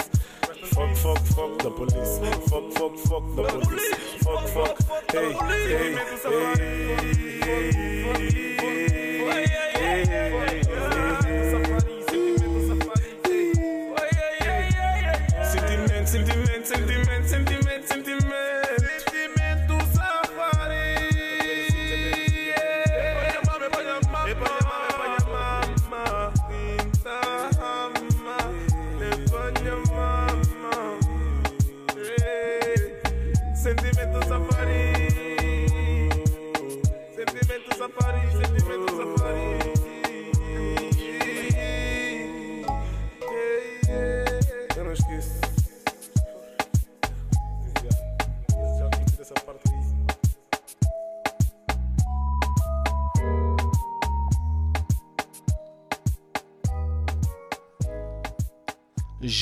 Fuck, 0.74 0.95
fuck, 0.97 1.20
fuck 1.36 1.58
the 1.60 1.70
police. 1.72 2.20
Fuck, 2.49 2.72
fuck, 2.74 2.97
fuck 2.99 3.24
the 3.36 3.43
police. 3.43 3.95
Fuck, 4.24 4.47
fuck, 4.49 4.78
hey, 5.12 5.34
hey, 5.34 5.66
hey, 5.68 5.95
hey, 6.24 6.56
hey, 7.41 7.72
hey. 7.72 8.14
Sentimento, 9.84 10.53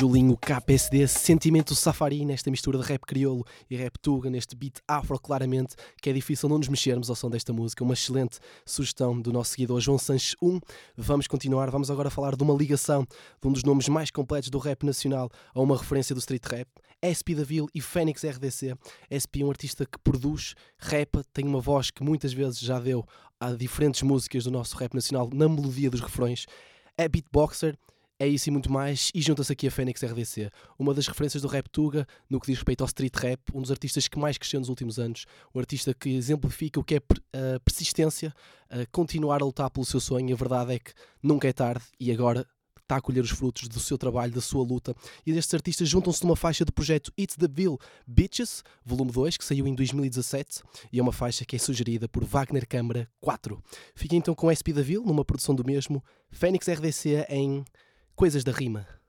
Julinho 0.01 0.35
KPSD, 0.35 1.07
Sentimento 1.07 1.75
Safari, 1.75 2.25
nesta 2.25 2.49
mistura 2.49 2.79
de 2.79 2.83
rap 2.83 3.01
crioulo 3.01 3.45
e 3.69 3.75
rap 3.75 3.99
tuga, 3.99 4.31
neste 4.31 4.55
beat 4.55 4.79
afro, 4.87 5.19
claramente, 5.19 5.75
que 6.01 6.09
é 6.09 6.13
difícil 6.13 6.49
não 6.49 6.57
nos 6.57 6.67
mexermos 6.67 7.07
ao 7.07 7.15
som 7.15 7.29
desta 7.29 7.53
música. 7.53 7.83
Uma 7.83 7.93
excelente 7.93 8.39
sugestão 8.65 9.21
do 9.21 9.31
nosso 9.31 9.51
seguidor 9.51 9.79
João 9.79 9.99
Sanches 9.99 10.35
1. 10.41 10.59
Vamos 10.97 11.27
continuar, 11.27 11.69
vamos 11.69 11.91
agora 11.91 12.09
falar 12.09 12.35
de 12.35 12.41
uma 12.41 12.55
ligação 12.55 13.05
de 13.39 13.47
um 13.47 13.51
dos 13.51 13.63
nomes 13.63 13.87
mais 13.89 14.09
completos 14.09 14.49
do 14.49 14.57
rap 14.57 14.83
nacional 14.87 15.29
a 15.53 15.61
uma 15.61 15.77
referência 15.77 16.15
do 16.15 16.19
street 16.19 16.47
rap. 16.47 16.67
SP 17.05 17.35
Daville 17.35 17.67
e 17.75 17.79
Fênix 17.79 18.23
RDC. 18.23 18.73
SP 19.13 19.41
é 19.41 19.45
um 19.45 19.51
artista 19.51 19.85
que 19.85 19.99
produz, 19.99 20.55
rapa, 20.79 21.23
tem 21.31 21.45
uma 21.45 21.61
voz 21.61 21.91
que 21.91 22.03
muitas 22.03 22.33
vezes 22.33 22.57
já 22.57 22.79
deu 22.79 23.05
a 23.39 23.51
diferentes 23.51 24.01
músicas 24.01 24.45
do 24.45 24.49
nosso 24.49 24.75
rap 24.77 24.95
nacional 24.95 25.29
na 25.31 25.47
melodia 25.47 25.91
dos 25.91 26.01
refrões. 26.01 26.47
É 26.97 27.07
beatboxer, 27.07 27.77
é 28.21 28.27
isso 28.27 28.49
e 28.49 28.51
muito 28.51 28.71
mais, 28.71 29.09
e 29.15 29.21
junta-se 29.21 29.51
aqui 29.51 29.65
a 29.65 29.71
Fênix 29.71 30.03
RDC, 30.03 30.51
uma 30.77 30.93
das 30.93 31.07
referências 31.07 31.41
do 31.41 31.47
rap 31.47 31.67
Tuga 31.69 32.05
no 32.29 32.39
que 32.39 32.45
diz 32.45 32.57
respeito 32.57 32.81
ao 32.81 32.85
street 32.85 33.15
rap, 33.17 33.39
um 33.51 33.61
dos 33.61 33.71
artistas 33.71 34.07
que 34.07 34.19
mais 34.19 34.37
cresceu 34.37 34.59
nos 34.59 34.69
últimos 34.69 34.99
anos, 34.99 35.25
um 35.55 35.59
artista 35.59 35.91
que 35.91 36.09
exemplifica 36.09 36.79
o 36.79 36.83
que 36.83 36.95
é 36.95 36.97
a 36.99 37.59
persistência, 37.61 38.31
a 38.69 38.85
continuar 38.91 39.41
a 39.41 39.45
lutar 39.45 39.71
pelo 39.71 39.83
seu 39.87 39.99
sonho. 39.99 40.35
A 40.35 40.37
verdade 40.37 40.75
é 40.75 40.77
que 40.77 40.91
nunca 41.23 41.47
é 41.47 41.53
tarde 41.53 41.83
e 41.99 42.11
agora 42.11 42.45
está 42.79 42.97
a 42.97 43.01
colher 43.01 43.23
os 43.23 43.31
frutos 43.31 43.67
do 43.67 43.79
seu 43.79 43.97
trabalho, 43.97 44.31
da 44.31 44.41
sua 44.41 44.63
luta. 44.63 44.93
E 45.25 45.33
destes 45.33 45.55
artistas 45.55 45.89
juntam-se 45.89 46.21
numa 46.23 46.35
faixa 46.35 46.63
do 46.63 46.71
projeto 46.71 47.11
It's 47.17 47.35
the 47.37 47.47
Bill 47.47 47.79
Bitches, 48.05 48.63
volume 48.85 49.11
2, 49.11 49.35
que 49.35 49.45
saiu 49.45 49.65
em 49.65 49.73
2017, 49.73 50.61
e 50.93 50.99
é 50.99 51.01
uma 51.01 51.11
faixa 51.11 51.43
que 51.43 51.55
é 51.55 51.59
sugerida 51.59 52.07
por 52.07 52.23
Wagner 52.23 52.67
Câmara 52.67 53.09
4. 53.19 53.59
Fiquem 53.95 54.19
então 54.19 54.35
com 54.35 54.53
SP 54.53 54.73
da 54.73 54.83
Ville, 54.83 55.05
numa 55.05 55.25
produção 55.25 55.55
do 55.55 55.65
mesmo, 55.65 56.03
Fênix 56.29 56.67
RDC 56.67 57.25
em 57.29 57.65
Coisas 58.15 58.43
da 58.43 58.51
Rima. 58.51 59.00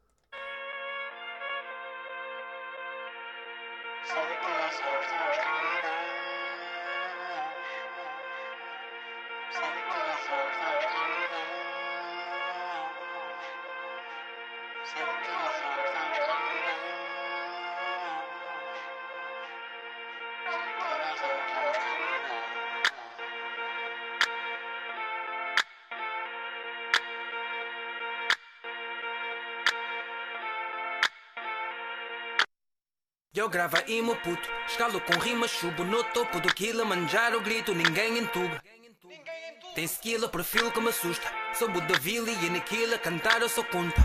Aí, 33.87 34.01
meu 34.01 34.17
puto. 34.17 34.49
Escalo 34.67 34.99
com 35.01 35.19
rima, 35.19 35.47
chubo 35.47 35.85
no 35.85 36.03
topo 36.05 36.41
do 36.41 36.53
Kilimanjaro, 36.55 37.41
grito, 37.43 37.75
ninguém 37.75 38.19
entuba. 38.19 38.63
Tem 39.75 39.85
skill, 39.85 40.27
perfil 40.31 40.71
que 40.71 40.81
me 40.81 40.89
assusta. 40.89 41.31
Sou 41.53 41.69
Vila 42.01 42.31
e 42.31 42.47
aniquila, 42.47 42.97
cantar 42.97 43.43
eu 43.43 43.49
sou 43.51 43.65
conta. 43.65 44.01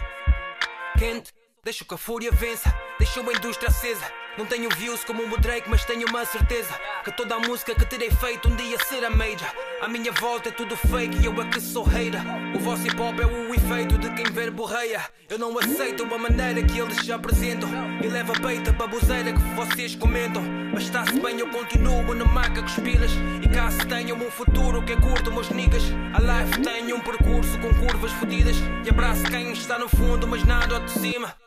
Quente, 0.98 1.32
deixo 1.64 1.86
que 1.86 1.94
a 1.94 1.98
fúria 1.98 2.32
vença, 2.32 2.74
deixo 3.00 3.22
a 3.22 3.34
indústria 3.34 3.70
acesa. 3.70 4.12
Não 4.38 4.46
tenho 4.46 4.70
views 4.70 5.04
como 5.04 5.24
o 5.24 5.38
Drake, 5.38 5.70
mas 5.70 5.86
tenho 5.86 6.08
uma 6.08 6.26
certeza 6.26 6.74
que 7.04 7.12
toda 7.12 7.36
a 7.36 7.40
música 7.40 7.74
que 7.74 7.86
terei 7.86 8.12
feito 8.12 8.50
um 8.50 8.56
dia 8.56 8.78
será 8.86 9.10
major. 9.10 9.50
À 9.82 9.88
minha 9.88 10.12
volta 10.12 10.50
é 10.50 10.52
tudo 10.52 10.76
fake 10.76 11.20
e 11.22 11.26
eu 11.26 11.42
é 11.42 11.50
que 11.50 11.62
sou 11.62 11.84
hater. 11.84 12.22
O 12.58 12.60
vosso 12.60 12.88
hip 12.88 13.00
hop 13.00 13.20
é 13.20 13.26
o 13.28 13.54
efeito 13.54 14.00
de 14.00 14.10
quem 14.16 14.26
verborreia. 14.26 15.00
Eu 15.30 15.38
não 15.38 15.56
aceito 15.60 16.12
a 16.12 16.18
maneira 16.18 16.64
que 16.64 16.80
eles 16.80 16.98
se 16.98 17.12
apresentam. 17.12 17.70
E 18.04 18.08
leva 18.08 18.34
peito 18.34 18.72
a 18.72 18.74
baboseira 18.74 19.32
que 19.32 19.40
vocês 19.56 19.94
comentam. 19.96 20.42
Mas 20.74 20.86
está-se 20.86 21.20
bem, 21.20 21.40
eu 21.40 21.48
continuo 21.52 22.16
na 22.16 22.26
maca 22.26 22.62
com 22.62 22.66
os 22.66 22.80
pilas. 22.80 23.12
E 23.44 23.48
caso 23.48 23.88
tenham 23.88 24.18
um 24.18 24.32
futuro 24.32 24.82
que 24.84 24.94
é 24.94 24.96
curto, 24.96 25.32
meus 25.32 25.52
niggas. 25.52 25.84
A 26.16 26.20
life 26.20 26.60
tem 26.62 26.92
um 26.92 27.00
percurso 27.00 27.60
com 27.60 27.72
curvas 27.76 28.12
fodidas. 28.14 28.56
E 28.84 28.90
abraço 28.90 29.22
quem 29.26 29.52
está 29.52 29.78
no 29.78 29.88
fundo, 29.88 30.28
mas 30.28 30.44
nada 30.44 30.80
de 30.80 30.90
cima. 30.90 31.47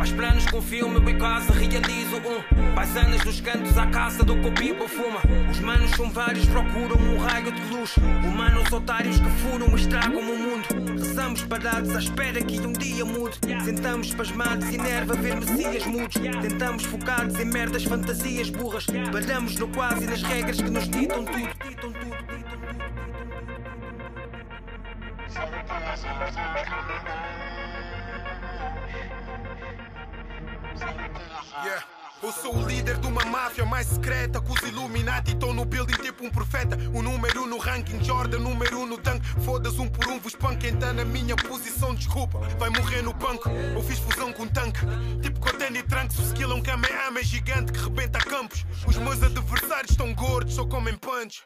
Mais 0.00 0.12
planos 0.12 0.46
com 0.46 0.62
filme, 0.62 0.96
eu 0.96 1.10
em 1.10 1.18
casa 1.18 1.52
realizo 1.52 2.16
um. 2.16 2.74
Paisanas 2.74 3.22
dos 3.22 3.38
cantos 3.42 3.76
à 3.76 3.86
caça 3.86 4.24
do 4.24 4.34
copipo 4.38 4.88
fuma. 4.88 5.20
Os 5.50 5.60
manos 5.60 5.90
são 5.90 6.10
vários, 6.10 6.46
procuram 6.46 6.96
um 6.96 7.18
raio 7.18 7.52
de 7.52 7.60
luz. 7.64 7.98
Humanos 7.98 8.72
otários 8.72 9.20
que 9.20 9.28
furam 9.28 9.76
estragam 9.76 10.20
o 10.20 10.38
mundo. 10.38 10.66
Rezamos 10.98 11.42
parados 11.42 11.94
à 11.94 11.98
espera 11.98 12.40
que 12.42 12.58
um 12.60 12.72
dia 12.72 13.04
mude. 13.04 13.38
Sentamos 13.62 14.14
pasmados 14.14 14.70
e 14.70 14.78
nerva 14.78 15.12
ver 15.16 15.36
messias 15.36 15.84
mudos. 15.84 16.14
Tentamos 16.40 16.84
focados 16.84 17.38
em 17.38 17.44
merdas, 17.44 17.84
fantasias 17.84 18.48
burras. 18.48 18.86
Paramos 19.12 19.56
no 19.56 19.68
quase 19.68 20.04
e 20.04 20.06
nas 20.06 20.22
regras 20.22 20.56
que 20.62 20.70
nos 20.70 20.88
ditam 20.88 21.26
tudo. 21.26 21.50
Ditam 21.68 21.92
tudo, 21.92 22.16
Yeah. 31.62 31.84
Eu 32.22 32.32
sou 32.32 32.54
o 32.54 32.66
líder 32.66 32.98
de 32.98 33.06
uma 33.06 33.24
máfia 33.24 33.64
mais 33.64 33.86
secreta 33.86 34.40
Que 34.40 34.52
os 34.52 34.62
Illuminati. 34.62 35.32
Estão 35.32 35.52
no 35.52 35.64
building 35.64 35.94
tipo 36.02 36.24
um 36.24 36.30
profeta. 36.30 36.76
O 36.94 37.02
número 37.02 37.42
um 37.42 37.46
no 37.46 37.58
ranking, 37.58 38.02
Jordan, 38.02 38.38
número 38.38 38.80
um 38.80 38.86
no 38.86 38.96
tanque. 38.98 39.26
Foda-se 39.42 39.80
um 39.80 39.88
por 39.88 40.06
um, 40.08 40.18
vos 40.18 40.34
punk 40.34 40.58
Quem 40.58 40.76
tá 40.76 40.92
na 40.92 41.04
minha 41.04 41.36
posição, 41.36 41.94
desculpa 41.94 42.38
Vai 42.58 42.70
morrer 42.70 43.02
no 43.02 43.12
banco, 43.12 43.48
eu 43.48 43.82
fiz 43.82 43.98
fusão 43.98 44.32
com 44.32 44.46
tanque 44.46 44.80
Tipo 45.22 45.40
Coten 45.40 45.76
e 45.76 45.82
Trunks, 45.82 46.18
o 46.18 46.22
skill 46.22 46.52
é 46.52 46.54
um 46.54 46.62
Kamehameha 46.62 47.24
gigante 47.24 47.72
Que 47.72 47.80
rebenta 47.80 48.18
campos. 48.18 48.64
Os 48.86 48.96
meus 48.96 49.22
adversários 49.22 49.90
estão 49.90 50.14
gordos, 50.14 50.54
só 50.54 50.64
comem 50.66 50.96
punch. 50.96 51.42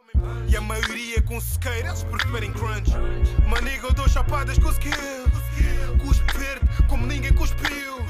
E 0.48 0.56
a 0.56 0.60
maioria 0.60 1.22
com 1.22 1.40
sequeira, 1.40 1.88
eles 1.88 2.04
preferem 2.04 2.52
crunch 2.52 2.90
Maniga, 3.48 3.88
eu 3.88 3.92
dou 3.92 4.08
chapadas 4.08 4.58
com 4.58 4.70
skill 4.70 4.92
Cuspe 6.04 6.38
verde, 6.38 6.66
como 6.88 7.06
ninguém 7.06 7.32
cuspiu 7.32 8.03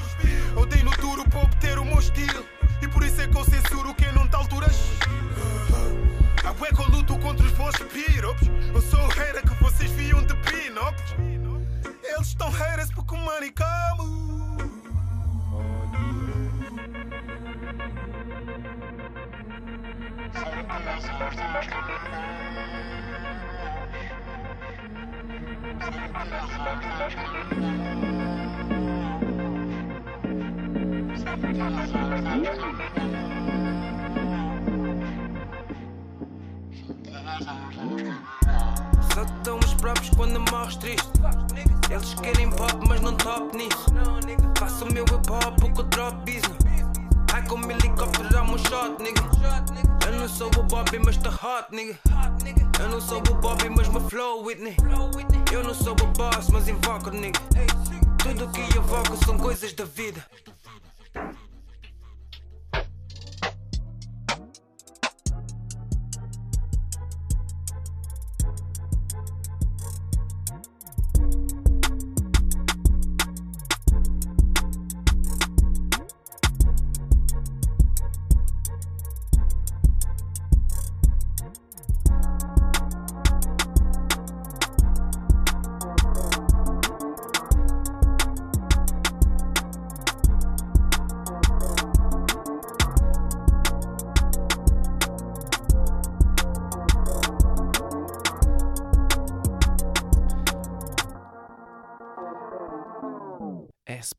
no 0.85 0.91
duro 0.97 1.27
para 1.27 1.41
obter 1.41 1.79
o 1.79 1.83
meu 1.83 1.97
estilo 1.97 2.45
e 2.79 2.87
por 2.87 3.03
isso 3.03 3.19
é 3.19 3.27
que 3.27 3.35
eu 3.35 3.43
censuro 3.43 3.95
quem 3.95 4.11
não 4.13 4.27
tá 4.27 4.37
altura. 4.37 4.67
A 6.45 6.53
bué 6.53 6.69
que 6.69 6.79
eu 6.79 6.87
luto 6.89 7.17
contra 7.17 7.43
os 7.43 7.51
vossos 7.53 7.87
pirops. 7.87 8.47
Eu 8.71 8.81
sou 8.81 8.99
o 8.99 9.07
hater 9.07 9.41
que 9.41 9.63
vocês 9.63 9.89
viam 9.91 10.21
de 10.23 10.35
pin-ups. 10.35 11.15
Eles 12.03 12.27
estão 12.27 12.51
haters 12.51 12.91
porque 12.91 13.15
o 13.15 13.17
money 13.17 13.51
come. 13.51 14.15
Só 39.13 39.23
dão 39.43 39.59
os 39.59 39.73
próprios 39.75 40.09
quando 40.09 40.39
morres 40.51 40.75
triste. 40.77 41.09
Eles 41.89 42.13
querem 42.15 42.49
pop, 42.49 42.73
mas 42.87 42.99
não 43.01 43.15
top 43.15 43.55
nisso. 43.55 43.85
Faço 44.57 44.85
o 44.85 44.93
meu 44.93 45.03
hip 45.03 45.31
hop, 45.31 45.63
o 45.63 45.73
que 45.73 45.81
eu 45.81 45.85
drop 45.85 46.17
business. 46.19 46.57
Ai, 47.33 47.45
como 47.47 47.71
helicóptero, 47.71 48.29
dá-me 48.29 48.51
um 48.51 48.57
shot, 48.57 49.01
nigga. 49.01 49.21
Eu 50.05 50.19
não 50.19 50.27
sou 50.27 50.47
o 50.57 50.63
Bobby, 50.63 50.99
mas 50.99 51.17
tá 51.17 51.29
hot, 51.29 51.67
nigga. 51.71 51.97
Eu 52.79 52.89
não 52.89 53.01
sou 53.01 53.19
o 53.19 53.35
Bobby, 53.35 53.69
mas 53.69 53.87
me 53.87 53.99
flow, 54.09 54.43
Whitney. 54.45 54.75
Eu 55.51 55.63
não 55.63 55.73
sou 55.73 55.93
o 55.93 56.07
boss, 56.07 56.49
mas 56.51 56.67
invoco, 56.67 57.09
nigga. 57.09 57.39
Tudo 58.17 58.47
que 58.49 58.61
eu 58.75 58.83
são 59.25 59.37
coisas 59.37 59.73
da 59.73 59.85
vida. 59.85 60.25
Thank 61.15 61.33
you. 61.33 61.54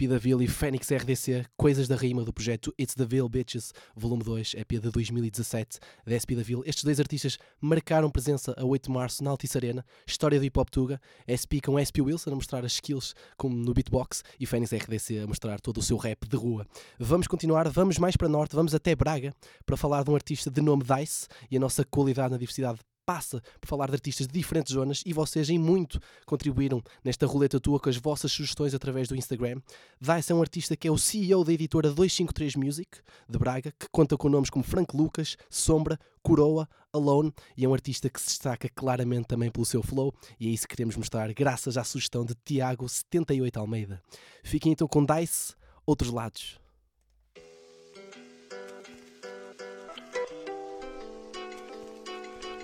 Da 0.07 0.19
Ville 0.19 0.45
e 0.45 0.49
Fênix 0.49 0.91
RDC, 0.91 1.47
Coisas 1.57 1.89
da 1.89 1.97
Rima 1.97 2.25
do 2.25 2.33
projeto 2.33 2.73
It's 2.79 2.95
the 2.95 3.05
Ville 3.05 3.29
Bitches, 3.29 3.73
volume 3.97 4.23
2, 4.23 4.55
EP 4.55 4.73
de 4.73 4.91
2017 4.91 5.79
da 6.07 6.19
SP 6.19 6.37
da 6.37 6.43
Ville. 6.43 6.63
Estes 6.65 6.85
dois 6.85 7.01
artistas 7.01 7.39
marcaram 7.61 8.11
presença 8.11 8.55
a 8.57 8.65
8 8.65 8.85
de 8.85 8.91
março 8.91 9.25
na 9.25 9.31
Altice 9.31 9.57
Arena, 9.57 9.85
história 10.07 10.39
do 10.39 10.45
hip 10.45 10.59
hop 10.59 10.69
Tuga, 10.71 11.01
SP 11.27 11.61
com 11.61 11.79
SP 11.83 12.01
Wilson 12.01 12.31
a 12.31 12.35
mostrar 12.35 12.65
as 12.65 12.73
skills 12.73 13.15
como 13.37 13.57
no 13.57 13.75
beatbox 13.75 14.23
e 14.39 14.47
Fênix 14.47 14.73
RDC 14.73 15.19
a 15.19 15.27
mostrar 15.27 15.61
todo 15.61 15.79
o 15.79 15.83
seu 15.83 15.97
rap 15.97 16.29
de 16.29 16.37
rua. 16.37 16.67
Vamos 16.99 17.27
continuar, 17.27 17.69
vamos 17.69 17.99
mais 17.99 18.17
para 18.17 18.29
norte, 18.29 18.55
vamos 18.55 18.75
até 18.75 18.95
Braga 18.95 19.35
para 19.65 19.77
falar 19.77 20.05
de 20.05 20.11
um 20.11 20.15
artista 20.15 20.51
de 20.51 20.61
nome 20.61 20.85
Dice 20.85 21.27
e 21.51 21.57
a 21.57 21.61
nossa 21.61 21.85
qualidade 21.85 22.31
na 22.33 22.39
diversidade 22.39 22.79
passa 23.07 23.41
por 23.61 23.69
falar 23.69 23.87
de 23.87 23.95
artistas 23.95 24.27
de 24.27 24.33
diferentes 24.33 24.75
zonas 24.75 25.03
e 25.07 25.13
vocês 25.13 25.49
em 25.49 25.59
muito 25.59 26.01
contribuíram 26.27 26.83
nesta 27.05 27.25
roleta 27.25 27.61
tua 27.61 27.79
com 27.79 27.89
as 27.89 27.97
vossas 27.97 28.33
sugestões 28.33 28.75
através 28.75 29.09
do 29.09 29.15
Instagram. 29.15 29.63
Dice 30.01 30.33
é 30.33 30.35
um 30.35 30.43
artista 30.43 30.77
que 30.77 30.89
é 30.89 30.91
o 30.91 30.99
CEO 30.99 31.45
da 31.45 31.53
editora 31.53 31.89
253 31.89 32.57
Music 32.57 32.99
de 33.29 33.39
Braga, 33.39 33.73
que 33.79 33.89
conta 33.91 34.17
com 34.17 34.29
nomes 34.29 34.51
como 34.51 34.65
Frank 34.65 34.97
Lucas, 34.97 35.37
Sombra, 35.49 35.99
Coroa, 36.23 36.69
Alone 36.93 37.33
e 37.57 37.65
é 37.65 37.69
um 37.69 37.73
artista 37.73 38.11
que 38.11 38.21
se 38.21 38.27
destaca 38.27 38.69
claramente 38.69 39.29
também 39.29 39.51
pelo 39.51 39.65
seu 39.65 39.83
flow 39.83 40.13
e 40.41 40.49
é 40.49 40.51
isso 40.51 40.67
que 40.67 40.75
queremos 40.75 40.97
mostrar 40.97 41.33
graças 41.33 41.77
à 41.77 41.85
sugestão 41.85 42.25
de 42.25 42.35
Tiago78 42.35 43.57
Almeida. 43.57 44.03
Fiquem 44.43 44.73
então 44.73 44.89
com 44.89 45.07
Dice, 45.07 45.55
outros 45.87 46.11
lados. 46.11 46.66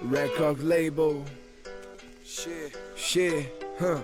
Record 0.05 0.61
label. 0.62 1.24
Shit. 2.24 2.76
Shit, 2.96 3.64
huh. 3.78 4.00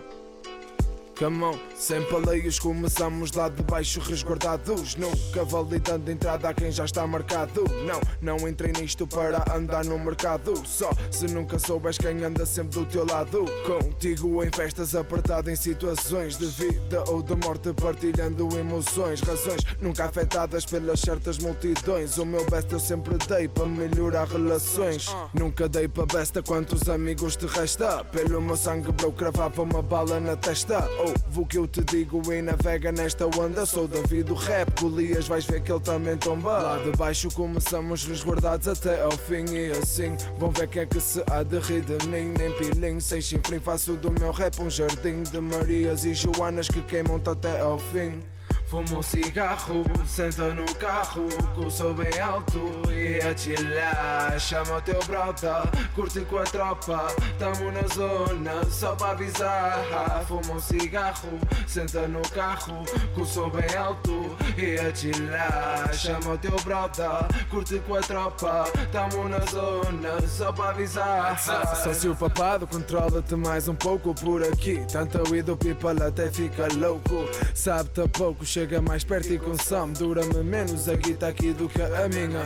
Sem 1.74 2.00
paleias 2.04 2.60
começamos 2.60 3.32
lá 3.32 3.48
de 3.48 3.60
baixo 3.64 3.98
resguardados. 3.98 4.94
Nunca 4.94 5.44
validando 5.44 6.08
entrada 6.12 6.48
a 6.48 6.54
quem 6.54 6.70
já 6.70 6.84
está 6.84 7.04
marcado. 7.08 7.64
Não, 7.84 8.36
não 8.36 8.48
entrei 8.48 8.70
nisto 8.70 9.04
para 9.04 9.44
andar 9.52 9.84
no 9.84 9.98
mercado. 9.98 10.54
Só 10.64 10.90
se 11.10 11.26
nunca 11.26 11.58
soubes 11.58 11.98
quem 11.98 12.22
anda 12.22 12.46
sempre 12.46 12.78
do 12.78 12.86
teu 12.86 13.04
lado. 13.04 13.46
Contigo 13.66 14.44
em 14.44 14.50
festas 14.52 14.94
apertado 14.94 15.50
em 15.50 15.56
situações 15.56 16.38
de 16.38 16.46
vida 16.46 17.02
ou 17.08 17.20
de 17.20 17.34
morte 17.34 17.72
Partilhando 17.72 18.56
emoções, 18.56 19.20
razões 19.20 19.62
nunca 19.80 20.04
afetadas 20.04 20.64
pelas 20.64 21.00
certas 21.00 21.38
multidões. 21.38 22.16
O 22.18 22.24
meu 22.24 22.48
best 22.48 22.72
eu 22.72 22.78
sempre 22.78 23.18
dei 23.26 23.48
para 23.48 23.66
melhorar 23.66 24.28
relações. 24.28 25.08
Nunca 25.34 25.68
dei 25.68 25.88
para 25.88 26.06
besta 26.06 26.44
quantos 26.44 26.88
amigos 26.88 27.34
te 27.34 27.46
resta. 27.46 28.04
Pelo 28.04 28.40
meu 28.40 28.56
sangue 28.56 28.92
bro 28.92 29.10
cravava 29.10 29.62
uma 29.62 29.82
bala 29.82 30.20
na 30.20 30.36
testa 30.36 30.88
Ouve 31.08 31.40
o 31.40 31.46
que 31.46 31.56
eu 31.56 31.66
te 31.66 31.82
digo 31.82 32.20
e 32.30 32.42
navega 32.42 32.92
nesta 32.92 33.24
onda. 33.26 33.64
Sou 33.64 33.88
David 33.88 34.24
do 34.24 34.34
rap, 34.34 34.68
Golias, 34.78 35.26
vais 35.26 35.46
ver 35.46 35.62
que 35.62 35.72
ele 35.72 35.80
também 35.80 36.18
tomba. 36.18 36.58
Lá 36.58 36.78
de 36.78 36.90
baixo 36.98 37.30
começamos 37.30 38.04
resguardados 38.04 38.68
até 38.68 39.00
ao 39.00 39.12
fim. 39.12 39.44
E 39.54 39.70
assim 39.70 40.14
vão 40.36 40.50
ver 40.50 40.68
quem 40.68 40.82
é 40.82 40.86
que 40.86 41.00
se 41.00 41.22
há 41.30 41.42
de 41.42 41.58
rir 41.60 41.80
de 41.80 42.06
mim. 42.08 42.34
Nem 42.38 42.52
pilim, 42.58 43.00
sem 43.00 43.22
chifre, 43.22 43.58
faço 43.58 43.94
do 43.94 44.10
meu 44.10 44.32
rap 44.32 44.60
um 44.60 44.68
jardim 44.68 45.22
de 45.22 45.40
Marias 45.40 46.04
e 46.04 46.12
Joanas 46.12 46.68
que 46.68 46.82
queimam-te 46.82 47.30
até 47.30 47.58
ao 47.60 47.78
fim. 47.78 48.20
Fuma 48.68 48.98
um 48.98 49.02
cigarro, 49.02 49.82
senta 50.06 50.52
no 50.52 50.66
carro, 50.74 51.26
o 51.56 51.70
som 51.70 51.94
bem 51.94 52.20
alto 52.20 52.82
e 52.92 53.18
a 53.18 53.34
chilar. 53.34 54.38
Chama 54.38 54.76
o 54.76 54.82
teu 54.82 55.00
brota, 55.06 55.62
curte 55.94 56.20
com 56.20 56.36
a 56.36 56.44
tropa, 56.44 57.06
tamo 57.38 57.72
na 57.72 57.86
zona, 57.88 58.62
só 58.70 58.94
pra 58.94 59.12
avisar. 59.12 60.22
Fuma 60.28 60.52
um 60.52 60.60
cigarro, 60.60 61.38
senta 61.66 62.06
no 62.06 62.20
carro, 62.28 62.84
o 63.16 63.24
som 63.24 63.48
bem 63.48 63.74
alto 63.74 64.36
e 64.58 64.78
a 64.78 64.94
chilar. 64.94 65.94
Chama 65.94 66.34
o 66.34 66.38
teu 66.38 66.56
brota, 66.62 67.26
curte 67.48 67.78
com 67.86 67.94
a 67.94 68.00
tropa, 68.00 68.64
tamo 68.92 69.30
na 69.30 69.40
zona, 69.46 70.20
só 70.28 70.52
pra 70.52 70.68
avisar. 70.70 71.40
Sócio 71.82 72.14
papado, 72.14 72.66
controla-te 72.66 73.34
mais 73.34 73.66
um 73.66 73.74
pouco 73.74 74.14
por 74.14 74.42
aqui. 74.42 74.84
Tanto 74.92 75.22
weed 75.30 75.46
do 75.46 75.56
people 75.56 76.02
até 76.02 76.30
fica 76.30 76.68
louco. 76.74 77.26
Sabe-te 77.54 78.06
pouco, 78.08 78.44
chega 78.58 78.82
mais 78.82 79.04
perto 79.04 79.32
e 79.32 79.38
consome. 79.38 79.94
Dura-me 79.94 80.42
menos 80.42 80.88
a 80.88 80.96
guita 80.96 81.28
aqui 81.28 81.52
do 81.52 81.68
que 81.68 81.80
a 81.80 82.08
minha. 82.08 82.44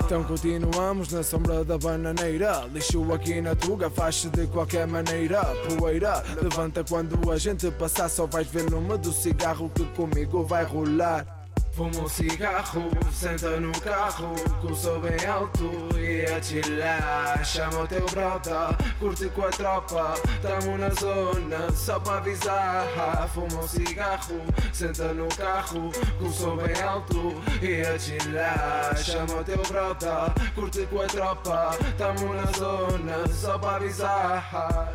Então 0.00 0.24
continuamos 0.24 1.12
na 1.12 1.22
sombra 1.22 1.64
da 1.64 1.78
bananeira. 1.78 2.66
Lixo 2.72 3.12
aqui 3.12 3.40
na 3.40 3.54
tuga, 3.54 3.88
faz-se 3.88 4.28
de 4.30 4.48
qualquer 4.48 4.84
maneira. 4.88 5.42
Poeira, 5.78 6.24
levanta 6.42 6.82
quando 6.82 7.30
a 7.30 7.36
gente 7.36 7.70
passar. 7.70 8.08
Só 8.08 8.26
vais 8.26 8.48
ver 8.48 8.68
lume 8.68 8.98
do 8.98 9.12
cigarro 9.12 9.70
que 9.72 9.84
comigo 9.94 10.42
vai 10.42 10.64
rolar. 10.64 11.37
Fuma 11.78 12.00
um 12.00 12.08
cigarro, 12.08 12.90
senta 13.12 13.60
no 13.60 13.70
carro, 13.80 14.34
com 14.60 14.72
o 14.72 14.74
som 14.74 14.98
bem 14.98 15.24
alto 15.24 15.70
e 15.96 16.26
a. 16.26 17.44
Chama 17.44 17.82
o 17.82 17.86
teu 17.86 18.04
brota, 18.06 18.76
curte 18.98 19.28
com 19.28 19.42
a 19.42 19.50
tropa, 19.50 20.14
tamo 20.42 20.76
na 20.76 20.88
zona, 20.90 21.70
só 21.70 22.00
pra 22.00 22.16
avisar. 22.16 23.28
Fuma 23.32 23.62
um 23.62 23.68
cigarro, 23.68 24.42
senta 24.72 25.14
no 25.14 25.28
carro, 25.36 25.92
com 26.18 26.26
o 26.26 26.32
som 26.32 26.56
bem 26.56 26.82
alto 26.82 27.40
e 27.62 27.82
a. 28.36 28.96
Chama 28.96 29.34
o 29.34 29.44
teu 29.44 29.62
brota, 29.62 30.34
curte 30.56 30.84
com 30.86 31.00
a 31.00 31.06
tropa, 31.06 31.78
tamo 31.96 32.34
na 32.34 32.46
zona, 32.58 33.28
só 33.28 33.56
pra 33.56 33.76
avisar. 33.76 34.90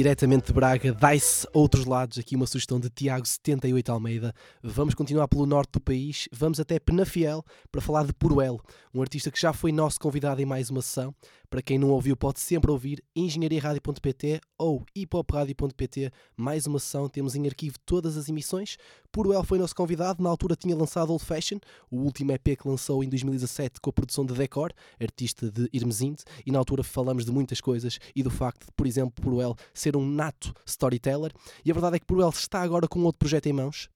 Diretamente 0.00 0.46
de 0.46 0.54
Braga, 0.54 0.94
dai-se 0.94 1.46
outros 1.52 1.84
lados. 1.84 2.16
Aqui 2.16 2.34
uma 2.34 2.46
sugestão 2.46 2.80
de 2.80 2.88
Tiago 2.88 3.26
78 3.26 3.92
Almeida. 3.92 4.34
Vamos 4.62 4.94
continuar 4.94 5.28
pelo 5.28 5.44
norte 5.44 5.72
do 5.72 5.80
país, 5.80 6.26
vamos 6.32 6.58
até 6.58 6.78
Penafiel 6.78 7.44
para 7.70 7.82
falar 7.82 8.06
de 8.06 8.14
Puruel, 8.14 8.58
um 8.94 9.02
artista 9.02 9.30
que 9.30 9.38
já 9.38 9.52
foi 9.52 9.72
nosso 9.72 10.00
convidado 10.00 10.40
em 10.40 10.46
mais 10.46 10.70
uma 10.70 10.80
sessão. 10.80 11.14
Para 11.50 11.62
quem 11.62 11.80
não 11.80 11.90
ouviu, 11.90 12.16
pode 12.16 12.38
sempre 12.38 12.70
ouvir 12.70 13.02
engenhariaradio.pt 13.14 14.40
ou 14.56 14.86
hipopradio.pt. 14.94 16.12
Mais 16.36 16.64
uma 16.64 16.78
sessão, 16.78 17.08
temos 17.08 17.34
em 17.34 17.44
arquivo 17.44 17.74
todas 17.84 18.16
as 18.16 18.28
emissões. 18.28 18.76
Puruel 19.10 19.42
foi 19.42 19.58
nosso 19.58 19.74
convidado, 19.74 20.22
na 20.22 20.30
altura 20.30 20.54
tinha 20.54 20.76
lançado 20.76 21.10
Old 21.10 21.24
Fashion, 21.24 21.58
o 21.90 21.96
último 21.96 22.30
EP 22.30 22.56
que 22.56 22.68
lançou 22.68 23.02
em 23.02 23.08
2017 23.08 23.80
com 23.80 23.90
a 23.90 23.92
produção 23.92 24.24
de 24.24 24.32
Decor, 24.32 24.72
artista 25.00 25.50
de 25.50 25.68
Irmesinde, 25.72 26.22
e 26.46 26.52
na 26.52 26.58
altura 26.60 26.84
falamos 26.84 27.24
de 27.24 27.32
muitas 27.32 27.60
coisas 27.60 27.98
e 28.14 28.22
do 28.22 28.30
facto 28.30 28.66
de, 28.66 28.72
por 28.76 28.86
exemplo, 28.86 29.20
Puruel 29.20 29.56
ser 29.74 29.96
um 29.96 30.08
nato 30.08 30.54
storyteller. 30.64 31.32
E 31.64 31.70
a 31.72 31.74
verdade 31.74 31.96
é 31.96 31.98
que 31.98 32.06
Puruel 32.06 32.28
está 32.28 32.62
agora 32.62 32.86
com 32.86 33.02
outro 33.02 33.18
projeto 33.18 33.46
em 33.46 33.52
mãos, 33.52 33.88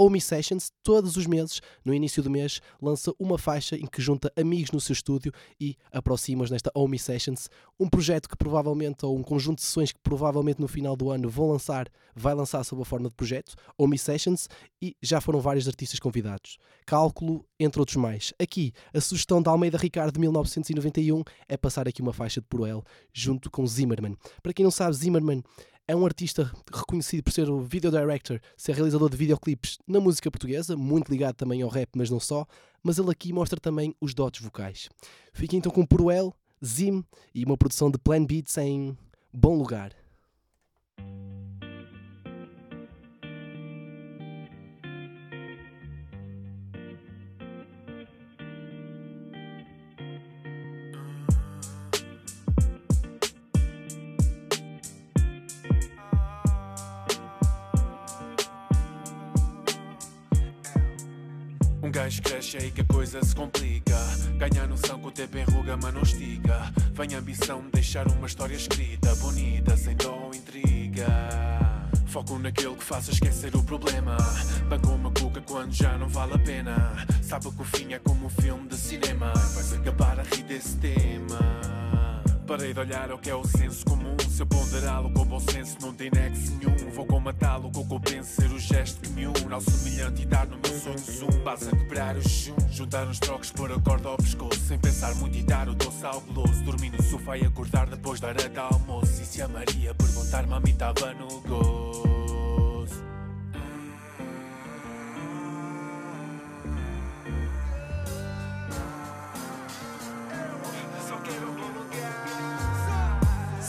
Omi 0.00 0.18
Sessions, 0.18 0.72
todos 0.82 1.18
os 1.18 1.26
meses, 1.26 1.60
no 1.84 1.92
início 1.92 2.22
do 2.22 2.30
mês, 2.30 2.62
lança 2.80 3.12
uma 3.18 3.36
faixa 3.36 3.76
em 3.76 3.84
que 3.84 4.00
junta 4.00 4.32
amigos 4.34 4.70
no 4.70 4.80
seu 4.80 4.94
estúdio 4.94 5.30
e 5.60 5.76
aproximas 5.92 6.50
nesta 6.50 6.70
Omi 6.74 6.98
Sessions 6.98 7.50
um 7.78 7.86
projeto 7.86 8.26
que 8.26 8.34
provavelmente, 8.34 9.04
ou 9.04 9.14
um 9.14 9.22
conjunto 9.22 9.58
de 9.58 9.64
sessões 9.64 9.92
que 9.92 9.98
provavelmente 10.02 10.58
no 10.58 10.66
final 10.66 10.96
do 10.96 11.10
ano 11.10 11.28
vão 11.28 11.50
lançar, 11.50 11.86
vai 12.16 12.32
lançar 12.32 12.64
sob 12.64 12.80
a 12.80 12.84
forma 12.86 13.10
de 13.10 13.14
projeto, 13.14 13.54
Omi 13.76 13.98
Sessions, 13.98 14.48
e 14.80 14.96
já 15.02 15.20
foram 15.20 15.38
vários 15.38 15.68
artistas 15.68 16.00
convidados. 16.00 16.56
Cálculo, 16.86 17.44
entre 17.58 17.78
outros 17.78 17.96
mais. 17.96 18.32
Aqui, 18.40 18.72
a 18.94 19.02
sugestão 19.02 19.42
da 19.42 19.50
Almeida 19.50 19.76
Ricardo 19.76 20.14
de 20.14 20.20
1991 20.20 21.22
é 21.46 21.58
passar 21.58 21.86
aqui 21.86 22.00
uma 22.00 22.14
faixa 22.14 22.40
de 22.40 22.46
Proel 22.46 22.82
junto 23.12 23.50
com 23.50 23.66
Zimmerman. 23.66 24.16
Para 24.42 24.54
quem 24.54 24.64
não 24.64 24.70
sabe, 24.70 24.96
Zimmerman 24.96 25.42
é 25.90 25.96
um 25.96 26.06
artista 26.06 26.52
reconhecido 26.72 27.24
por 27.24 27.32
ser 27.32 27.50
o 27.50 27.60
video 27.60 27.90
director, 27.90 28.40
ser 28.56 28.76
realizador 28.76 29.10
de 29.10 29.16
videoclipes 29.16 29.76
na 29.88 29.98
música 29.98 30.30
portuguesa, 30.30 30.76
muito 30.76 31.10
ligado 31.10 31.34
também 31.34 31.62
ao 31.62 31.68
rap, 31.68 31.88
mas 31.96 32.08
não 32.08 32.20
só. 32.20 32.46
Mas 32.80 32.96
ele 32.96 33.10
aqui 33.10 33.32
mostra 33.32 33.58
também 33.58 33.92
os 34.00 34.14
dotes 34.14 34.40
vocais. 34.40 34.88
Fica 35.32 35.56
então 35.56 35.72
com 35.72 35.84
Puruel, 35.84 36.32
Zim 36.64 37.04
e 37.34 37.44
uma 37.44 37.56
produção 37.56 37.90
de 37.90 37.98
Plan 37.98 38.24
Beats 38.24 38.56
em 38.58 38.96
Bom 39.32 39.56
Lugar. 39.56 39.92
Cresce 62.40 62.56
aí 62.56 62.70
que 62.70 62.80
a 62.80 62.84
coisa 62.84 63.22
se 63.22 63.34
complica. 63.34 63.96
Ganha 64.38 64.66
noção 64.66 64.98
que 64.98 65.08
o 65.08 65.10
tempo 65.10 65.36
enruga, 65.36 65.76
mas 65.76 65.92
não 65.92 66.00
estica. 66.00 66.72
Vem 66.94 67.14
a 67.14 67.18
ambição 67.18 67.60
de 67.60 67.70
deixar 67.72 68.08
uma 68.08 68.26
história 68.26 68.54
escrita, 68.54 69.14
bonita, 69.16 69.76
sem 69.76 69.94
dó 69.94 70.14
ou 70.14 70.34
intriga. 70.34 71.06
Foco 72.06 72.38
naquilo 72.38 72.76
que 72.76 72.84
faça 72.84 73.10
esquecer 73.10 73.54
o 73.54 73.62
problema. 73.62 74.16
Banco 74.70 74.88
uma 74.88 75.10
cuca 75.10 75.42
quando 75.42 75.72
já 75.72 75.98
não 75.98 76.08
vale 76.08 76.32
a 76.32 76.38
pena. 76.38 77.06
Sabe 77.22 77.50
que 77.50 77.60
o 77.60 77.64
fim 77.64 77.92
é 77.92 77.98
como 77.98 78.26
um 78.26 78.30
filme 78.30 78.66
de 78.68 78.76
cinema. 78.76 79.34
Vais 79.34 79.74
acabar 79.74 80.18
a 80.18 80.22
rir 80.22 80.42
desse 80.44 80.76
tema. 80.78 81.69
Parei 82.50 82.74
de 82.74 82.80
olhar 82.80 83.12
ao 83.12 83.16
que 83.16 83.30
é 83.30 83.34
o 83.36 83.46
senso 83.46 83.84
comum. 83.84 84.16
Se 84.28 84.42
eu 84.42 84.46
ponderá-lo 84.46 85.08
com 85.12 85.24
bom 85.24 85.38
senso, 85.38 85.76
não 85.80 85.94
tem 85.94 86.10
nexo 86.12 86.50
nenhum. 86.56 86.90
Vou 86.90 87.06
comatá-lo 87.06 87.70
com 87.70 87.82
o 87.82 87.86
que 87.86 87.94
eu 87.94 88.00
penso 88.00 88.42
ser 88.42 88.50
o 88.50 88.58
gesto 88.58 89.00
que 89.02 89.08
me 89.10 89.24
une 89.28 89.52
ao 89.52 89.60
semelhante 89.60 90.22
e 90.22 90.26
dar 90.26 90.48
no 90.48 90.56
meu 90.56 90.80
sonho 90.80 90.98
zoom. 90.98 91.44
Basta 91.44 91.70
quebrar 91.76 92.16
o 92.16 92.28
chum, 92.28 92.56
juntar 92.68 93.06
uns 93.06 93.20
trocos 93.20 93.52
por 93.52 93.70
a 93.70 93.78
corda 93.78 94.08
ao 94.08 94.16
pescoço. 94.16 94.58
Sem 94.66 94.80
pensar 94.80 95.14
muito 95.14 95.38
e 95.38 95.44
dar 95.44 95.68
o 95.68 95.76
doce 95.76 96.04
ao 96.04 96.20
goloso. 96.22 96.64
Dormir 96.64 96.90
no 96.90 97.00
sofá 97.04 97.38
e 97.38 97.46
acordar 97.46 97.86
depois 97.86 98.18
da 98.18 98.26
hora 98.26 98.48
de 98.48 98.58
almoço. 98.58 99.22
E 99.22 99.26
se 99.26 99.40
a 99.40 99.46
Maria 99.46 99.94
perguntar, 99.94 100.44
mami, 100.48 100.70
estava 100.70 101.14
no 101.14 101.28
gozo. 101.42 102.19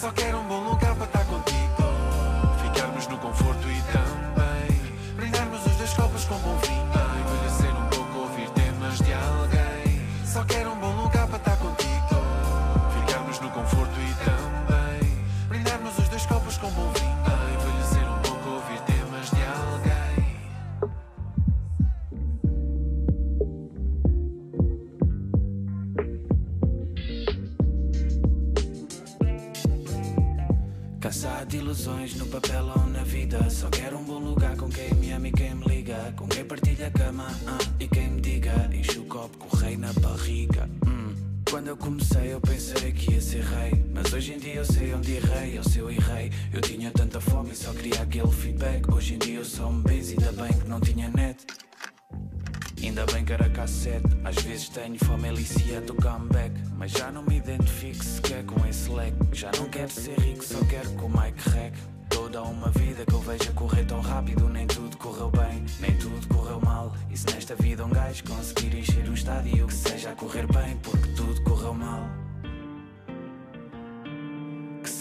so 0.01 0.40
ilusões 31.82 32.15
no 32.15 32.27
papel 32.27 32.40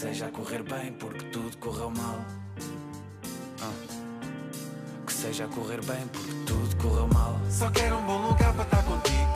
seja 0.01 0.25
a 0.25 0.31
correr 0.31 0.63
bem 0.63 0.91
porque 0.93 1.23
tudo 1.25 1.55
correu 1.57 1.91
mal 1.91 2.25
Ah. 3.61 3.71
Que 5.05 5.13
seja 5.13 5.45
a 5.45 5.47
correr 5.47 5.79
bem 5.85 6.07
porque 6.11 6.31
tudo 6.47 6.75
correu 6.77 7.07
mal 7.13 7.39
Só 7.47 7.69
quero 7.69 7.97
um 7.97 8.05
bom 8.07 8.29
lugar 8.29 8.51
para 8.53 8.63
estar 8.63 8.83
contigo. 8.83 9.35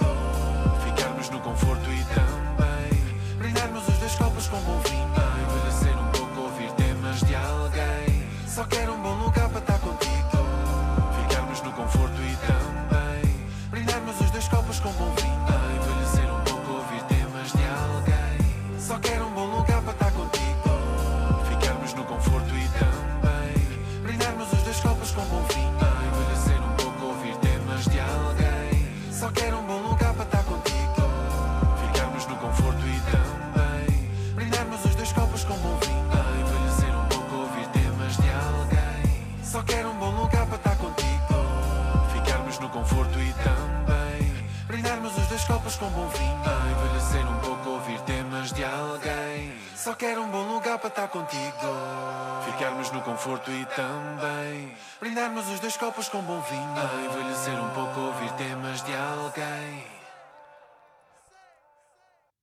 Ficarmos 0.83 1.29
no 1.29 1.39
conforto 1.41 1.87
e 1.91 2.03
também 2.15 3.37
brindarmos 3.37 3.87
os 3.87 3.97
dois 3.99 4.15
copos 4.15 4.47
com 4.47 4.59
bom 4.61 4.79
vinho. 4.79 5.05
Envelhecer 5.43 5.95
um 5.99 6.11
pouco, 6.11 6.41
ouvir 6.41 6.71
temas 6.71 7.19
de 7.19 7.35
alguém. 7.35 8.27
Só 8.47 8.63
quero 8.65 8.93
um 8.93 9.01
bom 9.03 9.23
lugar 9.23 9.34
e 43.19 43.33
também 43.43 44.45
brindarmos 44.67 45.17
os 45.17 45.27
dois 45.27 45.43
copos 45.45 45.75
com 45.75 45.89
bom 45.89 46.07
vinho. 46.09 46.41
Envelhecer 46.71 47.31
um 47.31 47.39
pouco, 47.39 47.69
ouvir 47.69 48.01
temas 48.01 48.51
de 48.51 48.63
alguém. 48.63 49.53
Só 49.75 49.93
quero 49.93 50.21
um 50.21 50.31
bom 50.31 50.53
lugar 50.53 50.79
para 50.79 50.89
estar 50.89 51.07
contigo. 51.07 51.67
Ficarmos 52.45 52.91
no 52.91 53.01
conforto 53.01 53.51
e 53.51 53.65
também 53.67 54.75
brindarmos 54.99 55.47
os 55.49 55.59
dois 55.59 55.77
copos 55.77 56.09
com 56.09 56.21
bom 56.21 56.41
vinho. 56.41 57.05
Envelhecer 57.05 57.53
um 57.53 57.69
pouco, 57.69 57.99
ouvir 57.99 58.31
temas 58.33 58.81
de 58.83 58.93
alguém. 58.95 59.83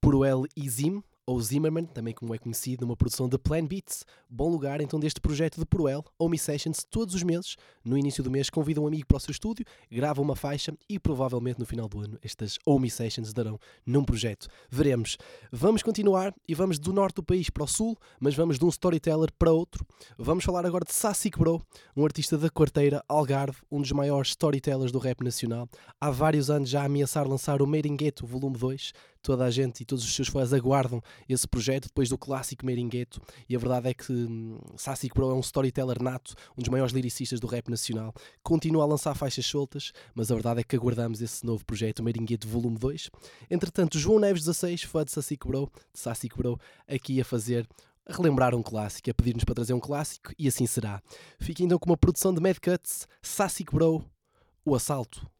Puruel 0.00 0.44
e 0.56 0.68
Zim, 0.68 1.02
ou 1.24 1.40
Zimmerman, 1.40 1.86
também 1.86 2.12
como 2.12 2.34
é 2.34 2.38
conhecido, 2.38 2.84
numa 2.84 2.96
produção 2.96 3.28
da 3.28 3.38
Plan 3.38 3.64
Beats. 3.64 4.04
Bom 4.34 4.48
lugar 4.48 4.80
então 4.80 4.98
deste 4.98 5.20
projeto 5.20 5.58
de 5.58 5.66
Puruel, 5.66 6.02
Omi 6.18 6.38
Sessions, 6.38 6.86
todos 6.90 7.14
os 7.14 7.22
meses. 7.22 7.54
No 7.84 7.98
início 7.98 8.24
do 8.24 8.30
mês 8.30 8.48
convida 8.48 8.80
um 8.80 8.86
amigo 8.86 9.06
para 9.06 9.18
o 9.18 9.20
seu 9.20 9.30
estúdio, 9.30 9.62
grava 9.90 10.22
uma 10.22 10.34
faixa 10.34 10.72
e 10.88 10.98
provavelmente 10.98 11.58
no 11.58 11.66
final 11.66 11.86
do 11.86 12.00
ano 12.00 12.18
estas 12.22 12.58
Omi 12.64 12.88
Sessions 12.88 13.34
darão 13.34 13.60
num 13.84 14.02
projeto. 14.02 14.48
Veremos. 14.70 15.18
Vamos 15.52 15.82
continuar 15.82 16.34
e 16.48 16.54
vamos 16.54 16.78
do 16.78 16.94
norte 16.94 17.16
do 17.16 17.22
país 17.22 17.50
para 17.50 17.64
o 17.64 17.66
sul, 17.66 17.94
mas 18.18 18.34
vamos 18.34 18.58
de 18.58 18.64
um 18.64 18.70
storyteller 18.70 19.30
para 19.38 19.52
outro. 19.52 19.84
Vamos 20.16 20.44
falar 20.44 20.64
agora 20.64 20.86
de 20.86 20.94
Sassic 20.94 21.38
Bro, 21.38 21.60
um 21.94 22.02
artista 22.02 22.38
da 22.38 22.48
quarteira 22.48 23.04
Algarve, 23.06 23.58
um 23.70 23.82
dos 23.82 23.92
maiores 23.92 24.30
storytellers 24.30 24.90
do 24.90 24.98
rap 24.98 25.22
nacional. 25.22 25.68
Há 26.00 26.10
vários 26.10 26.48
anos 26.48 26.70
já 26.70 26.80
a 26.80 26.86
ameaçar 26.86 27.28
lançar 27.28 27.60
o 27.60 27.66
Made 27.66 27.86
in 27.86 27.96
Ghetto 27.98 28.26
Volume 28.26 28.56
2. 28.56 28.94
Toda 29.22 29.44
a 29.44 29.50
gente 29.52 29.82
e 29.82 29.84
todos 29.84 30.04
os 30.04 30.12
seus 30.12 30.26
fãs 30.26 30.52
aguardam 30.52 31.00
esse 31.28 31.46
projeto 31.46 31.84
depois 31.84 32.08
do 32.08 32.18
clássico 32.18 32.66
Made 32.66 32.80
in 32.80 32.88
Ghetto. 32.88 33.20
E 33.48 33.54
a 33.54 33.58
verdade 33.58 33.88
é 33.88 33.94
que 33.94 34.21
hum, 34.28 34.58
Sassic 34.76 35.14
Bro 35.14 35.30
é 35.30 35.34
um 35.34 35.40
storyteller 35.40 36.02
nato, 36.02 36.34
um 36.56 36.62
dos 36.62 36.68
maiores 36.68 36.92
lyricistas 36.92 37.40
do 37.40 37.46
rap 37.46 37.68
nacional. 37.68 38.14
Continua 38.42 38.84
a 38.84 38.86
lançar 38.86 39.14
faixas 39.14 39.46
soltas, 39.46 39.92
mas 40.14 40.30
a 40.30 40.34
verdade 40.34 40.60
é 40.60 40.62
que 40.64 40.76
aguardamos 40.76 41.20
esse 41.20 41.44
novo 41.44 41.64
projeto, 41.64 42.02
Made 42.02 42.20
in 42.20 42.24
Ghetto 42.24 42.48
Volume 42.48 42.78
2. 42.78 43.10
Entretanto, 43.50 43.98
João 43.98 44.18
Neves 44.18 44.44
16, 44.44 44.82
fã 44.84 45.04
de 45.04 45.12
Sassic 45.12 45.46
Bro, 45.46 45.70
de 45.94 46.28
Bro, 46.36 46.60
aqui 46.88 47.20
a 47.20 47.24
fazer 47.24 47.68
a 48.06 48.14
relembrar 48.14 48.54
um 48.54 48.62
clássico, 48.62 49.10
a 49.10 49.14
pedir-nos 49.14 49.44
para 49.44 49.54
trazer 49.54 49.74
um 49.74 49.80
clássico, 49.80 50.32
e 50.38 50.48
assim 50.48 50.66
será. 50.66 51.00
Fica 51.38 51.62
então 51.62 51.78
com 51.78 51.90
uma 51.90 51.96
produção 51.96 52.34
de 52.34 52.40
Mad 52.40 52.56
Cuts, 52.58 53.06
Sassic 53.22 53.72
Bro, 53.72 54.04
O 54.64 54.74
Assalto. 54.74 55.30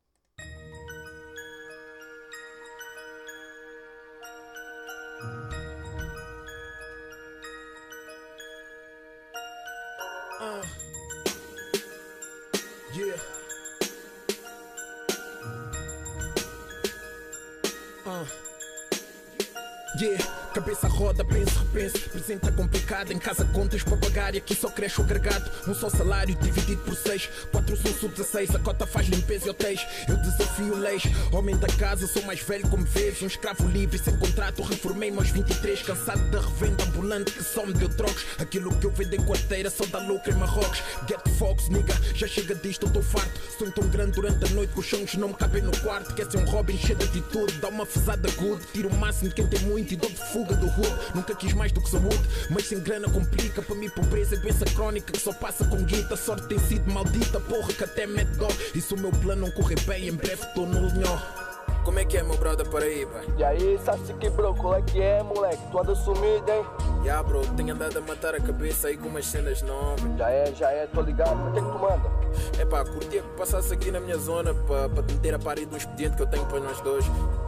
Yeah. 20.02 20.31
Cabeça 20.54 20.86
roda, 20.86 21.24
penso, 21.24 21.58
repenso. 21.60 22.10
Presente 22.10 22.40
tá 22.40 22.52
complicado, 22.52 23.10
em 23.10 23.18
casa 23.18 23.42
contas 23.46 23.82
para 23.82 23.96
pagar 23.96 24.34
e 24.34 24.38
aqui 24.38 24.54
só 24.54 24.68
cresce 24.68 25.00
o 25.00 25.04
agregado. 25.04 25.50
Um 25.66 25.74
só 25.74 25.88
salário 25.88 26.34
dividido 26.36 26.82
por 26.82 26.94
seis. 26.94 27.28
Quatro 27.50 27.74
são 27.74 27.92
sub 27.94 28.14
16, 28.14 28.54
a 28.56 28.58
cota 28.58 28.86
faz 28.86 29.08
limpeza 29.08 29.46
e 29.46 29.50
hotéis. 29.50 29.80
Eu 30.06 30.16
desafio 30.18 30.76
leis. 30.76 31.04
Homem 31.32 31.56
da 31.56 31.68
casa, 31.68 32.06
sou 32.06 32.22
mais 32.24 32.40
velho 32.40 32.68
como 32.68 32.84
vês. 32.84 33.22
Um 33.22 33.28
escravo 33.28 33.66
livre, 33.66 33.98
sem 33.98 34.14
contrato, 34.18 34.62
reformei-me 34.62 35.16
aos 35.16 35.30
23. 35.30 35.82
Cansado 35.82 36.30
da 36.30 36.40
revenda 36.40 36.84
ambulante 36.84 37.32
que 37.32 37.42
só 37.42 37.64
me 37.64 37.72
deu 37.72 37.88
trocos. 37.88 38.26
Aquilo 38.38 38.76
que 38.76 38.86
eu 38.86 38.90
vendo 38.90 39.14
em 39.14 39.24
quarteira 39.24 39.70
só 39.70 39.86
dá 39.86 40.00
lucro 40.00 40.32
em 40.32 40.36
Marrocos. 40.36 40.82
Get 41.08 41.26
Fox, 41.38 41.70
nigga, 41.70 41.94
já 42.14 42.26
chega 42.26 42.54
disto, 42.54 42.86
eu 42.86 42.90
tô 42.90 43.00
farto. 43.00 43.40
Sonho 43.58 43.72
tão 43.72 43.88
grande 43.88 44.12
durante 44.12 44.44
a 44.44 44.54
noite 44.54 44.74
que 44.74 44.80
os 44.80 44.86
sonhos 44.86 45.14
não 45.14 45.28
me 45.28 45.34
cabem 45.34 45.62
no 45.62 45.74
quarto. 45.78 46.14
Quer 46.14 46.30
ser 46.30 46.36
um 46.36 46.44
Robin 46.44 46.76
cheio 46.76 46.98
de 46.98 47.04
atitude, 47.06 47.54
dá 47.54 47.68
uma 47.68 47.86
fezada 47.86 48.30
good. 48.32 48.62
Tiro 48.74 48.90
o 48.90 48.96
máximo 48.98 49.30
de 49.30 49.34
quem 49.34 49.46
tem 49.46 49.60
muito 49.60 49.94
e 49.94 49.96
dou 49.96 50.10
de 50.10 50.20
fuga 50.42 50.56
do 50.56 50.66
hood. 50.66 50.94
Nunca 51.14 51.34
quis 51.34 51.52
mais 51.54 51.72
do 51.72 51.80
que 51.80 51.90
saúde, 51.90 52.20
mas 52.50 52.66
sem 52.66 52.80
grana 52.80 53.08
complica. 53.08 53.62
Para 53.62 53.74
mim, 53.76 53.88
pobreza 53.88 54.34
é 54.34 54.38
doença 54.38 54.64
crónica 54.66 55.12
que 55.12 55.20
só 55.20 55.32
passa 55.32 55.64
com 55.64 55.82
guita. 55.84 56.16
Sorte 56.16 56.48
tem 56.48 56.58
sido 56.58 56.90
maldita, 56.92 57.40
porra, 57.40 57.72
que 57.72 57.84
até 57.84 58.06
mete 58.06 58.36
dó. 58.36 58.48
E 58.74 58.80
se 58.80 58.92
o 58.94 58.98
meu 58.98 59.10
plano 59.10 59.42
não 59.42 59.50
correr 59.50 59.80
bem, 59.80 60.08
em 60.08 60.12
breve 60.12 60.44
tô 60.54 60.66
no 60.66 60.88
linhó. 60.88 61.51
Como 61.84 61.98
é 61.98 62.04
que 62.04 62.16
é, 62.16 62.22
meu 62.22 62.36
brother 62.36 62.68
Paraíba? 62.68 63.22
E 63.36 63.42
aí, 63.42 63.78
Sassique 63.84 64.30
bro, 64.30 64.54
qual 64.54 64.76
é 64.76 64.82
que 64.82 65.00
é, 65.00 65.22
moleque? 65.22 65.62
Tu 65.70 65.78
anda 65.78 65.94
sumido, 65.94 66.50
hein? 66.50 66.64
Ya, 67.04 67.20
bro, 67.22 67.44
tenho 67.56 67.74
andado 67.74 67.98
a 67.98 68.00
matar 68.00 68.34
a 68.34 68.40
cabeça 68.40 68.88
aí 68.88 68.96
com 68.96 69.08
umas 69.08 69.26
cenas 69.26 69.60
novas. 69.62 70.16
Já 70.16 70.30
é, 70.30 70.54
já 70.54 70.70
é, 70.70 70.86
tô 70.86 71.00
ligado. 71.00 71.36
Por 71.42 71.52
que 71.52 71.60
que 71.60 71.66
tu 71.66 71.78
manda? 71.78 72.22
É 72.58 72.64
pá, 72.64 72.84
curtia 72.84 73.22
que 73.22 73.28
passasse 73.36 73.74
aqui 73.74 73.90
na 73.90 73.98
minha 74.00 74.16
zona 74.16 74.54
para 74.54 75.02
te 75.02 75.14
meter 75.14 75.34
a 75.34 75.38
parede 75.38 75.66
de 75.66 75.74
um 75.74 75.76
expediente 75.76 76.16
que 76.16 76.22
eu 76.22 76.26
tenho 76.26 76.46
para 76.46 76.60
nós 76.60 76.80
dois. 76.80 77.04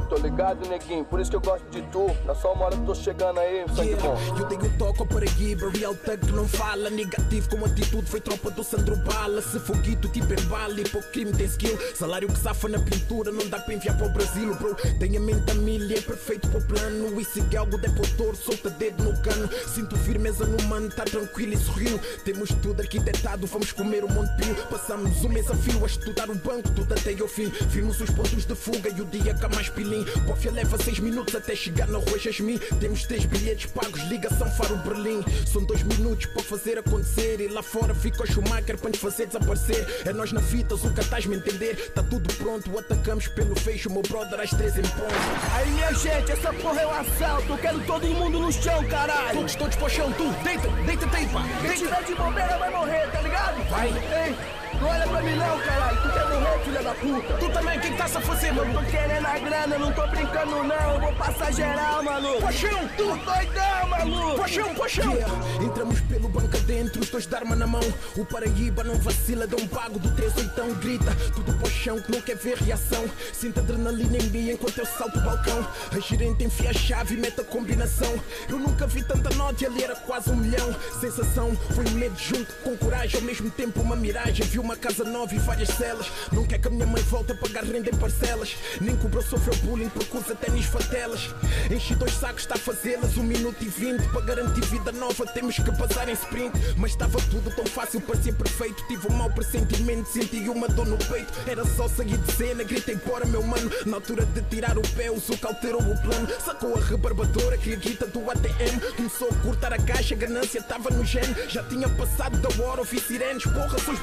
Tô 0.08 0.16
ligado, 0.16 0.68
neguinho, 0.68 1.04
por 1.04 1.18
isso 1.20 1.30
que 1.30 1.36
eu 1.36 1.40
gosto 1.40 1.64
de 1.70 1.80
tu. 1.82 2.06
Na 2.26 2.34
só 2.34 2.52
uma 2.52 2.66
hora 2.66 2.76
que 2.76 2.84
tô 2.84 2.94
chegando 2.94 3.40
aí, 3.40 3.64
sangue 3.74 3.94
bom. 3.96 4.16
Eu 4.38 4.46
dei 4.46 4.58
o 4.58 4.78
toque 4.78 5.00
ao 5.00 5.06
Paraguiba, 5.06 5.70
real 5.70 5.94
que 5.94 6.32
não 6.32 6.46
fala. 6.46 6.90
Negativo 6.90 7.48
com 7.48 7.64
atitude, 7.64 8.06
foi 8.10 8.20
tropa 8.20 8.50
do 8.50 8.62
Sandro 8.62 8.96
Bala. 8.96 9.40
Se 9.40 9.58
foguito, 9.60 10.08
tipo 10.08 10.32
em 10.34 10.44
Bali, 10.46 10.88
pouco 10.90 11.08
crime 11.10 11.32
tem 11.32 11.46
skill. 11.46 11.78
Salário 11.94 12.28
que 12.28 12.38
safa 12.38 12.68
na 12.68 12.78
pintura, 12.78 13.32
não 13.32 13.48
dá 13.48 13.58
pra 13.58 13.72
enviar 13.72 13.96
para 13.96 14.06
o 14.24 14.26
Brasil, 14.26 14.54
bro. 14.54 14.74
Tenho 14.98 15.20
a 15.20 15.24
mente 15.24 15.50
a 15.50 15.54
milha, 15.54 15.98
é 15.98 16.00
perfeito 16.00 16.48
para 16.48 16.58
o 16.58 16.62
plano. 16.64 17.20
E 17.20 17.24
se 17.24 17.56
algo 17.56 17.78
der 17.78 17.90
doutor, 17.90 18.34
solta 18.34 18.70
dedo 18.70 19.04
no 19.04 19.18
cano. 19.20 19.48
Sinto 19.74 19.96
firmeza 19.98 20.46
no 20.46 20.62
mano, 20.64 20.90
tá 20.90 21.04
tranquilo 21.04 21.52
e 21.52 21.56
sorriu. 21.56 22.00
Temos 22.24 22.50
tudo 22.62 22.80
arquitetado, 22.80 23.46
vamos 23.46 23.72
comer 23.72 24.04
o 24.04 24.08
Monte 24.08 24.34
Pio. 24.36 24.54
Passamos 24.70 25.24
um 25.24 25.28
mês 25.28 25.50
a 25.50 25.54
fio 25.54 25.82
a 25.82 25.86
estudar 25.86 26.30
o 26.30 26.34
banco, 26.34 26.70
tudo 26.70 26.92
até 26.94 27.12
ao 27.20 27.28
fim. 27.28 27.52
Vimos 27.68 28.00
os 28.00 28.10
pontos 28.10 28.44
de 28.44 28.54
fuga 28.54 28.88
e 28.88 29.00
o 29.00 29.04
dia 29.04 29.36
há 29.40 29.48
mais 29.48 29.68
pilim. 29.68 30.04
Bofia 30.26 30.50
leva 30.50 30.78
seis 30.82 30.98
minutos 30.98 31.34
até 31.34 31.54
chegar 31.54 31.88
na 31.88 31.98
rua 31.98 32.18
Jasmine. 32.18 32.58
Temos 32.80 33.04
três 33.04 33.24
bilhetes 33.26 33.66
pagos, 33.66 34.02
ligação 34.08 34.50
Faro 34.52 34.76
Berlim. 34.78 35.22
São 35.46 35.62
dois 35.64 35.82
minutos 35.82 36.26
para 36.26 36.42
fazer 36.42 36.78
acontecer. 36.78 37.40
E 37.40 37.48
lá 37.48 37.62
fora 37.62 37.94
fica 37.94 38.22
o 38.22 38.26
Schumacher 38.26 38.78
para 38.78 38.90
nos 38.90 38.98
fazer 38.98 39.26
desaparecer. 39.26 39.86
É 40.04 40.12
nós 40.12 40.32
na 40.32 40.40
fita, 40.40 40.74
o 40.74 41.00
estás 41.00 41.26
me 41.26 41.36
entender. 41.36 41.92
Tá 41.94 42.02
tudo 42.02 42.32
pronto, 42.34 42.78
atacamos 42.78 43.28
pelo 43.28 43.54
fecho, 43.56 43.90
meu 43.90 44.02
brother 44.14 44.40
às 44.40 44.50
três 44.50 44.78
em 44.78 44.82
ponto. 44.82 45.12
Aí 45.56 45.68
minha 45.72 45.92
gente, 45.92 46.30
essa 46.30 46.52
porra 46.52 46.82
é 46.82 46.86
um 46.86 47.00
assalto. 47.00 47.58
Quero 47.58 47.80
todo 47.80 48.06
mundo 48.06 48.38
no 48.38 48.52
chão, 48.52 48.84
caralho. 48.84 49.38
Todos, 49.38 49.56
todos 49.56 49.76
pro 49.76 49.90
chão, 49.90 50.12
tu, 50.12 50.30
deita, 50.44 50.68
deita, 50.86 51.06
deita, 51.06 51.32
Quem 51.62 51.76
tiver 51.76 52.04
de 52.04 52.14
bobeira 52.14 52.56
vai 52.56 52.70
morrer, 52.70 53.10
tá 53.10 53.20
ligado? 53.20 53.68
Vai. 53.68 53.88
Ei, 53.88 54.36
não 54.80 54.88
olha 54.88 55.06
pra 55.06 55.22
mim 55.22 55.36
não, 55.36 55.58
caralho. 55.60 56.02
Tu 56.02 56.08
quer 56.12 56.28
morrer, 56.28 56.58
filha 56.64 56.82
da 56.82 56.94
puta? 56.94 57.34
Tu 57.34 57.48
também, 57.50 57.78
o 57.78 57.80
que 57.80 57.90
que 57.90 57.96
tá 57.96 58.08
fazer, 58.08 58.48
Eu 58.48 58.54
mano? 58.54 58.74
tô 58.74 58.90
querendo 58.90 59.26
a 59.26 59.38
grana, 59.38 59.78
não 59.78 59.92
tô 59.92 60.06
brincando 60.06 60.62
não. 60.62 60.94
Eu 60.94 61.00
vou 61.00 61.12
passar 61.14 61.52
geral, 61.52 62.02
maluco. 62.02 62.40
Pochão, 62.40 62.88
Tu 62.96 63.04
doidão, 63.04 63.88
maluco. 63.88 64.36
Pochão, 64.36 64.74
pochão! 64.74 65.14
Yeah. 65.14 65.34
Entramos 65.62 66.00
pelo 66.02 66.28
banco 66.28 66.56
adentro, 66.56 67.00
os 67.00 67.08
dois 67.10 67.26
de 67.26 67.34
arma 67.34 67.56
na 67.56 67.66
mão. 67.66 67.82
O 68.16 68.24
Paraíba 68.24 68.84
não 68.84 68.94
vacila, 68.96 69.46
dá 69.46 69.56
um 69.56 69.66
pago 69.66 69.98
do 69.98 70.10
38 70.12 70.74
grita. 70.76 71.14
Tudo 71.34 71.52
pochão 71.58 72.00
que 72.00 72.12
não 72.12 72.20
quer 72.20 72.36
ver 72.36 72.56
reação. 72.58 73.04
Sinto 73.32 73.60
adrenalina 73.60 74.16
em 74.18 74.30
mim 74.30 74.50
enquanto 74.50 74.78
eu 74.78 74.86
salto 74.86 75.18
o 75.18 75.22
balcão. 75.22 75.66
A 75.92 75.98
gerente 76.00 76.44
enfia 76.44 76.70
a 76.70 76.74
chave 76.74 77.14
e 77.14 77.18
mete 77.18 77.40
a 77.40 77.44
combinação. 77.44 78.14
Eu 78.48 78.58
nunca 78.58 78.86
vi 78.86 79.02
tanta 79.02 79.34
nota 79.34 79.62
e 79.62 79.66
ali 79.66 79.84
era 79.84 79.96
quase 79.96 80.30
um 80.30 80.36
milhão. 80.36 80.74
Sensação 81.00 81.56
foi 81.74 81.84
medo 81.90 82.16
junto 82.18 82.52
com 82.62 82.76
coragem, 82.76 83.20
ao 83.20 83.26
mesmo 83.26 83.50
tempo 83.50 83.80
uma 83.80 83.96
miragem. 83.96 84.44
Vi 84.46 84.58
uma 84.64 84.76
casa 84.76 85.04
nova 85.04 85.34
e 85.34 85.38
várias 85.38 85.68
celas. 85.68 86.10
Não 86.32 86.44
quer 86.44 86.58
que 86.58 86.66
a 86.66 86.70
minha 86.70 86.86
mãe 86.86 87.02
volte 87.02 87.32
a 87.32 87.34
pagar 87.34 87.64
renda 87.64 87.90
em 87.90 87.96
parcelas. 87.96 88.56
Nem 88.80 88.96
cobrou, 88.96 89.22
sofreu 89.22 89.54
bullying, 89.56 89.90
percurso 89.90 90.34
ténis 90.34 90.64
fatelas. 90.64 91.34
Enchi 91.70 91.94
dois 91.94 92.12
sacos, 92.12 92.42
está 92.42 92.54
a 92.54 92.58
fazê-las. 92.58 93.16
Um 93.18 93.22
minuto 93.22 93.62
e 93.62 93.68
vinte 93.68 94.08
para 94.08 94.22
garantir 94.22 94.64
vida 94.64 94.90
nova. 94.92 95.26
Temos 95.26 95.56
que 95.56 95.70
passar 95.72 96.08
em 96.08 96.14
sprint. 96.14 96.52
Mas 96.78 96.92
estava 96.92 97.18
tudo 97.30 97.54
tão 97.54 97.66
fácil, 97.66 98.00
parecia 98.00 98.32
perfeito. 98.32 98.82
Tive 98.88 99.06
um 99.08 99.16
mau 99.16 99.30
pressentimento, 99.30 100.08
senti 100.08 100.48
uma 100.48 100.66
dor 100.66 100.86
no 100.86 100.96
peito. 100.96 101.32
Era 101.46 101.64
só 101.66 101.86
sair 101.86 102.16
de 102.16 102.32
cena, 102.32 102.64
gritei 102.64 102.96
fora, 102.96 103.26
meu 103.26 103.42
mano. 103.42 103.70
Na 103.84 103.98
altura 103.98 104.24
de 104.24 104.40
tirar 104.42 104.78
o 104.78 104.82
pé, 104.96 105.10
o 105.10 105.20
Zuka 105.20 105.48
alterou 105.48 105.82
o 105.82 106.00
plano. 106.00 106.26
Sacou 106.42 106.74
a 106.74 106.80
rebarbadora, 106.80 107.58
que 107.58 107.74
a 107.74 107.76
guita 107.76 108.06
do 108.06 108.30
ATM. 108.30 108.80
Começou 108.96 109.28
a 109.28 109.34
cortar 109.42 109.74
a 109.74 109.78
caixa, 109.78 110.14
a 110.14 110.18
ganância 110.18 110.58
estava 110.58 110.88
no 110.88 111.04
gene. 111.04 111.34
Já 111.48 111.62
tinha 111.64 111.88
passado 111.90 112.38
da 112.38 112.64
hora, 112.64 112.80
ouvi 112.80 112.98
sirenes. 112.98 113.44
Porra, 113.44 113.76
os 113.76 113.98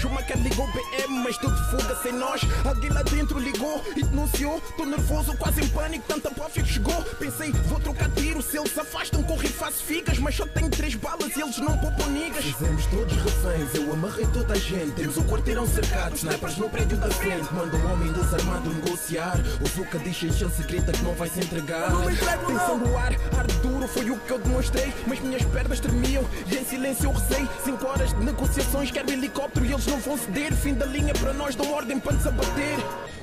bongós. 0.00 0.10
Schumacher 0.10 0.38
ligou 0.38 0.66
BM, 0.68 1.22
mas 1.22 1.36
tudo 1.38 1.56
fuga 1.70 1.96
sem 2.02 2.12
nós. 2.12 2.40
Alguém 2.64 2.90
lá 2.90 3.02
dentro 3.02 3.38
ligou 3.38 3.82
e 3.96 4.02
denunciou. 4.02 4.60
Tô 4.76 4.84
nervoso, 4.84 5.36
quase 5.36 5.62
em 5.62 5.68
pânico, 5.68 6.04
tanta 6.08 6.30
que 6.50 6.64
chegou. 6.64 7.02
Pensei, 7.18 7.52
vou 7.52 7.78
trocar 7.78 8.10
tiro. 8.10 8.42
Se 8.42 8.58
eles 8.58 8.76
afastam, 8.76 9.22
corro 9.22 9.44
e 9.44 9.48
faço 9.48 9.84
figas. 9.84 10.18
Mas 10.18 10.34
só 10.34 10.46
tenho 10.46 10.68
três 10.68 10.94
balas 10.94 11.36
e 11.36 11.40
eles 11.40 11.58
não 11.58 11.76
poupam 11.78 12.06
nigas. 12.08 12.44
Fizemos 12.44 12.86
todos 12.86 13.14
reféns, 13.14 13.74
eu 13.74 13.92
amarrei 13.92 14.26
toda 14.26 14.54
a 14.54 14.58
gente. 14.58 14.92
Temos 14.92 15.16
o 15.16 15.22
quarteirão 15.24 15.66
cercado, 15.66 16.16
snipers 16.16 16.56
no 16.56 16.68
prédio 16.68 16.96
da 16.96 17.10
frente. 17.10 17.52
Manda 17.54 17.76
um 17.76 17.92
homem 17.92 18.12
desarmado 18.12 18.70
negociar. 18.70 19.38
O 19.60 19.68
Zuka 19.68 19.98
diz 19.98 20.22
em 20.22 20.32
chance 20.32 20.62
grita 20.64 20.92
que 20.92 21.02
não 21.02 21.14
vai 21.14 21.28
se 21.28 21.40
entregar. 21.40 21.90
Não 21.90 22.04
me 22.04 22.12
entrego, 22.12 22.46
Tensão 22.46 22.78
do 22.78 22.96
ar, 22.96 23.12
ar 23.38 23.46
duro 23.62 23.86
foi 23.86 24.10
o 24.10 24.18
que 24.18 24.30
eu 24.32 24.38
demonstrei. 24.38 24.92
Mas 25.06 25.20
minhas 25.20 25.44
pernas 25.44 25.78
tremiam 25.78 26.24
e 26.50 26.56
em 26.56 26.64
silêncio 26.64 27.06
eu 27.06 27.12
recei. 27.12 27.48
Cinco 27.64 27.86
horas 27.86 28.10
de 28.10 28.24
negociações, 28.24 28.90
quero 28.90 29.10
helicóptero 29.10 29.66
e 29.66 29.72
eles 29.72 29.86
não 29.90 29.98
vão 29.98 30.16
ceder. 30.16 30.54
Fim 30.54 30.74
da 30.74 30.86
linha 30.86 31.12
para 31.14 31.32
nós, 31.32 31.54
dão 31.54 31.70
ordem 31.72 31.98
para 31.98 32.12
nos 32.12 32.26
abater. 32.26 32.78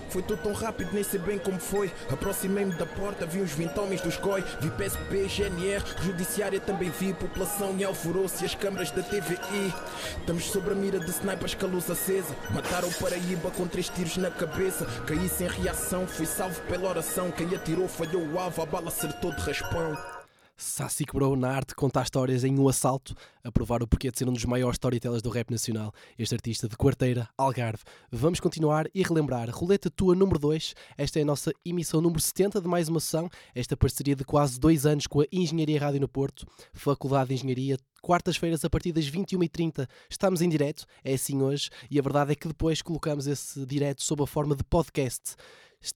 Foi 0.09 0.22
tudo 0.22 0.41
tão 0.41 0.53
rápido, 0.53 0.91
nem 0.93 1.03
sei 1.03 1.20
bem 1.20 1.38
como 1.38 1.59
foi. 1.59 1.91
Aproximei-me 2.09 2.74
da 2.76 2.86
porta, 2.86 3.26
vi 3.26 3.41
uns 3.41 3.51
20 3.51 3.78
homens 3.78 4.01
dos 4.01 4.18
COI. 4.18 4.43
Vi 4.61 4.72
PSP, 4.72 5.28
GNR, 5.28 5.84
Judiciária 6.01 6.59
também 6.59 6.89
vi. 6.89 7.13
População 7.13 7.76
e 7.78 7.84
alvoroço 7.84 8.43
e 8.43 8.45
as 8.45 8.55
câmaras 8.55 8.91
da 8.91 9.03
TVI. 9.03 9.74
Estamos 10.20 10.45
sobre 10.45 10.74
a 10.74 10.76
mira 10.76 10.99
de 10.99 11.09
snipers 11.09 11.55
com 11.55 11.65
a 11.65 11.70
luz 11.70 11.89
acesa. 11.89 12.36
Mataram 12.51 12.88
o 12.88 12.93
Paraíba 12.93 13.51
com 13.51 13.68
três 13.68 13.89
tiros 13.89 14.18
na 14.18 14.32
cabeça. 14.32 14.86
Caí 15.05 15.28
sem 15.30 15.47
reação, 15.47 16.07
fui 16.07 16.26
salvo 16.26 16.59
pela 16.63 16.89
oração. 16.89 17.32
Quem 17.32 17.53
atirou 17.53 17.88
falhou 17.88 18.26
o 18.26 18.39
alvo, 18.39 18.61
a 18.61 18.65
bala 18.65 18.88
acertou 18.88 19.34
de 19.34 19.41
raspão. 19.41 20.16
Sassic 20.57 21.13
Bro 21.13 21.35
na 21.35 21.51
arte 21.51 21.75
conta 21.75 22.01
histórias 22.01 22.43
em 22.43 22.57
um 22.59 22.67
assalto, 22.67 23.13
a 23.43 23.51
provar 23.51 23.83
o 23.83 23.87
porquê 23.87 24.09
de 24.09 24.17
ser 24.17 24.27
um 24.27 24.33
dos 24.33 24.43
maiores 24.43 24.75
storytellers 24.75 25.21
do 25.21 25.29
rap 25.29 25.51
nacional, 25.51 25.93
este 26.17 26.33
artista 26.33 26.67
de 26.67 26.75
quarteira, 26.75 27.29
Algarve. 27.37 27.83
Vamos 28.11 28.39
continuar 28.39 28.89
e 28.93 29.03
relembrar. 29.03 29.51
Roleta 29.51 29.91
Tua 29.91 30.15
número 30.15 30.39
2, 30.39 30.73
esta 30.97 31.19
é 31.19 31.21
a 31.21 31.25
nossa 31.25 31.51
emissão 31.63 32.01
número 32.01 32.19
70 32.19 32.59
de 32.59 32.67
mais 32.67 32.89
uma 32.89 32.99
sessão, 32.99 33.29
esta 33.53 33.77
parceria 33.77 34.15
de 34.15 34.25
quase 34.25 34.59
dois 34.59 34.87
anos 34.87 35.05
com 35.05 35.21
a 35.21 35.25
Engenharia 35.31 35.79
Rádio 35.79 36.01
no 36.01 36.07
Porto, 36.07 36.47
Faculdade 36.73 37.29
de 37.29 37.35
Engenharia, 37.35 37.77
quartas-feiras 38.01 38.65
a 38.65 38.69
partir 38.69 38.91
das 38.91 39.09
21h30 39.09 39.87
estamos 40.09 40.41
em 40.41 40.49
direto, 40.49 40.85
é 41.03 41.13
assim 41.13 41.39
hoje, 41.39 41.69
e 41.91 41.99
a 41.99 42.01
verdade 42.01 42.31
é 42.31 42.35
que 42.35 42.47
depois 42.47 42.81
colocamos 42.81 43.27
esse 43.27 43.63
direto 43.63 44.01
sob 44.01 44.23
a 44.23 44.27
forma 44.27 44.55
de 44.55 44.63
podcast. 44.63 45.35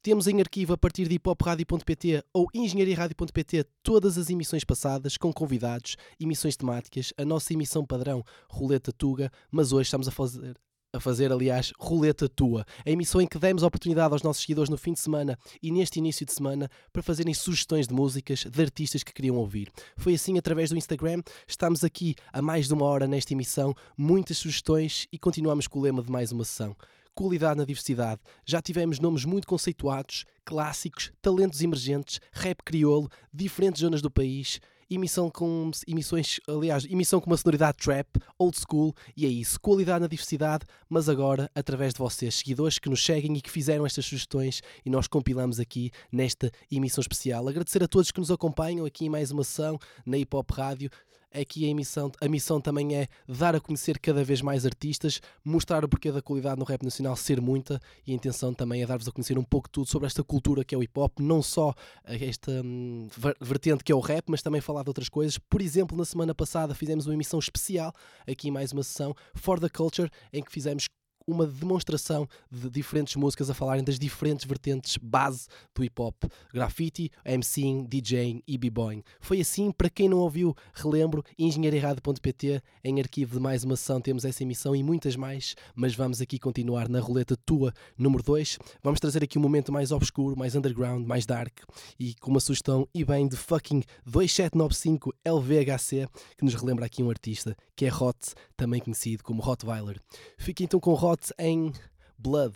Temos 0.02 0.28
em 0.28 0.40
arquivo 0.40 0.74
a 0.74 0.78
partir 0.78 1.08
de 1.08 1.16
hipopradio.pt 1.16 2.24
ou 2.34 2.48
engenhariaradio.pt 2.54 3.66
todas 3.84 4.18
as 4.18 4.30
emissões 4.30 4.64
passadas 4.64 5.18
com 5.18 5.34
convidados, 5.34 5.96
emissões 6.20 6.56
temáticas, 6.56 7.14
a 7.18 7.26
nossa 7.26 7.54
emissão 7.54 7.86
padrão 7.86 8.24
Roleta 8.50 8.92
Tuga, 8.92 9.32
mas 9.52 9.72
hoje 9.72 9.88
estamos 9.88 10.08
a 10.08 10.12
fazer 10.12 10.58
a 10.94 11.00
fazer, 11.00 11.32
aliás, 11.32 11.72
Roleta 11.80 12.28
Tua, 12.28 12.66
a 12.86 12.90
emissão 12.90 13.22
em 13.22 13.28
que 13.28 13.40
demos 13.40 13.64
a 13.64 13.68
oportunidade 13.68 14.12
aos 14.12 14.24
nossos 14.24 14.42
seguidores 14.42 14.70
no 14.70 14.78
fim 14.78 14.92
de 14.92 15.00
semana 15.00 15.38
e 15.64 15.72
neste 15.72 16.00
início 16.00 16.26
de 16.26 16.34
semana 16.34 16.70
para 16.92 17.02
fazerem 17.02 17.34
sugestões 17.34 17.88
de 17.88 17.94
músicas 17.94 18.44
de 18.44 18.62
artistas 18.62 19.02
que 19.02 19.14
queriam 19.14 19.38
ouvir. 19.38 19.72
Foi 19.96 20.16
assim 20.16 20.38
através 20.38 20.70
do 20.70 20.78
Instagram, 20.78 21.22
estamos 21.48 21.86
aqui 21.86 22.16
há 22.34 22.42
mais 22.42 22.68
de 22.68 22.74
uma 22.74 22.86
hora 22.86 23.08
nesta 23.08 23.34
emissão, 23.34 23.74
muitas 23.98 24.38
sugestões 24.38 25.08
e 25.14 25.18
continuamos 25.18 25.66
com 25.66 25.80
o 25.80 25.82
lema 25.82 26.04
de 26.04 26.12
mais 26.12 26.34
uma 26.34 26.44
sessão 26.44 26.76
qualidade 27.16 27.58
na 27.58 27.66
diversidade. 27.66 28.22
Já 28.46 28.62
tivemos 28.62 29.00
nomes 29.00 29.26
muito 29.26 29.48
conceituados, 29.48 30.26
clássicos, 30.46 31.12
talentos 31.22 31.62
emergentes, 31.62 32.20
rap 32.32 32.62
crioulo, 32.64 33.10
diferentes 33.34 33.82
zonas 33.82 34.02
do 34.02 34.10
país, 34.10 34.60
emissão 34.96 35.30
com 35.30 35.72
emissões, 35.88 36.40
aliás, 36.48 36.86
emissão 36.86 37.22
com 37.22 37.30
uma 37.30 37.38
sonoridade 37.38 37.78
trap, 37.78 38.08
old 38.38 38.58
school, 38.60 38.94
e 39.16 39.26
é 39.26 39.30
isso, 39.30 39.60
qualidade 39.60 40.02
na 40.02 40.08
diversidade, 40.08 40.66
mas 40.90 41.08
agora 41.08 41.50
através 41.56 41.94
de 41.94 42.00
vocês, 42.00 42.36
seguidores 42.36 42.78
que 42.78 42.90
nos 42.90 43.04
seguem 43.04 43.34
e 43.38 43.42
que 43.42 43.50
fizeram 43.50 43.86
estas 43.86 44.06
sugestões 44.06 44.62
e 44.86 44.90
nós 44.90 45.08
compilamos 45.08 45.60
aqui 45.60 45.92
nesta 46.12 46.52
emissão 46.70 47.02
especial. 47.02 47.48
Agradecer 47.48 47.82
a 47.84 47.88
todos 47.88 48.12
que 48.12 48.20
nos 48.20 48.32
acompanham 48.32 48.86
aqui 48.86 49.06
em 49.06 49.10
mais 49.10 49.32
uma 49.32 49.42
ação 49.42 49.80
na 50.06 50.18
Hip 50.18 50.36
Hop 50.36 50.52
Rádio. 50.52 50.90
Aqui 51.34 51.66
a, 51.66 51.70
emissão, 51.70 52.12
a 52.20 52.28
missão 52.28 52.60
também 52.60 52.96
é 52.96 53.08
dar 53.28 53.56
a 53.56 53.60
conhecer 53.60 53.98
cada 54.00 54.24
vez 54.24 54.42
mais 54.42 54.66
artistas, 54.66 55.22
mostrar 55.46 55.86
o 55.86 55.88
porquê 55.88 56.12
da 56.12 56.22
qualidade 56.22 56.60
no 56.60 56.66
rap 56.66 56.84
nacional 56.84 57.16
ser 57.16 57.40
muita 57.40 57.80
e 58.06 58.12
a 58.12 58.16
intenção 58.16 58.54
também 58.54 58.84
é 58.84 58.86
dar-vos 58.86 59.08
a 59.08 59.12
conhecer 59.12 59.38
um 59.38 59.44
pouco 59.44 59.70
tudo 59.70 59.88
sobre 59.88 60.08
esta 60.08 60.24
cultura 60.24 60.66
que 60.66 60.76
é 60.76 60.78
o 60.78 60.84
hip 60.84 61.00
hop, 61.00 61.20
não 61.20 61.42
só 61.42 61.74
esta 62.04 62.52
hum, 62.64 63.08
vertente 63.40 63.84
que 63.84 63.92
é 63.92 63.96
o 63.96 64.00
rap, 64.02 64.26
mas 64.28 64.42
também 64.42 64.60
falar 64.60 64.84
de 64.84 64.90
outras 64.90 65.08
coisas. 65.08 65.38
Por 65.38 65.62
exemplo, 65.62 65.98
na 65.98 66.04
semana 66.06 66.36
passada 66.36 66.76
fizemos 66.76 67.06
uma 67.08 67.14
emissão 67.14 67.40
especial, 67.40 67.94
aqui 68.28 68.52
mais 68.52 68.74
uma 68.74 68.84
sessão, 68.84 69.16
For 69.34 69.60
the 69.60 69.70
Culture, 69.70 70.10
em 70.34 70.44
que 70.44 70.52
fizemos 70.52 70.90
uma 71.32 71.48
demonstração 71.48 72.28
de 72.52 72.70
diferentes 72.70 73.16
músicas 73.16 73.50
a 73.50 73.54
falarem 73.54 73.84
das 73.84 73.98
diferentes 73.98 74.46
vertentes 74.46 74.98
base 74.98 75.48
do 75.74 75.84
hip 75.84 76.02
hop: 76.02 76.24
graffiti, 76.54 77.12
MCing, 77.26 77.86
DJing 77.86 78.44
e 78.48 78.58
b-boying. 78.58 79.04
Foi 79.20 79.40
assim, 79.40 79.72
para 79.72 79.90
quem 79.90 80.10
não 80.10 80.20
ouviu, 80.20 80.56
relembro, 80.74 81.24
engenheirerrado.pt, 81.38 82.62
em 82.84 83.00
arquivo 83.00 83.36
de 83.36 83.42
mais 83.42 83.64
uma 83.64 83.76
sessão 83.76 84.02
temos 84.02 84.26
essa 84.26 84.44
emissão 84.44 84.76
e 84.76 84.84
muitas 84.84 85.16
mais, 85.16 85.56
mas 85.76 85.96
vamos 85.96 86.22
aqui 86.22 86.38
continuar 86.38 86.90
na 86.90 87.00
roleta 87.00 87.36
tua 87.46 87.74
número 87.98 88.24
2. 88.24 88.58
Vamos 88.84 89.00
trazer 89.00 89.24
aqui 89.24 89.38
um 89.38 89.42
momento 89.42 89.72
mais 89.72 89.92
obscuro, 89.92 90.38
mais 90.38 90.56
underground, 90.56 91.06
mais 91.06 91.26
dark 91.26 91.60
e 92.00 92.14
com 92.16 92.32
uma 92.32 92.40
sugestão 92.40 92.88
e 92.94 93.04
bem 93.04 93.28
de 93.28 93.36
fucking 93.36 93.84
2795 94.06 95.14
LVHC, 95.26 96.08
que 96.38 96.46
nos 96.46 96.56
relembra 96.56 96.86
aqui 96.86 97.04
um 97.04 97.10
artista 97.10 97.56
que 97.76 97.86
é 97.86 97.94
Hot, 97.94 98.36
também 98.56 98.80
conhecido 98.80 99.24
como 99.24 99.42
Rottweiler. 99.42 100.00
Fique 100.38 100.64
então 100.64 100.80
com 100.80 100.94
Hot 100.94 101.21
em 101.38 101.74
Blood. 102.18 102.56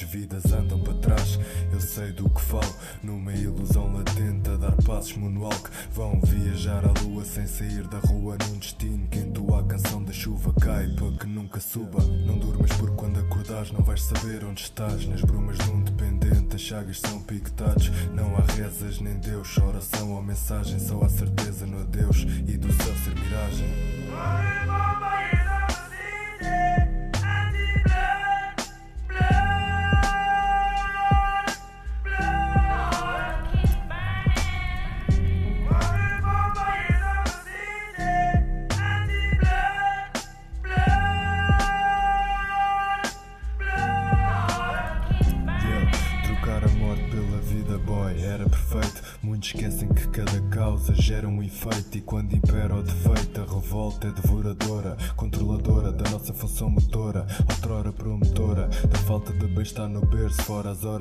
Vidas 0.00 0.52
andam 0.52 0.78
para 0.80 0.94
trás, 0.94 1.38
eu 1.70 1.80
sei 1.80 2.12
do 2.12 2.28
que 2.30 2.40
falo 2.40 2.74
Numa 3.02 3.32
ilusão 3.34 3.92
latente 3.92 4.48
a 4.50 4.56
dar 4.56 4.74
passos 4.82 5.16
moonwalk 5.16 5.68
Vão 5.92 6.18
viajar 6.22 6.82
à 6.84 6.92
lua 7.02 7.24
sem 7.24 7.46
sair 7.46 7.86
da 7.88 7.98
rua 7.98 8.36
Num 8.48 8.58
destino 8.58 9.06
que 9.08 9.18
entoa 9.18 9.60
a 9.60 9.64
canção 9.64 10.02
da 10.02 10.12
chuva. 10.12 10.52
Cai 10.60 10.88
para 10.88 11.10
que 11.12 11.26
nunca 11.26 11.60
suba. 11.60 12.02
Não 12.02 12.38
durmas 12.38 12.72
porque 12.72 12.96
quando 12.96 13.20
acordares 13.20 13.70
não 13.70 13.82
vais 13.82 14.02
saber 14.02 14.44
onde 14.44 14.62
estás. 14.62 15.06
Nas 15.06 15.20
brumas 15.20 15.58
de 15.58 15.70
um 15.70 15.82
dependente 15.82 16.56
as 16.56 16.62
chagas 16.62 16.98
são 16.98 17.20
piquetados. 17.20 17.90
Não 18.14 18.36
há 18.36 18.40
rezas 18.52 19.00
nem 19.00 19.18
Deus, 19.18 19.56
oração 19.58 20.12
ou 20.12 20.22
mensagem 20.22 20.78
Só 20.78 21.02
há 21.02 21.08
certeza 21.08 21.66
no 21.66 21.80
adeus 21.80 22.22
e 22.46 22.56
do 22.56 22.72
céu 22.72 22.94
ser 23.04 23.14
miragem 23.14 23.66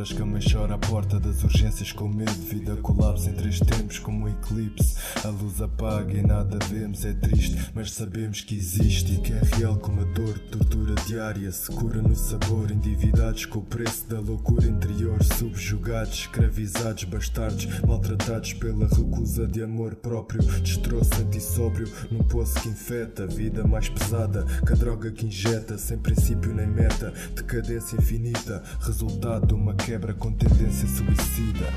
horas 0.01 0.13
que 0.13 0.21
a 0.21 0.25
mãe 0.25 0.41
chora 0.41 0.73
à 0.73 0.77
porta 0.79 1.19
das 1.19 1.43
urgências 1.43 1.91
com 1.91 2.07
medo. 2.07 2.31
Vida 2.49 2.75
colapsa 2.77 3.29
em 3.29 3.33
três 3.33 3.59
tempos, 3.59 3.99
como 3.99 4.25
um 4.25 4.29
eclipse. 4.29 4.95
A 5.23 5.27
luz 5.27 5.61
apaga 5.61 6.13
e 6.13 6.23
nada 6.23 6.57
vemos, 6.67 7.05
é 7.05 7.13
triste, 7.13 7.69
mas 7.75 7.91
sabemos 7.93 8.41
que 8.41 8.55
existe 8.55 9.13
e 9.13 9.17
que 9.17 9.31
é 9.31 9.41
real 9.55 9.77
como 9.77 10.01
a 10.01 10.03
dor, 10.05 10.39
tortura 10.39 10.95
diária. 11.05 11.51
Se 11.51 11.71
cura 11.71 12.01
no 12.01 12.15
sabor, 12.15 12.71
endividados 12.71 13.45
com 13.45 13.59
o 13.59 13.63
preço 13.63 14.07
da 14.07 14.19
loucura 14.19 14.65
interior, 14.65 15.21
subjugados, 15.23 16.19
escravizados, 16.19 17.03
bastardos, 17.03 17.67
maltratados 17.81 18.53
pela 18.53 18.87
recusa 18.87 19.47
de 19.47 19.61
amor 19.61 19.95
próprio, 19.95 20.41
destroço 20.61 21.13
antissóbrio, 21.21 21.91
num 22.09 22.23
poço 22.23 22.59
que 22.59 22.69
infeta, 22.69 23.27
vida 23.27 23.67
mais 23.67 23.87
pesada 23.87 24.45
que 24.65 24.73
a 24.73 24.75
droga 24.75 25.11
que 25.11 25.27
injeta, 25.27 25.77
sem 25.77 25.97
princípio 25.97 26.53
nem 26.53 26.67
meta, 26.67 27.13
decadência 27.35 27.97
infinita, 27.97 28.63
resultado 28.79 29.47
de 29.47 29.53
uma 29.53 29.75
quebra 29.91 30.13
com 30.13 30.31
tendência 30.31 30.87
suicida. 30.87 31.67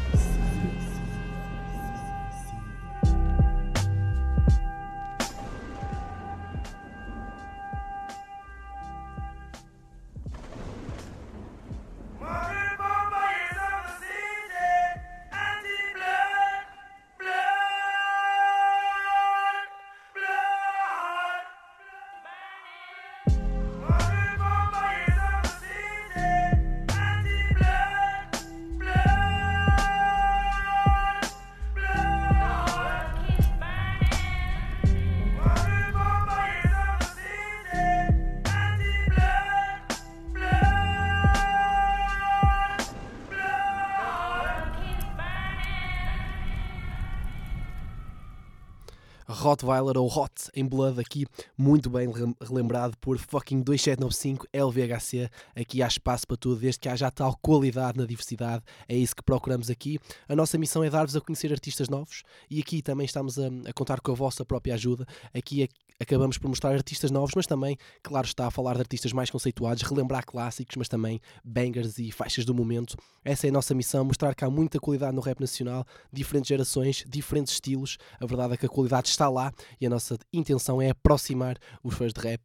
Rottweiler 49.55 49.97
ou 49.97 50.09
Hot 50.09 50.51
em 50.55 50.67
Blood 50.67 51.01
aqui, 51.01 51.27
muito 51.57 51.89
bem 51.89 52.09
relembrado 52.41 52.97
por 53.01 53.17
fucking 53.19 53.63
2795 53.63 54.47
LVHC. 54.53 55.31
Aqui 55.55 55.83
há 55.83 55.87
espaço 55.87 56.27
para 56.27 56.37
tudo, 56.37 56.61
desde 56.61 56.81
que 56.81 56.89
haja 56.89 57.11
tal 57.11 57.37
qualidade 57.41 57.99
na 57.99 58.05
diversidade. 58.05 58.63
É 58.89 58.97
isso 58.97 59.15
que 59.15 59.23
procuramos 59.23 59.71
aqui. 59.71 59.99
A 60.29 60.35
nossa 60.35 60.59
missão 60.59 60.83
é 60.83 60.91
dar-vos 60.91 61.15
a 61.17 61.21
conhecer 61.21 61.53
artistas 61.53 61.89
novos 61.89 62.23
e 62.51 62.61
aqui 62.61 62.83
também 62.83 63.05
estamos 63.07 63.39
a, 63.39 63.47
a 63.67 63.73
contar 63.73 64.01
com 64.01 64.11
a 64.13 64.15
vossa 64.15 64.45
própria 64.45 64.75
ajuda. 64.75 65.07
Aqui 65.33 65.63
ac- 65.63 65.73
acabamos 66.01 66.39
por 66.39 66.49
mostrar 66.49 66.73
artistas 66.73 67.11
novos, 67.11 67.33
mas 67.35 67.47
também, 67.47 67.77
claro 68.03 68.27
está, 68.27 68.47
a 68.47 68.51
falar 68.51 68.75
de 68.75 68.81
artistas 68.81 69.13
mais 69.13 69.31
conceituados, 69.31 69.83
relembrar 69.83 70.25
clássicos, 70.27 70.77
mas 70.77 70.89
também 70.89 71.21
bangers 71.45 71.99
e 71.99 72.11
faixas 72.11 72.45
do 72.45 72.55
momento. 72.55 72.97
Essa 73.25 73.47
é 73.47 73.51
a 73.51 73.53
nossa 73.53 73.75
missão, 73.75 74.05
mostrar 74.05 74.35
que 74.35 74.45
há 74.45 74.51
muita 74.51 74.79
qualidade 74.79 75.15
no 75.15 75.21
rap 75.21 75.41
nacional, 75.41 75.87
diferentes 76.13 76.49
gerações, 76.49 77.05
diferentes 77.09 77.55
estilos. 77.55 77.97
A 78.21 78.27
verdade 78.27 78.55
é 78.55 78.57
que 78.57 78.67
a 78.67 78.69
qualidade 78.69 79.09
está 79.09 79.29
lá 79.29 79.53
e 79.81 79.87
a 79.87 79.91
nossa 79.91 80.19
intenção 80.33 80.81
é 80.81 80.91
aproximar 80.91 81.57
os 81.83 81.95
fãs 81.95 82.13
de 82.13 82.21
rap. 82.21 82.43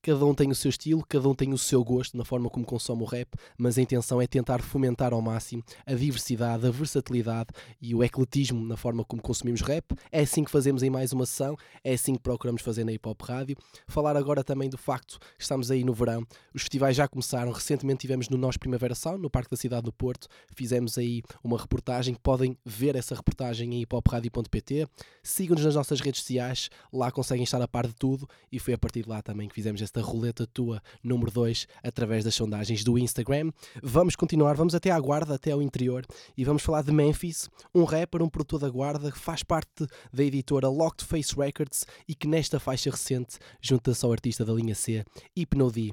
Cada 0.00 0.24
um 0.24 0.32
tem 0.32 0.50
o 0.50 0.54
seu 0.54 0.68
estilo, 0.68 1.04
cada 1.08 1.28
um 1.28 1.34
tem 1.34 1.52
o 1.52 1.58
seu 1.58 1.82
gosto 1.82 2.16
na 2.16 2.24
forma 2.24 2.48
como 2.48 2.64
consome 2.64 3.02
o 3.02 3.04
rap, 3.04 3.28
mas 3.56 3.76
a 3.76 3.82
intenção 3.82 4.22
é 4.22 4.26
tentar 4.26 4.62
fomentar 4.62 5.12
ao 5.12 5.20
máximo 5.20 5.62
a 5.84 5.92
diversidade, 5.92 6.66
a 6.66 6.70
versatilidade 6.70 7.48
e 7.80 7.94
o 7.94 8.04
ecletismo 8.04 8.64
na 8.64 8.76
forma 8.76 9.04
como 9.04 9.20
consumimos 9.20 9.60
rap. 9.60 9.84
É 10.12 10.20
assim 10.20 10.44
que 10.44 10.50
fazemos 10.50 10.82
em 10.82 10.90
mais 10.90 11.12
uma 11.12 11.26
sessão, 11.26 11.56
é 11.82 11.94
assim 11.94 12.14
que 12.14 12.20
procuramos 12.20 12.62
fazer 12.62 12.84
na 12.84 12.92
Hip 12.92 13.08
Hop 13.08 13.20
Rádio. 13.22 13.56
Falar 13.86 14.16
agora 14.16 14.44
também 14.44 14.70
do 14.70 14.78
facto 14.78 15.18
que 15.18 15.42
estamos 15.42 15.70
aí 15.70 15.82
no 15.82 15.92
verão, 15.92 16.24
os 16.54 16.62
festivais 16.62 16.96
já 16.96 17.08
começaram, 17.08 17.50
recentemente 17.50 18.00
tivemos 18.00 18.28
no 18.28 18.38
Nós 18.38 18.56
Primavera 18.56 18.94
Sound, 18.94 19.20
no 19.20 19.28
Parque 19.28 19.50
da 19.50 19.56
Cidade 19.56 19.82
do 19.82 19.92
Porto, 19.92 20.28
fizemos 20.54 20.96
aí 20.96 21.22
uma 21.42 21.58
reportagem, 21.58 22.14
podem 22.14 22.56
ver 22.64 22.94
essa 22.94 23.14
reportagem 23.14 23.74
em 23.74 23.80
hiphopradio.pt, 23.80 24.86
sigam-nos 25.22 25.64
nas 25.64 25.74
nossas 25.74 26.00
redes 26.00 26.20
sociais, 26.20 26.70
lá 26.92 27.10
conseguem 27.10 27.44
estar 27.44 27.60
a 27.60 27.68
par 27.68 27.86
de 27.86 27.94
tudo. 27.94 28.28
E 28.50 28.58
foi 28.58 28.74
a 28.74 28.78
partir 28.78 29.02
de 29.02 29.08
lá 29.08 29.20
também 29.20 29.48
que 29.48 29.54
fizemos 29.54 29.82
esta 29.98 30.00
roleta 30.00 30.46
tua 30.46 30.80
número 31.02 31.30
2 31.30 31.66
através 31.82 32.24
das 32.24 32.34
sondagens 32.34 32.84
do 32.84 32.98
Instagram. 32.98 33.50
Vamos 33.82 34.14
continuar, 34.14 34.54
vamos 34.54 34.74
até 34.74 34.90
à 34.90 35.00
Guarda, 35.00 35.34
até 35.34 35.50
ao 35.50 35.60
interior 35.60 36.06
e 36.36 36.44
vamos 36.44 36.62
falar 36.62 36.82
de 36.82 36.92
Memphis, 36.92 37.50
um 37.74 37.84
rapper, 37.84 38.22
um 38.22 38.28
produtor 38.28 38.60
da 38.60 38.70
Guarda 38.70 39.10
que 39.10 39.18
faz 39.18 39.42
parte 39.42 39.86
da 40.12 40.22
editora 40.22 40.68
Locked 40.68 41.04
Face 41.04 41.34
Records 41.36 41.84
e 42.06 42.14
que 42.14 42.28
nesta 42.28 42.60
faixa 42.60 42.90
recente 42.90 43.38
junta-se 43.60 44.04
ao 44.04 44.12
artista 44.12 44.44
da 44.44 44.52
linha 44.52 44.74
C, 44.74 45.04
Hypno 45.36 45.70
D. 45.70 45.92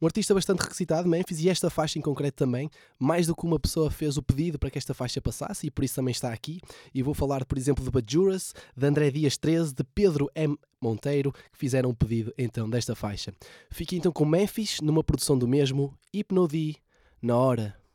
Um 0.00 0.06
artista 0.06 0.34
bastante 0.34 0.62
requisitado, 0.62 1.08
Memphis, 1.08 1.40
e 1.40 1.48
esta 1.48 1.68
faixa 1.68 1.98
em 1.98 2.02
concreto 2.02 2.36
também, 2.36 2.70
mais 2.98 3.26
do 3.26 3.34
que 3.34 3.44
uma 3.44 3.58
pessoa 3.58 3.90
fez 3.90 4.16
o 4.16 4.22
pedido 4.22 4.58
para 4.58 4.70
que 4.70 4.78
esta 4.78 4.94
faixa 4.94 5.20
passasse 5.20 5.66
e 5.66 5.70
por 5.70 5.84
isso 5.84 5.96
também 5.96 6.12
está 6.12 6.32
aqui. 6.32 6.60
E 6.94 7.02
vou 7.02 7.14
falar, 7.14 7.44
por 7.44 7.58
exemplo, 7.58 7.84
de 7.84 7.90
Bajuras, 7.90 8.54
de 8.76 8.86
André 8.86 9.10
Dias 9.10 9.36
13, 9.36 9.74
de 9.74 9.84
Pedro 9.84 10.30
M. 10.34 10.56
Monteiro, 10.80 11.32
que 11.32 11.58
fizeram 11.58 11.90
o 11.90 11.94
pedido 11.94 12.32
então 12.38 12.70
desta 12.70 12.94
faixa. 12.94 13.34
Fique 13.70 13.96
então 13.96 14.12
com 14.12 14.24
Memphis, 14.24 14.80
numa 14.80 15.02
produção 15.02 15.36
do 15.36 15.48
mesmo, 15.48 15.92
Hypnodi, 16.14 16.76
na 17.20 17.36
hora. 17.36 17.87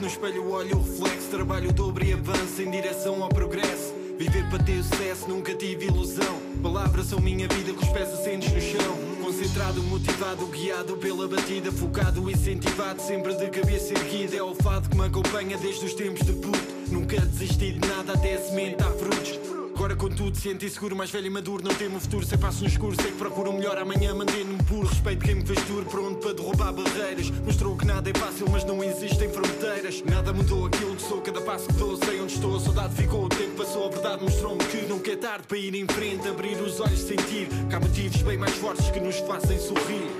No 0.00 0.06
espelho 0.06 0.50
olho 0.50 0.76
o 0.76 0.82
reflexo, 0.82 1.28
trabalho 1.28 1.72
dobro 1.72 2.04
e 2.04 2.12
avanço 2.12 2.62
em 2.62 2.70
direção 2.70 3.22
ao 3.22 3.28
progresso. 3.28 3.94
Viver 4.18 4.48
para 4.48 4.62
ter 4.62 4.82
sucesso, 4.82 5.28
nunca 5.28 5.54
tive 5.54 5.86
ilusão. 5.86 6.40
Palavras 6.62 7.06
são 7.06 7.20
minha 7.20 7.46
vida 7.48 7.72
com 7.72 7.84
os 7.84 7.88
pés 7.90 8.12
assentes 8.12 8.52
no 8.52 8.60
chão. 8.60 8.98
Concentrado, 9.22 9.82
motivado, 9.82 10.46
guiado 10.46 10.96
pela 10.96 11.28
batida, 11.28 11.70
focado, 11.70 12.30
incentivado, 12.30 13.00
sempre 13.00 13.34
de 13.34 13.48
cabeça 13.48 13.92
erguida. 13.94 14.36
É 14.36 14.42
o 14.42 14.54
fado 14.54 14.88
que 14.88 14.96
me 14.96 15.06
acompanha 15.06 15.56
desde 15.58 15.84
os 15.84 15.94
tempos 15.94 16.26
de 16.26 16.32
puto. 16.32 16.58
Nunca 16.90 17.20
desisti 17.20 17.72
de 17.72 17.88
nada 17.88 18.14
até 18.14 18.34
a 18.34 18.40
semente 18.40 18.76
dar 18.76 18.90
frutos. 18.92 19.47
Agora 19.88 20.00
contudo 20.00 20.36
sento 20.36 20.66
inseguro, 20.66 20.94
mais 20.94 21.10
velho 21.10 21.28
e 21.28 21.30
maduro 21.30 21.64
Não 21.64 21.74
temo 21.74 21.98
futuro, 21.98 22.26
sei 22.26 22.36
passo 22.36 22.60
no 22.60 22.68
escuro. 22.68 22.94
Sei 23.00 23.10
que 23.10 23.16
procuro 23.16 23.50
o 23.50 23.54
melhor 23.54 23.78
amanhã, 23.78 24.14
mantendo-me 24.14 24.62
puro. 24.64 24.86
Respeito 24.86 25.24
quem 25.24 25.36
me 25.36 25.46
fez 25.46 25.58
duro, 25.62 25.86
pronto 25.86 26.18
para 26.18 26.34
derrubar 26.34 26.74
barreiras. 26.74 27.30
Mostrou 27.30 27.74
que 27.74 27.86
nada 27.86 28.10
é 28.10 28.12
fácil, 28.12 28.50
mas 28.50 28.64
não 28.66 28.84
existem 28.84 29.30
fronteiras. 29.30 30.02
Nada 30.02 30.30
mudou 30.30 30.66
aquilo 30.66 30.94
que 30.94 31.00
sou, 31.00 31.22
cada 31.22 31.40
passo 31.40 31.68
que 31.68 31.72
dou 31.72 31.96
Sei 32.04 32.20
onde 32.20 32.34
estou, 32.34 32.54
a 32.54 32.60
saudade 32.60 32.94
ficou, 32.96 33.24
o 33.24 33.28
tempo 33.30 33.56
passou 33.56 33.86
A 33.86 33.90
verdade 33.90 34.24
mostrou-me 34.24 34.62
que 34.64 34.86
nunca 34.86 35.10
é 35.10 35.16
tarde 35.16 35.46
para 35.48 35.56
ir 35.56 35.74
em 35.74 35.86
frente 35.86 36.28
Abrir 36.28 36.60
os 36.60 36.80
olhos, 36.80 37.00
sentir 37.00 37.48
Que 37.70 37.74
há 37.74 37.80
motivos 37.80 38.20
bem 38.20 38.36
mais 38.36 38.54
fortes 38.56 38.90
que 38.90 39.00
nos 39.00 39.16
fazem 39.20 39.58
sorrir. 39.58 40.10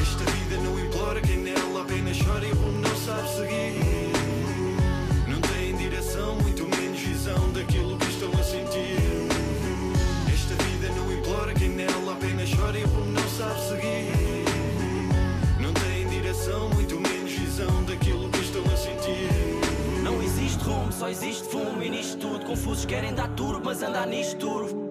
Esta 0.00 0.30
vida 0.30 0.62
não 0.62 0.78
implora 0.78 1.20
quem 1.20 1.38
nela 1.38 1.82
apenas 1.82 2.16
chora 2.16 2.46
E 2.46 2.52
o 2.52 2.54
rumo 2.54 2.80
não 2.80 2.96
sabe 2.96 3.28
seguir 3.28 3.89
sabe 13.40 13.60
seguir. 13.60 14.44
Não 15.60 15.72
tem 15.72 16.06
direção, 16.08 16.68
muito 16.70 17.00
menos 17.00 17.32
visão 17.32 17.84
daquilo 17.84 18.28
que 18.28 18.40
estão 18.40 18.62
a 18.62 18.76
sentir. 18.76 19.30
Não 20.02 20.22
existe 20.22 20.62
rumo, 20.62 20.92
só 20.92 21.08
existe 21.08 21.48
fumo. 21.48 21.82
E 21.82 21.88
nisto 21.88 22.18
tudo, 22.18 22.44
confusos 22.44 22.84
querem 22.84 23.14
dar 23.14 23.28
turbo, 23.28 23.62
mas 23.64 23.82
andar 23.82 24.06
nisto 24.06 24.36
turvo. 24.36 24.90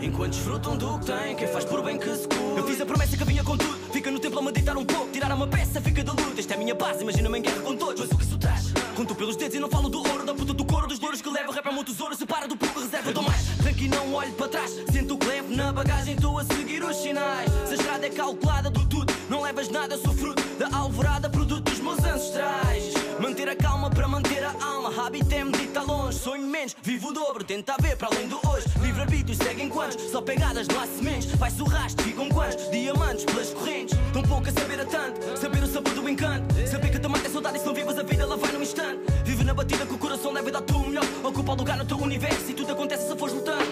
Enquanto 0.00 0.32
desfrutam 0.32 0.76
do 0.76 0.98
que 0.98 1.06
têm, 1.06 1.36
quem 1.36 1.48
faz 1.48 1.64
por 1.64 1.82
bem 1.82 1.98
que 1.98 2.14
se 2.14 2.26
cura. 2.26 2.58
Eu 2.58 2.66
fiz 2.66 2.80
a 2.80 2.86
promessa 2.86 3.16
que 3.16 3.24
vinha 3.24 3.44
com 3.44 3.56
tudo. 3.56 3.76
Fica 3.92 4.10
no 4.10 4.18
templo 4.18 4.38
a 4.38 4.42
meditar 4.42 4.76
um 4.76 4.84
pouco, 4.84 5.10
tirar 5.10 5.32
uma 5.32 5.46
peça, 5.46 5.80
fica 5.80 6.02
da 6.02 6.12
luta. 6.12 6.40
Esta 6.40 6.54
é 6.54 6.56
a 6.56 6.58
minha 6.58 6.74
base, 6.74 7.02
imagina-me 7.02 7.38
em 7.38 7.42
guerra 7.42 7.60
com 7.60 7.76
todos. 7.76 8.00
Mas 8.00 8.10
o 8.12 8.16
que 8.16 8.24
isso 8.24 8.38
traz? 8.38 8.72
Conto 8.94 9.14
pelos 9.14 9.36
dedos 9.36 9.54
e 9.54 9.60
não 9.60 9.68
falo 9.68 9.90
do 9.90 9.98
ouro, 9.98 10.24
da 10.24 10.34
puta 10.34 10.54
do 10.54 10.64
couro, 10.64 10.86
dos 10.86 11.00
louros 11.00 11.20
que 11.20 11.28
levo. 11.28 11.52
Rap 11.52 11.66
é 11.66 11.70
um 11.70 11.84
tesouro, 11.84 12.14
separa 12.14 12.48
do 12.48 12.56
pouco, 12.56 12.80
reserva. 12.80 13.12
Dou 13.12 13.22
mais 13.22 13.55
rank 13.76 13.82
e 13.82 13.88
não 13.88 14.14
olho 14.14 14.32
para 14.32 14.48
trás. 14.48 14.70
Sinto 14.90 15.14
o 15.14 15.18
que 15.18 15.26
levo 15.26 15.54
na 15.54 15.72
bagagem, 15.72 16.14
estou 16.14 16.38
a 16.38 16.44
seguir 16.44 16.82
os 16.82 16.96
sinais. 16.96 17.50
Se 17.66 17.74
a 17.74 17.76
estrada 17.76 18.06
é 18.06 18.10
calculada 18.10 18.70
do 18.70 18.84
tudo, 18.86 19.12
não 19.28 19.42
levas 19.42 19.68
nada, 19.68 19.96
sou 19.98 20.14
fruto 20.14 20.42
da 20.58 20.76
alvorada, 20.76 21.28
produto 21.28 21.70
dos 21.70 21.80
meus 21.80 21.98
ancestrais. 21.98 22.94
Manter 23.20 23.48
a 23.48 23.56
calma 23.56 23.90
para 23.90 24.06
manter 24.06 24.44
a 24.44 24.52
alma. 24.64 24.92
Hábito 25.06 25.34
é 25.34 25.44
medita 25.44 25.82
longe, 25.82 26.18
sonho 26.18 26.46
menos, 26.46 26.76
vivo 26.82 27.08
o 27.08 27.12
dobro, 27.12 27.44
tenta 27.44 27.74
ver 27.80 27.96
para 27.96 28.08
além 28.08 28.28
do 28.28 28.36
hoje. 28.48 28.66
Livre-arbítrio 28.80 29.36
seguem 29.36 29.68
quantos, 29.68 30.10
só 30.10 30.20
pegadas, 30.20 30.68
não 30.68 30.80
há 30.80 30.86
sementes. 30.86 31.30
Vai-se 31.32 31.60
o 31.62 31.64
rastro, 31.64 32.04
ficam 32.04 32.28
quantos? 32.28 32.70
Diamantes 32.70 33.24
pelas 33.24 33.50
correntes. 33.50 33.98
Tão 34.12 34.22
pouco 34.22 34.48
a 34.48 34.52
saber 34.52 34.80
a 34.80 34.84
tanto, 34.84 35.38
saber 35.38 35.62
o 35.62 35.66
sabor 35.66 35.94
do 35.94 36.08
encanto. 36.08 36.54
Saber 36.68 36.90
que 36.90 36.98
também 36.98 37.22
é 37.24 37.28
saudade 37.28 37.56
e 37.56 37.60
se 37.60 37.66
não 37.66 37.74
vivas 37.74 37.98
a 37.98 38.02
vida, 38.02 38.22
ela 38.22 38.36
vai 38.36 38.52
num 38.52 38.62
instante. 38.62 39.00
Vive 39.24 39.44
na 39.44 39.54
batida 39.54 39.86
com 39.86 39.94
o 39.94 39.98
coração 39.98 40.32
leve 40.32 40.50
dar 40.50 40.62
tu 40.62 40.76
o 40.76 40.88
melhor. 40.88 41.04
Ocupa 41.24 41.52
o 41.52 41.56
lugar 41.56 41.76
no 41.76 41.84
teu 41.84 41.98
universo 41.98 42.50
e 42.50 42.54
tudo 42.54 42.72
acontece 42.72 43.08
se 43.08 43.16
fores 43.16 43.34
lutando. 43.34 43.64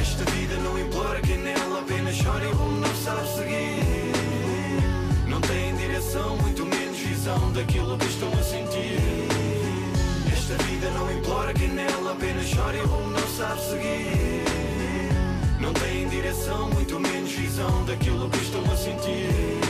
Esta 0.00 0.30
vida 0.30 0.56
não 0.56 0.78
implora 0.78 1.20
quem 1.20 1.38
nela 1.38 1.80
apenas 1.80 2.16
chora 2.22 2.44
e 2.44 2.48
o 2.48 2.54
rumo 2.54 2.80
não 2.80 2.94
sabe 2.96 3.28
seguir. 3.28 4.03
Direção, 6.04 6.36
muito 6.36 6.66
menos 6.66 6.98
visão 6.98 7.52
daquilo 7.52 7.96
que 7.96 8.04
estão 8.04 8.28
a 8.28 8.42
sentir. 8.42 8.98
Esta 10.30 10.62
vida 10.64 10.90
não 10.90 11.10
implora 11.10 11.54
quem 11.54 11.68
nela 11.68 12.12
apenas 12.12 12.52
chora 12.54 12.76
e 12.76 12.80
rumo 12.82 13.10
não 13.10 13.26
sabe 13.26 13.60
seguir. 13.62 14.44
Não 15.58 15.72
tem 15.72 16.06
direção, 16.08 16.68
muito 16.70 17.00
menos 17.00 17.32
visão 17.32 17.84
daquilo 17.86 18.28
que 18.28 18.36
estão 18.36 18.62
a 18.70 18.76
sentir. 18.76 19.63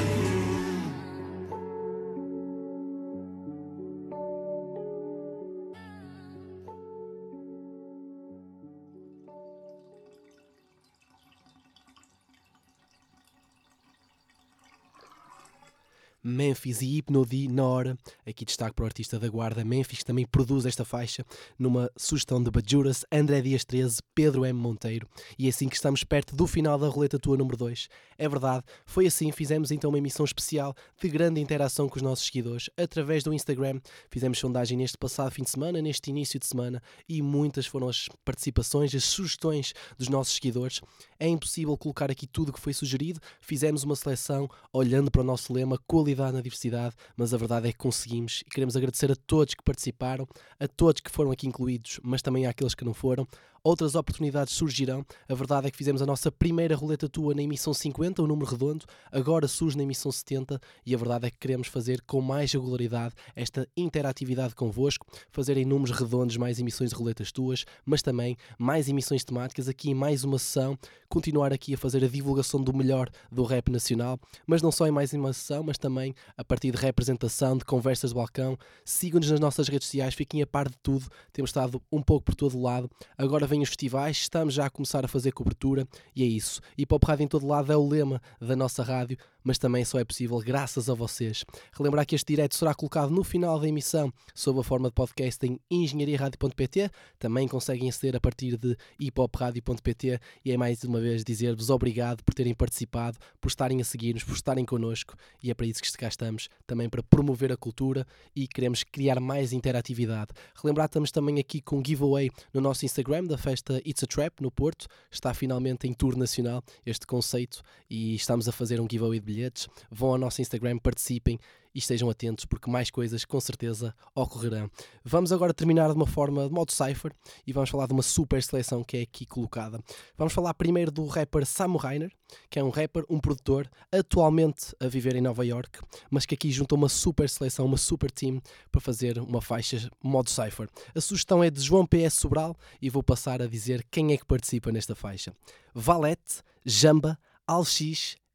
Memphis 16.24 16.80
e 16.80 16.86
Hypnodi 16.86 17.48
na 17.48 17.64
hora. 17.64 17.98
Aqui 18.26 18.46
destaque 18.46 18.74
para 18.74 18.84
o 18.84 18.86
artista 18.86 19.18
da 19.18 19.28
guarda 19.28 19.62
Memphis, 19.62 19.98
que 19.98 20.05
também 20.06 20.26
produz 20.26 20.64
esta 20.64 20.82
faixa 20.82 21.22
numa 21.59 21.90
sugestão 21.98 22.42
de 22.42 22.51
Bajuras, 22.51 23.05
André 23.12 23.42
Dias 23.42 23.62
13, 23.62 23.98
Pedro 24.14 24.46
M. 24.46 24.59
Monteiro. 24.59 25.06
E 25.38 25.44
é 25.46 25.51
assim 25.51 25.68
que 25.68 25.76
estamos 25.76 26.02
perto 26.02 26.34
do 26.34 26.46
final 26.46 26.78
da 26.78 26.88
roleta 26.88 27.18
tua 27.18 27.36
número 27.36 27.59
2. 27.59 27.88
É 28.16 28.26
verdade, 28.26 28.64
foi 28.86 29.06
assim, 29.06 29.30
fizemos 29.32 29.70
então 29.70 29.90
uma 29.90 29.98
emissão 29.98 30.24
especial 30.24 30.74
de 30.98 31.09
grande 31.10 31.40
interação 31.40 31.88
com 31.88 31.96
os 31.96 32.02
nossos 32.02 32.24
seguidores 32.24 32.70
através 32.76 33.22
do 33.22 33.34
Instagram. 33.34 33.78
Fizemos 34.10 34.38
sondagem 34.38 34.78
neste 34.78 34.96
passado 34.96 35.30
fim 35.30 35.42
de 35.42 35.51
semana, 35.51 35.82
neste 35.82 36.09
início 36.09 36.40
de 36.40 36.46
semana, 36.46 36.82
e 37.06 37.20
muitas 37.20 37.66
foram 37.66 37.88
as 37.88 38.09
participações, 38.24 38.94
as 38.94 39.05
sugestões 39.05 39.74
dos 39.98 40.09
nossos 40.09 40.36
seguidores. 40.36 40.80
É 41.20 41.28
impossível 41.28 41.76
colocar 41.76 42.10
aqui 42.10 42.26
tudo 42.26 42.48
o 42.48 42.52
que 42.52 42.60
foi 42.60 42.72
sugerido, 42.72 43.20
fizemos 43.40 43.82
uma 43.82 43.94
seleção 43.94 44.48
olhando 44.72 45.10
para 45.10 45.20
o 45.20 45.24
nosso 45.24 45.52
lema 45.52 45.78
qualidade 45.86 46.14
na 46.16 46.41
diversidade, 46.41 46.95
mas 47.16 47.35
a 47.35 47.36
verdade 47.36 47.69
é 47.69 47.73
que 47.73 47.78
conseguimos 47.78 48.43
e 48.47 48.51
queremos 48.51 48.77
agradecer 48.77 49.11
a 49.11 49.16
todos 49.16 49.55
que 49.55 49.62
participaram, 49.62 50.27
a 50.59 50.69
todos 50.69 51.01
que 51.01 51.11
foram 51.11 51.31
aqui 51.31 51.47
incluídos, 51.47 52.01
mas 52.03 52.23
também 52.23 52.47
àqueles 52.47 52.74
que 52.74 52.85
não 52.85 52.95
foram. 52.95 53.27
Outras 53.66 53.95
oportunidades 53.95 54.53
surgirão. 54.53 55.07
A 55.27 55.35
verdade 55.35 55.66
é 55.66 55.70
que 55.70 55.77
fizemos 55.78 56.03
a 56.03 56.07
nossa 56.07 56.31
primeira 56.31 56.77
roleta 56.77 57.09
tua 57.09 57.35
na 57.35 57.43
emissão 57.43 57.73
50, 57.73 58.23
o 58.23 58.27
número 58.27 58.51
redondo, 58.51 58.85
agora 59.11 59.49
surge 59.49 59.74
na 59.74 59.85
emissão 59.85 60.12
70 60.12 60.61
e 60.85 60.95
a 60.95 60.99
verdade 60.99 61.28
é 61.28 61.31
que 61.31 61.39
queremos 61.39 61.69
fazer 61.69 62.03
com 62.03 62.20
mais 62.20 62.53
regularidade 62.53 63.15
esta 63.35 63.66
interatividade 63.74 64.55
convosco, 64.55 65.07
fazer 65.31 65.57
em 65.57 65.65
números 65.65 65.99
redondos 65.99 66.36
mais 66.36 66.59
emissões 66.59 66.91
de 66.91 66.97
roletas 66.97 67.32
tuas, 67.32 67.65
mas 67.86 68.03
também 68.03 68.36
mais 68.59 68.86
emissões 68.86 69.24
temáticas, 69.24 69.66
aqui 69.66 69.91
em 69.91 69.95
mais 69.95 70.24
uma 70.24 70.39
sessão, 70.39 70.78
continuar 71.09 71.51
aqui 71.51 71.73
a 71.73 71.78
fazer 71.78 72.05
a 72.05 72.09
divulgação 72.09 72.62
do 72.62 72.77
melhor 72.77 73.09
do 73.32 73.45
rap 73.45 73.70
nacional, 73.70 74.20
mas 74.47 74.61
não 74.61 74.70
só 74.70 74.86
em 74.86 74.91
mais 74.91 75.15
uma 75.15 75.32
sessão, 75.32 75.62
mas 75.62 75.78
também 75.78 76.15
a 76.36 76.45
partir 76.45 76.70
de 76.70 76.77
representação, 76.77 77.57
de 77.57 77.65
conversas 77.65 78.11
de 78.11 78.16
balcão. 78.16 78.59
Sigam-nos 78.85 79.31
nas 79.31 79.41
nossas 79.41 79.69
redes 79.69 79.86
sociais, 79.86 80.12
fiquem 80.12 80.43
a 80.43 80.47
par 80.47 80.69
de 80.69 80.77
tudo, 80.82 81.07
temos 81.32 81.49
estado 81.49 81.81
um 81.91 82.03
pouco 82.03 82.27
por 82.27 82.35
todo 82.35 82.61
lado. 82.61 82.91
Agora 83.16 83.53
vêm 83.55 83.62
os 83.62 83.68
festivais, 83.68 84.16
estamos 84.16 84.52
já 84.52 84.66
a 84.66 84.70
começar 84.70 85.05
a 85.05 85.09
fazer 85.09 85.31
cobertura 85.31 85.86
e 86.14 86.22
é 86.22 86.26
isso. 86.26 86.60
E 86.76 86.85
Pop 86.85 87.06
Rádio 87.06 87.24
em 87.24 87.28
todo 87.28 87.47
lado 87.47 87.72
é 87.72 87.76
o 87.76 87.86
lema 87.86 88.20
da 88.40 88.56
nossa 88.56 88.82
rádio, 88.82 89.16
mas 89.44 89.58
também 89.58 89.84
só 89.84 89.98
é 89.98 90.04
possível 90.04 90.38
graças 90.38 90.88
a 90.88 90.94
vocês. 90.94 91.44
Relembrar 91.72 92.06
que 92.06 92.14
este 92.14 92.26
direto 92.26 92.56
será 92.56 92.74
colocado 92.74 93.10
no 93.10 93.22
final 93.22 93.60
da 93.60 93.68
emissão 93.68 94.12
sob 94.34 94.58
a 94.58 94.62
forma 94.62 94.88
de 94.88 94.94
podcast 94.94 95.44
em 95.46 95.60
engenhariaradio.pt. 95.70 96.90
Também 97.18 97.46
conseguem 97.46 97.88
aceder 97.88 98.16
a 98.16 98.20
partir 98.20 98.56
de 98.56 98.76
hiphopradio.pt 98.98 100.18
e 100.44 100.50
é 100.50 100.56
mais 100.56 100.82
uma 100.82 101.00
vez 101.00 101.22
dizer-vos 101.22 101.68
obrigado 101.68 102.24
por 102.24 102.34
terem 102.34 102.54
participado, 102.54 103.18
por 103.40 103.48
estarem 103.48 103.80
a 103.80 103.84
seguir-nos, 103.84 104.24
por 104.24 104.34
estarem 104.34 104.64
connosco 104.64 105.14
e 105.42 105.50
é 105.50 105.54
para 105.54 105.66
isso 105.66 105.82
que 105.82 105.92
cá 105.92 106.08
estamos, 106.08 106.48
também 106.66 106.88
para 106.88 107.02
promover 107.02 107.52
a 107.52 107.56
cultura 107.56 108.06
e 108.34 108.48
queremos 108.48 108.82
criar 108.82 109.20
mais 109.20 109.52
interatividade. 109.52 110.30
Relembrar 110.60 110.86
estamos 110.86 111.10
também 111.10 111.38
aqui 111.38 111.60
com 111.60 111.82
giveaway 111.84 112.30
no 112.52 112.60
nosso 112.60 112.84
Instagram 112.84 113.24
da 113.24 113.36
festa 113.36 113.82
It's 113.86 114.02
a 114.02 114.06
Trap 114.06 114.40
no 114.40 114.50
Porto. 114.50 114.86
Está 115.10 115.34
finalmente 115.34 115.86
em 115.86 115.92
tour 115.92 116.16
nacional 116.16 116.62
este 116.86 117.06
conceito 117.06 117.62
e 117.90 118.14
estamos 118.14 118.48
a 118.48 118.52
fazer 118.52 118.80
um 118.80 118.86
giveaway 118.90 119.20
de 119.20 119.34
bilhetes. 119.35 119.69
Vão 119.90 120.11
ao 120.11 120.19
nosso 120.19 120.40
Instagram, 120.40 120.78
participem 120.78 121.39
e 121.74 121.78
estejam 121.81 122.09
atentos 122.09 122.44
porque 122.44 122.70
mais 122.70 122.90
coisas 122.90 123.24
com 123.24 123.40
certeza 123.40 123.94
ocorrerão. 124.15 124.70
Vamos 125.05 125.32
agora 125.32 125.52
terminar 125.52 125.89
de 125.89 125.97
uma 125.97 126.06
forma 126.06 126.47
de 126.47 126.55
modo 126.55 126.70
cipher 126.70 127.12
e 127.47 127.52
vamos 127.52 127.69
falar 127.69 127.86
de 127.86 127.93
uma 127.93 128.02
super 128.02 128.43
seleção 128.43 128.85
que 128.85 128.97
é 128.97 129.02
aqui 129.02 129.27
colocada. 129.27 129.81
Vamos 130.16 130.32
falar 130.32 130.55
primeiro 130.55 130.93
do 130.93 131.05
rapper 131.06 131.44
Samu 131.44 131.77
Rainer, 131.77 132.12
que 132.48 132.59
é 132.59 132.65
um 132.65 132.70
rapper, 132.70 133.05
um 133.11 133.19
produtor, 133.19 133.69
atualmente 133.90 134.74
a 134.78 134.86
viver 134.86 135.16
em 135.16 135.20
Nova 135.20 135.44
York, 135.44 135.81
mas 136.11 136.24
que 136.24 136.35
aqui 136.35 136.52
junta 136.52 136.77
uma 136.77 136.89
super 136.89 137.28
seleção, 137.28 137.66
uma 137.66 137.77
super 137.77 138.11
team 138.11 138.40
para 138.70 138.81
fazer 138.81 139.19
uma 139.19 139.43
faixa 139.43 139.90
modo 140.02 140.31
cipher. 140.31 140.69
A 140.94 141.01
sugestão 141.01 141.43
é 141.43 141.51
de 141.51 141.61
João 141.61 141.86
PS 141.86 142.15
Sobral 142.15 142.56
e 142.81 142.89
vou 142.89 143.02
passar 143.02 143.43
a 143.43 143.48
dizer 143.48 143.85
quem 143.90 144.12
é 144.12 144.16
que 144.16 144.24
participa 144.24 144.70
nesta 144.70 144.94
faixa. 144.94 145.35
Valete, 145.74 146.43
Jamba, 146.65 147.19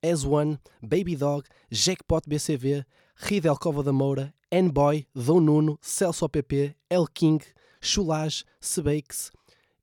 Alx, 0.03 0.23
S1, 0.23 0.59
Baby 0.81 1.15
Dog, 1.15 1.47
Jackpot 1.71 2.21
BCV, 2.27 2.85
Ridel 3.15 3.57
Cova 3.57 3.83
da 3.83 3.91
Moura, 3.91 4.33
N-Boy, 4.51 5.05
Dom 5.13 5.39
Nuno, 5.39 5.77
Celso 5.81 6.25
OPP, 6.25 6.75
El 6.89 7.05
King, 7.07 7.43
Chulage, 7.81 8.43
Sebakes 8.59 9.31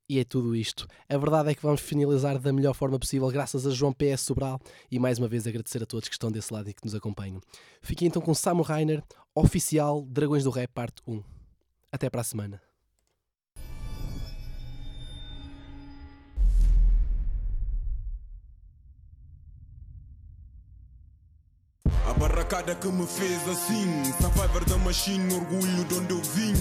e 0.09 0.19
é 0.19 0.23
tudo 0.23 0.55
isto. 0.55 0.87
A 1.09 1.17
verdade 1.17 1.51
é 1.51 1.55
que 1.55 1.61
vamos 1.61 1.81
finalizar 1.81 2.39
da 2.39 2.53
melhor 2.53 2.73
forma 2.73 2.97
possível, 2.97 3.27
graças 3.27 3.67
a 3.67 3.71
João 3.71 3.93
PS 3.93 4.21
Sobral 4.21 4.59
e 4.89 4.99
mais 4.99 5.19
uma 5.19 5.27
vez 5.27 5.45
agradecer 5.45 5.83
a 5.83 5.85
todos 5.85 6.07
que 6.07 6.15
estão 6.15 6.31
desse 6.31 6.53
lado 6.53 6.69
e 6.69 6.73
que 6.73 6.85
nos 6.85 6.95
acompanham. 6.95 7.41
Fiquem 7.81 8.07
então 8.07 8.21
com 8.21 8.33
Samu 8.33 8.63
Rainer, 8.63 9.03
oficial 9.35 10.05
Dragões 10.07 10.45
do 10.45 10.49
Rap, 10.49 10.71
parte 10.73 11.01
1. 11.05 11.21
Até 11.91 12.09
para 12.09 12.21
a 12.21 12.23
semana. 12.23 12.66
A 22.57 22.63
barracada 22.63 22.75
que 22.75 22.87
me 22.87 23.05
fez 23.05 23.47
assim. 23.47 24.03
Survivor 24.19 24.65
da 24.65 24.77
machine, 24.77 25.33
orgulho 25.33 25.85
de 25.85 25.93
onde 25.93 26.11
eu 26.11 26.21
vim. 26.33 26.53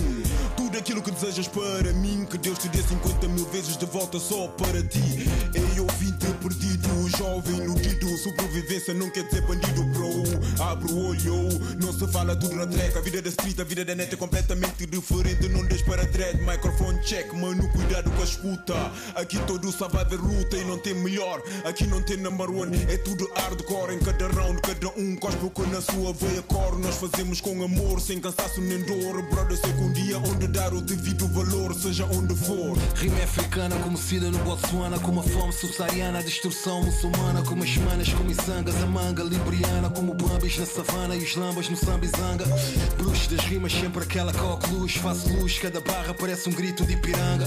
Tudo 0.57 0.79
aquilo 0.79 1.03
que 1.03 1.11
desejas 1.11 1.49
para 1.49 1.93
mim 1.93 2.27
Que 2.29 2.39
Deus 2.39 2.59
te 2.59 2.69
dê 2.69 2.83
50 2.83 3.29
mil 3.29 3.45
vezes 3.47 3.77
de 3.77 3.87
volta 3.87 4.19
só 4.19 4.49
para 4.49 4.83
ti. 4.83 5.29
Ei, 5.55 5.79
eu 5.79 5.87
vim 5.99 6.13
te 6.13 6.27
perdido, 6.43 7.09
jovem 7.17 7.57
iludido 7.57 8.09
Sobrevivência 8.19 8.95
não 8.95 9.11
quer 9.11 9.25
dizer 9.25 9.43
bandido, 9.47 9.85
bro. 9.85 10.23
Abre 10.63 10.93
o 10.93 11.09
olho, 11.09 11.49
não 11.81 11.93
se 11.93 12.07
fala 12.09 12.35
tudo 12.37 12.57
na 12.57 12.67
treca 12.67 12.99
A 12.99 13.03
vida 13.03 13.23
da 13.23 13.29
street, 13.29 13.59
a 13.61 13.65
vida 13.65 13.85
da 13.85 13.95
net 13.95 14.13
é 14.13 14.17
completamente 14.17 14.87
diferente. 14.87 15.49
Não 15.49 15.65
deixes 15.65 15.87
para 15.87 16.05
dread, 16.05 16.41
microphone 16.43 17.01
check. 17.03 17.33
Mano, 17.33 17.69
cuidado 17.73 18.11
com 18.11 18.21
a 18.21 18.25
escuta. 18.25 18.75
Aqui 19.15 19.39
todo 19.47 19.71
survivor 19.73 20.21
luta 20.21 20.57
e 20.57 20.65
não 20.65 20.79
tem 20.79 20.95
melhor. 20.95 21.43
Aqui 21.65 21.87
não 21.87 22.03
tem 22.03 22.17
number 22.19 22.51
one, 22.51 22.77
é 22.91 22.99
tudo 22.99 23.31
hardcore. 23.35 23.95
Em 23.95 23.99
cada 23.99 24.29
round, 24.29 24.61
cada 24.63 24.89
um 24.99 25.17
cospe 25.17 25.45
o 25.45 25.67
na 25.67 25.81
sua 25.93 26.13
veia 26.13 26.43
cor 26.43 26.79
Nós 26.79 26.97
fazemos 26.97 27.41
com 27.41 27.63
amor, 27.63 28.01
sem 28.01 28.21
cansaço 28.21 28.61
nem 28.61 28.83
dor. 28.83 29.23
Brother, 29.31 29.57
sei 29.57 29.73
que 29.73 29.81
um 29.81 29.93
dia 29.93 30.19
onde 30.19 30.47
dar 30.49 30.73
o 30.73 30.81
devido 30.81 31.27
valor 31.29 31.75
Seja 31.75 32.05
onde 32.07 32.35
for. 32.35 32.77
Rima 32.97 33.23
africana, 33.23 33.77
conhecida 33.77 34.31
no 34.31 34.39
Botsuana 34.39 34.99
Como 34.99 35.21
a 35.21 35.23
fome 35.23 35.53
subsaariana, 35.53 36.19
a 36.19 36.23
destruição 36.23 36.83
muçulmana 36.83 37.43
Como 37.43 37.63
as 37.63 37.77
manas, 37.79 38.13
como 38.13 38.31
Isangas, 38.31 38.77
a 38.83 38.87
manga 38.87 39.23
libriana 39.23 39.91
Como 39.91 40.15
bambis 40.15 40.59
na 40.59 40.67
savana 40.67 41.17
e 41.17 41.23
os 41.23 41.37
lambas 41.37 41.69
no 41.69 41.77
sambizanga 41.77 42.45
das 43.37 43.45
rimas, 43.45 43.73
sempre 43.73 44.03
aquela 44.03 44.33
coque 44.33 44.71
luz. 44.71 44.97
Faço 44.97 45.29
luz, 45.35 45.59
cada 45.59 45.81
barra 45.81 46.15
parece 46.15 46.49
um 46.49 46.53
grito 46.53 46.85
de 46.87 46.97
piranga. 46.97 47.47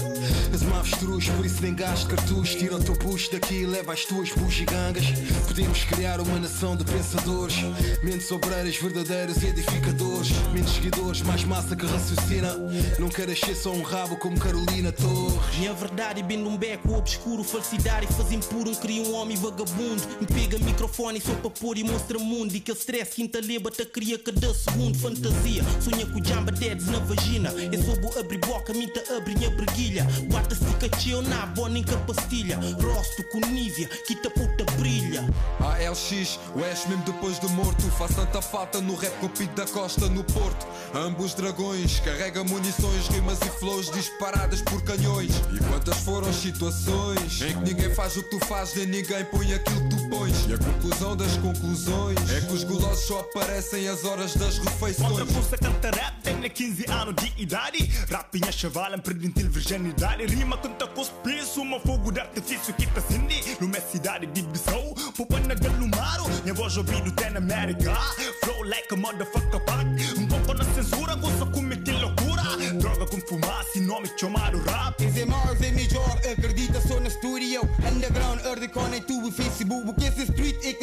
As 0.54 0.62
avestruz, 0.90 1.28
por 1.28 1.44
isso 1.44 1.62
nem 1.62 1.74
gasto 1.74 2.08
cartucho. 2.08 2.58
Tira 2.58 2.76
o 2.76 2.82
teu 2.82 2.96
puxo 2.96 3.30
daqui 3.32 3.62
e 3.62 3.66
leva 3.66 3.92
as 3.92 4.04
tuas 4.04 4.30
bugigangas 4.30 5.04
Podemos 5.46 5.84
criar 5.84 6.20
uma 6.20 6.38
nação 6.38 6.76
de 6.76 6.84
pensadores. 6.84 7.56
Mentes 8.02 8.30
obreiras, 8.30 8.76
verdadeiros 8.76 9.42
edificadores. 9.42 10.30
Menos 10.52 10.72
seguidores, 10.72 11.22
mais 11.22 11.44
massa 11.44 11.76
que 11.76 11.84
raciocina. 11.86 12.56
Não 12.98 13.08
queres 13.08 13.38
ser 13.40 13.54
só 13.54 13.72
um 13.72 13.82
rabo 13.82 14.16
como 14.16 14.38
Carolina 14.38 14.92
Torres. 14.92 15.58
Minha 15.58 15.74
verdade 15.74 16.22
bem 16.22 16.38
num 16.38 16.56
beco 16.56 16.94
obscuro 16.94 17.44
Falsidade. 17.44 18.06
Faz 18.06 18.32
impuro, 18.32 18.74
cria 18.76 19.02
um 19.02 19.14
homem 19.14 19.36
vagabundo. 19.36 20.02
Me 20.20 20.26
pega 20.26 20.58
microfone 20.58 21.20
só 21.20 21.34
para 21.34 21.50
pôr 21.50 21.76
e 21.78 21.84
mostra 21.84 22.18
mundo. 22.18 22.54
E 22.54 22.60
que 22.60 22.72
stress, 22.72 23.14
quinta 23.14 23.40
leba, 23.40 23.70
te 23.70 23.84
cria 23.84 24.18
cada 24.18 24.54
segundo. 24.54 24.98
Fantasia, 24.98 25.62
sonha 25.80 26.06
com 26.06 26.22
jamba 26.22 26.52
deads 26.52 26.86
na 26.86 26.98
vagina. 26.98 27.50
Eu 27.50 27.82
soubo 27.82 28.18
abrir 28.18 28.38
boca, 28.38 28.72
minta 28.72 29.00
abre 29.16 29.34
minha 29.34 29.50
breguilha. 29.50 30.06
Bata-se 30.30 30.64
cacheu 30.80 31.22
na 31.22 31.46
bona 31.46 31.78
em 31.78 31.84
pastilha 31.84 32.58
Rosto 32.80 33.22
com 33.24 33.40
nívia, 33.40 33.88
quita 34.06 34.30
puta 34.30 34.64
brilha. 34.76 35.22
ALX, 35.58 36.38
o 36.54 36.64
Ash 36.64 36.86
mesmo 36.86 37.04
depois 37.04 37.38
de 37.38 37.48
morto. 37.48 37.82
Faz 37.92 38.14
tanta 38.14 38.40
falta 38.40 38.80
no 38.80 38.94
rap 38.94 39.12
com 39.18 39.26
o 39.26 39.28
Pito 39.30 39.54
da 39.54 39.66
Costa 39.66 40.08
no 40.08 40.24
Porto. 40.24 40.66
Ambos 40.94 41.34
dragões, 41.34 42.00
carrega 42.00 42.42
munições 42.44 43.08
Rimas 43.08 43.38
e 43.42 43.50
flows 43.58 43.90
disparadas 43.90 44.62
por 44.62 44.82
canhões. 44.82 45.30
E 45.52 45.58
quantas 45.64 45.96
foram 45.98 46.32
situações 46.32 47.40
Em 47.42 47.52
que 47.54 47.64
ninguém 47.64 47.94
faz 47.94 48.16
o 48.16 48.22
que 48.22 48.30
tu 48.30 48.46
fazes 48.46 48.74
Nem 48.74 48.86
ninguém 48.86 49.24
põe 49.24 49.52
aquilo 49.52 49.88
que 49.88 49.96
tu 49.96 50.08
pões? 50.08 50.46
E 50.48 50.54
a 50.54 50.58
conclusão 50.58 51.16
das 51.16 51.36
conclusões 51.36 52.18
É 52.30 52.40
que 52.40 52.52
os 52.52 52.64
gulosos 52.64 53.04
só 53.04 53.20
aparecem 53.20 53.88
às 53.88 54.04
horas 54.04 54.34
das 54.34 54.58
refeições 54.58 55.28
Outra 55.70 55.70
força 55.70 55.72
canta 55.72 55.90
rap, 55.90 56.22
tem 56.22 56.50
15 56.50 56.90
anos 56.90 57.14
de 57.14 57.42
idade 57.42 57.90
Rapinha 58.10 58.52
chavalam, 58.52 58.98
perdem-te 58.98 59.44
virginidade 59.44 60.26
Rima 60.26 60.58
canta 60.58 60.86
cuspiço, 60.88 61.62
uma 61.62 61.78
fogo 61.80 62.10
de 62.10 62.20
artifício 62.20 62.74
que 62.74 62.86
te 62.86 62.98
acende 62.98 63.56
Numa 63.60 63.80
cidade 63.80 64.26
de 64.26 64.42
Bissau, 64.42 64.94
poupa 65.16 65.38
na 65.40 65.54
galumaro 65.54 66.24
Minha 66.42 66.54
voz 66.54 66.76
ouvido 66.76 67.12
tem 67.12 67.30
na 67.30 67.38
América 67.38 67.94
Flow 68.42 68.62
like 68.64 68.92
a 68.92 68.96
motherfucker 68.96 69.60
pack. 69.64 69.86
Um 70.18 70.26
pouco 70.26 70.54
na 70.54 70.64
censura, 70.64 71.14
gosto 71.14 71.46
como 71.50 71.76
que 71.76 71.92
loucura 71.92 72.42
Droga 72.80 73.06
com 73.06 73.20
fumaça 73.20 73.78
e 73.78 73.80
nome 73.80 74.08
chamado 74.16 74.58
rap. 74.62 75.02
Is 75.02 75.16
é 75.16 75.24
mais, 75.24 75.60
é 75.60 75.70
melhor, 75.70 76.20
acredita 76.30 76.80
só 76.80 77.00
na 77.00 77.10
studio. 77.10 77.62
Underground, 77.90 78.40
early 78.44 78.70
YouTube, 78.94 79.30
Facebook. 79.32 79.86
Porque 79.86 80.04
esse 80.04 80.22
street 80.22 80.56
é 80.64 80.74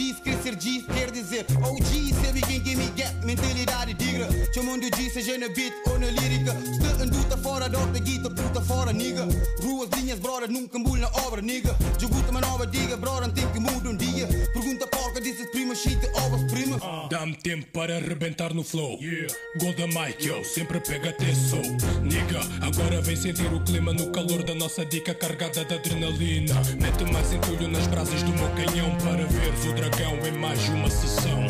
diz 0.00 0.10
wannabes 0.10 0.20
Crescer 0.20 0.54
G's 0.54 0.84
quer 0.86 1.10
dizer 1.10 1.46
OG, 1.62 2.14
sabe 2.24 2.40
quem 2.40 2.60
que 2.62 2.76
me 2.76 2.90
get 2.96 3.12
Mentalidade 3.24 3.94
digra. 3.94 4.28
Chamando 4.54 4.88
G, 4.96 5.10
seja 5.10 5.38
na 5.38 5.48
beat 5.48 5.72
ou 5.86 5.98
na 5.98 6.06
lírica. 6.06 6.52
Se 6.96 7.02
anduta 7.02 7.36
fora 7.36 7.68
da 7.68 7.78
outra 7.78 7.98
guita, 7.98 8.30
puta 8.30 8.60
fora, 8.60 8.92
nigga 8.92 9.26
Ruas, 9.62 9.90
linhas, 9.96 10.18
brother, 10.18 10.48
nunca 10.48 10.78
mbul 10.78 10.98
na 10.98 11.08
obra, 11.26 11.42
nigga 11.42 11.76
Joguta 11.98 12.32
nova 12.32 12.66
diga, 12.66 12.96
brother, 12.96 13.30
tem 13.32 13.46
que 13.50 13.60
mudar 13.60 13.90
um 13.90 13.96
dia 13.96 14.26
Pergunta 14.70 14.86
porca, 14.86 15.20
disse 15.20 15.44
prima, 15.46 15.74
shit, 15.74 15.98
ovas, 16.14 16.44
prima 16.44 16.78
Dá-me 17.10 17.34
tempo 17.34 17.66
para 17.72 17.96
arrebentar 17.96 18.54
no 18.54 18.62
flow. 18.62 19.00
Golda 19.58 19.84
Mike, 19.88 20.28
yo, 20.28 20.44
sempre 20.44 20.78
pega 20.78 21.10
atenção. 21.10 21.60
Nigga, 22.02 22.38
agora 22.60 23.00
vem 23.00 23.16
sentir 23.16 23.52
o 23.52 23.58
clima 23.64 23.92
no 23.92 24.12
calor 24.12 24.44
da 24.44 24.54
nossa 24.54 24.86
dica 24.86 25.12
carregada 25.12 25.64
de 25.64 25.74
adrenalina. 25.74 26.54
Mete 26.80 27.04
mais 27.12 27.32
entulho 27.32 27.66
nas 27.66 27.88
brasas 27.88 28.22
do 28.22 28.32
meu 28.32 28.48
canhão 28.50 28.96
para 28.98 29.26
veres 29.26 29.64
o 29.64 29.72
dragão 29.72 30.16
em 30.24 30.38
mais 30.38 30.68
uma 30.68 30.88
sessão. 30.88 31.46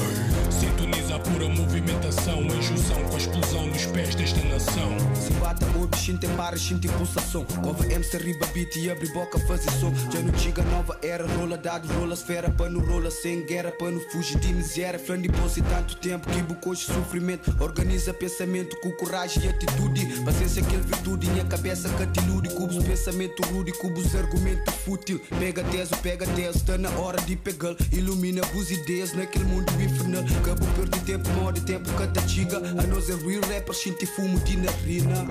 Sintoniza 0.51 1.17
a 1.17 1.19
pura 1.19 1.47
movimentação 1.47 2.41
em 2.41 2.63
junção 2.63 3.05
com 3.05 3.17
a 3.17 3.19
explosão 3.19 3.67
nos 3.67 3.85
pés 3.85 4.15
desta 4.15 4.43
nação. 4.45 4.97
Se 5.15 5.31
bata 5.35 5.67
o 5.77 5.87
bichinho 5.87 6.19
tem 6.19 6.31
barras, 6.31 6.61
sinto 6.61 6.89
pulsação 6.93 7.45
Cova 7.63 7.87
MC, 7.87 8.19
riba 8.19 8.47
beat 8.53 8.77
e 8.77 8.91
abre 8.91 9.09
boca, 9.13 9.39
fazer 9.41 9.71
som 9.73 9.93
Já 10.13 10.21
não 10.21 10.37
chega 10.39 10.63
nova 10.65 10.99
era, 11.03 11.27
rola 11.27 11.57
dado, 11.57 11.89
rola 11.95 12.15
esfera 12.15 12.51
Pano 12.51 12.81
rola 12.81 13.10
sem 13.11 13.43
guerra, 13.43 13.73
pano 13.73 14.01
fugir 14.11 14.39
de 14.39 14.53
miséria. 14.53 15.01
Bolsa 15.31 15.61
e 15.61 15.63
tanto 15.63 15.97
tempo 15.97 16.29
que 16.31 16.43
bucou 16.43 16.75
sofrimento. 16.75 17.55
Organiza 17.61 18.13
pensamento 18.15 18.77
com 18.81 18.91
coragem 18.93 19.45
e 19.45 19.49
atitude. 19.49 20.07
Paciência 20.25 20.63
que 20.63 20.77
virtude, 20.77 21.29
minha 21.31 21.45
cabeça 21.45 21.89
que 21.89 22.07
te 22.07 22.21
Cubos 22.55 22.85
pensamento 22.85 23.43
rude, 23.45 23.73
cubos 23.73 24.15
argumento 24.15 24.71
fútil. 24.71 25.21
Pega 25.39 25.63
teso, 25.65 25.97
pega 26.03 26.27
teso, 26.27 26.59
está 26.59 26.77
na 26.77 26.91
hora 26.91 27.21
de 27.23 27.37
pegar 27.37 27.75
Ilumina 27.93 28.43
vos 28.53 28.71
ideias 28.71 29.13
naquele 29.15 29.45
mundo 29.45 29.71
infernal. 29.81 30.25
Cabo 30.45 30.67
perdi 30.77 31.01
tempo, 31.01 31.29
morde 31.31 31.61
tempo, 31.63 31.91
canta 31.95 32.27
chiga. 32.29 32.59
A 32.59 32.87
nós 32.87 33.09
é 33.09 33.15
real 33.15 33.43
rapper, 33.43 33.75
sinto 33.75 34.07
fumo 34.07 34.39
de 34.41 34.57
narina. 34.57 35.27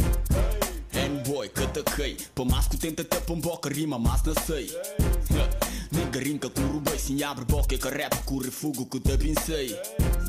Que 1.54 2.28
Para 2.34 2.46
mais 2.46 2.68
que 2.68 2.78
tenta 2.78 3.04
ter 3.04 3.22
boca 3.36 3.70
rima, 3.70 4.00
mas 4.00 4.24
não 4.24 4.34
sei 4.46 4.70
diga 6.08 6.50
com 6.50 6.62
rubai 6.62 6.98
Sim 6.98 7.24
abre 7.24 7.46
boca 7.46 7.78
que 7.78 7.90
rap 7.90 8.16
corre 8.26 8.52
fogo 8.52 8.86
que 8.86 9.00
te 9.00 9.18
pensei 9.18 9.76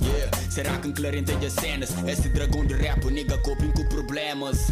Yeah, 0.03 0.31
será 0.51 0.79
que 0.79 0.89
enclarentei 0.89 1.37
as 1.47 1.53
cenas? 1.53 1.91
Esse 2.07 2.29
dragão 2.29 2.65
de 2.67 2.75
rap, 2.75 3.05
nigga, 3.07 3.37
coping 3.39 3.73
com 3.73 3.85
problemas. 3.89 4.71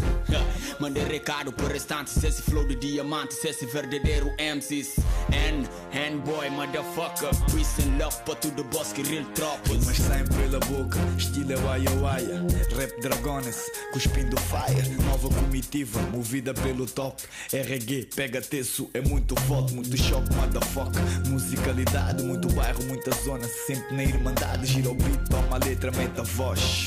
Mandei 0.79 1.03
recado 1.03 1.51
para 1.51 1.67
restantes 1.67 2.23
Esse 2.23 2.41
flow 2.41 2.65
de 2.65 2.75
diamantes, 2.75 3.43
esse 3.43 3.65
verdadeiro 3.65 4.33
MCs 4.39 4.95
N, 5.31 5.67
N 5.91 6.17
boy, 6.21 6.49
motherfucker 6.49 7.29
Peace 7.51 7.81
and 7.81 7.97
love 8.01 8.15
para 8.23 8.35
tudo 8.35 8.63
bosque 8.63 9.01
real 9.03 9.25
tropas 9.35 9.85
Mas 9.85 9.97
saem 9.97 10.25
pela 10.25 10.59
boca, 10.59 10.97
estilo 11.17 11.59
waia 11.65 11.89
waia 12.01 12.45
Rap 12.77 13.01
dragones, 13.01 13.57
cuspindo 13.91 14.37
fire. 14.39 14.89
Nova 15.03 15.27
comitiva, 15.29 16.01
movida 16.13 16.53
pelo 16.53 16.85
top 16.85 17.21
RG, 17.51 18.09
pega 18.15 18.41
teço, 18.41 18.89
é 18.93 19.01
muito 19.01 19.35
forte 19.41 19.73
Muito 19.73 19.97
choque, 19.97 20.33
motherfucker 20.35 21.01
Musicalidade, 21.27 22.23
muito 22.23 22.47
bairro, 22.53 22.83
muita 22.85 23.11
zona 23.23 23.45
Sempre 23.67 23.95
na 23.95 24.03
irmandade, 24.03 24.65
gira 24.65 24.89
o 24.89 24.95
beat, 24.95 25.18
toma 25.29 25.55
a 25.55 25.59
letra, 25.59 25.91
mete 25.91 26.19
a 26.19 26.23
voz. 26.23 26.85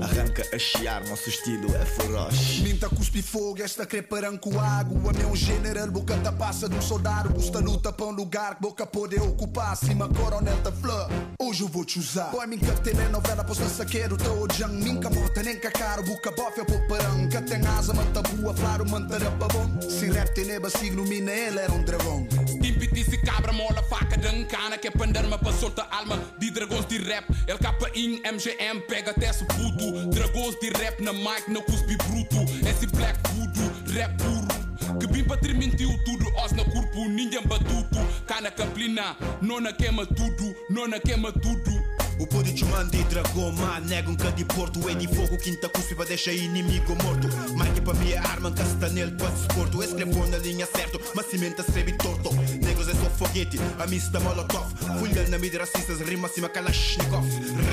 Arranca 0.00 0.42
a 0.52 0.58
chiar, 0.58 1.04
nosso 1.06 1.28
estilo 1.28 1.74
é 1.74 1.84
feroz. 1.84 2.60
Minta 2.60 2.88
cuspe 2.88 3.20
fogo, 3.20 3.62
esta 3.62 3.84
creparanco 3.84 4.58
água. 4.58 5.12
Meu 5.12 5.34
general, 5.36 5.90
boca 5.90 6.16
da 6.16 6.32
passa 6.32 6.68
de 6.68 6.76
um 6.76 6.80
soldado. 6.80 7.30
Busta 7.30 7.58
luta 7.58 7.92
para 7.92 8.06
um 8.06 8.10
lugar 8.10 8.54
que 8.54 8.62
boca 8.62 8.86
pode 8.86 9.16
ocupar. 9.16 9.76
Cima 9.76 10.08
coronel 10.08 10.56
da 10.58 10.72
flor, 10.72 11.08
hoje 11.40 11.62
eu 11.62 11.68
vou 11.68 11.84
te 11.84 11.98
usar. 11.98 12.30
Boy, 12.30 12.46
minha 12.46 12.72
telenovela, 12.74 13.44
pois 13.44 13.58
não 13.58 13.68
saqueiro 13.68 14.16
Tô 14.16 14.46
jang, 14.54 14.72
minha 14.72 15.10
morta, 15.10 15.42
nem 15.42 15.58
cacaro 15.58 16.02
Boca 16.04 16.30
bofe, 16.30 16.64
poparão 16.64 17.28
Que 17.28 17.40
tem 17.42 17.66
asa, 17.66 17.92
manta 17.92 18.22
boa, 18.22 18.54
flaro, 18.54 18.88
manta 18.88 19.18
rapa 19.18 19.48
bom 19.48 19.80
Se 19.82 20.10
rap 20.10 20.32
tem 20.34 20.44
neba, 20.44 20.70
signo, 20.70 21.04
mina, 21.04 21.30
ele 21.30 21.58
era 21.58 21.72
um 21.72 21.84
dragão 21.84 22.26
Timpitice 22.62 23.16
cabra, 23.18 23.52
mola, 23.52 23.82
faca, 23.82 24.16
dancana 24.16 24.78
Que 24.78 24.88
é 24.88 24.90
pandarma 24.90 25.36
para 25.36 25.52
solta 25.52 25.82
alma. 25.90 26.18
De 26.38 26.50
dragões 26.50 26.86
de 26.86 26.98
rap 26.98 27.24
El 27.46 27.58
capa 27.58 27.90
in, 27.94 28.20
MGM, 28.22 28.80
pega 28.88 29.10
até 29.10 29.32
se 29.32 29.44
puto. 29.44 30.06
Dragões 30.10 30.58
de 30.60 30.70
rap 30.70 31.00
na 31.02 31.12
mic, 31.12 31.48
na 31.48 31.60
cuspe 31.60 31.96
bruto. 31.96 32.36
Esse 32.66 32.86
black 32.86 33.18
voodoo, 33.34 33.72
rap 33.92 34.16
puro. 34.16 34.98
Que 34.98 35.06
bimpa 35.06 35.38
mentiu 35.54 35.90
tudo, 36.04 36.24
os 36.44 36.52
na 36.52 36.64
corpo, 36.64 37.08
ninguém 37.08 37.42
batuto. 37.42 37.98
Cana 38.26 38.50
caplina, 38.50 39.16
nona 39.40 39.72
queima 39.72 40.06
tudo, 40.06 40.54
nona 40.70 41.00
queima 41.00 41.32
tudo 41.32 42.01
o 42.22 42.26
poder 42.26 42.52
de 42.52 42.64
manda 42.64 42.96
e 42.96 43.02
dragão, 43.04 43.52
man, 43.52 43.80
negam 43.80 44.14
que 44.14 44.30
de 44.32 44.44
porto 44.44 44.88
É 44.88 44.94
de 44.94 45.08
fogo, 45.08 45.36
quinta 45.38 45.68
cuspe 45.68 45.94
para 45.94 46.06
deixar 46.06 46.32
inimigo 46.32 46.94
morto. 47.02 47.28
Mike 47.56 47.80
para 47.80 47.94
mim 47.94 48.12
é 48.12 48.18
arma, 48.18 48.50
casta 48.52 48.88
nele 48.88 49.10
para 49.12 49.30
suporto 49.36 49.82
Escreveu 49.82 50.26
na 50.28 50.38
linha 50.38 50.66
certo, 50.66 51.00
mas 51.14 51.26
cimenta 51.26 51.62
escreve 51.62 51.92
torto. 51.94 52.32
Negros 52.62 52.88
é 52.88 52.94
só 52.94 53.10
foguete, 53.10 53.58
a 53.78 53.86
mista 53.86 54.20
molotov. 54.20 54.66
Fulha 54.98 55.28
na 55.28 55.38
mídia 55.38 55.60
racistas, 55.60 56.00
rima 56.00 56.28
acima 56.28 56.48
kalashnikov. 56.48 57.24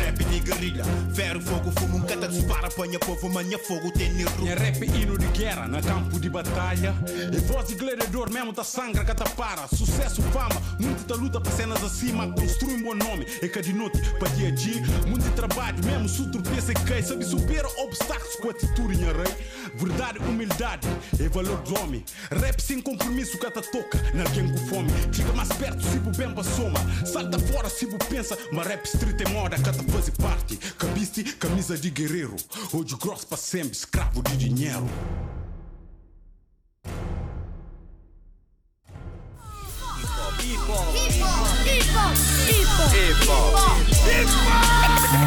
Rap 0.04 0.24
de 0.24 0.40
guerrilha, 0.40 0.84
ferro, 1.14 1.42
fogo, 1.42 1.72
fumo 1.80 1.98
Um 1.98 2.02
cata 2.02 2.28
dispara, 2.28 2.68
apanha 2.68 3.00
povo, 3.00 3.30
manha 3.30 3.60
fogo, 3.60 3.92
tem 3.92 4.12
nirru 4.14 4.42
Minha 4.42 4.56
rap 4.56 4.84
hino 4.84 5.18
de 5.18 5.28
guerra, 5.28 5.68
na 5.68 5.82
campo 5.82 6.20
de 6.20 6.30
batalha. 6.30 6.96
E 7.32 7.40
voz 7.42 7.68
de 7.68 7.76
gladiador 7.76 8.32
mesmo 8.32 8.52
tá 8.54 8.64
sangra, 8.64 9.06
cata 9.06 9.30
para 9.30 9.68
Sucesso, 9.68 10.22
fama, 10.34 10.62
muito 10.80 11.06
tá 11.06 11.16
luta 11.16 11.40
para 11.40 11.52
cenas 11.52 11.84
acima 11.84 12.32
Construi 12.34 12.76
um 12.76 12.84
bom 12.84 12.96
nome, 12.96 13.26
é 13.42 13.48
que 13.48 13.62
de 13.62 13.74
noite, 13.74 14.00
para 14.18 14.30
dia 14.40 14.48
a 14.48 14.52
dia. 14.52 14.82
Muito 15.06 15.24
de 15.24 15.32
trabalho, 15.32 15.84
mesmo 15.86 16.08
se 16.08 16.32
tropeça 16.32 16.72
e 16.72 16.76
cai. 16.76 17.04
Sabe 17.04 17.26
supera 17.26 17.68
obstáculos 17.84 18.36
com 18.38 18.50
atitude 18.50 18.96
em 18.96 19.04
rei 19.04 19.36
Verdade, 19.76 20.20
humildade 20.20 20.88
é 21.20 21.28
valor 21.28 21.62
do 21.62 21.80
homem. 21.80 22.04
Rap 22.32 22.60
sem 22.62 22.82
compromisso, 22.82 23.38
cata 23.38 23.62
toca 23.62 23.98
na 24.14 24.24
alguém 24.24 24.50
com 24.52 24.58
fome. 24.68 24.90
Chega 25.12 25.34
mais 25.34 25.50
perto, 25.50 25.84
se 25.84 25.98
o 25.98 26.12
bem 26.16 26.44
soma 26.44 26.80
Salta 27.06 27.38
fora, 27.40 27.70
se 27.70 27.86
o 27.86 27.98
pensa. 28.10 28.38
Mas 28.52 28.68
rap 28.68 28.86
street 28.86 29.22
é 29.22 29.30
moda, 29.30 29.58
cata 29.58 29.84
faz 29.84 30.10
parte. 30.12 30.58
Cabiste, 30.78 31.24
camisa 31.24 31.78
de 31.78 31.90
guerreiro. 31.90 32.36
Hoje 32.74 32.96
grosso 32.96 33.28
para 33.28 33.38
sempre, 33.38 33.72
escravo 33.72 34.24
de 34.24 34.38
dinheiro 34.38 34.88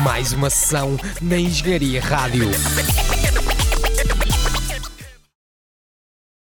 Mais 0.05 0.33
uma 0.33 0.49
sessão 0.51 0.99
na 1.21 1.37
Engenharia 1.37 2.01
Rádio. 2.01 2.51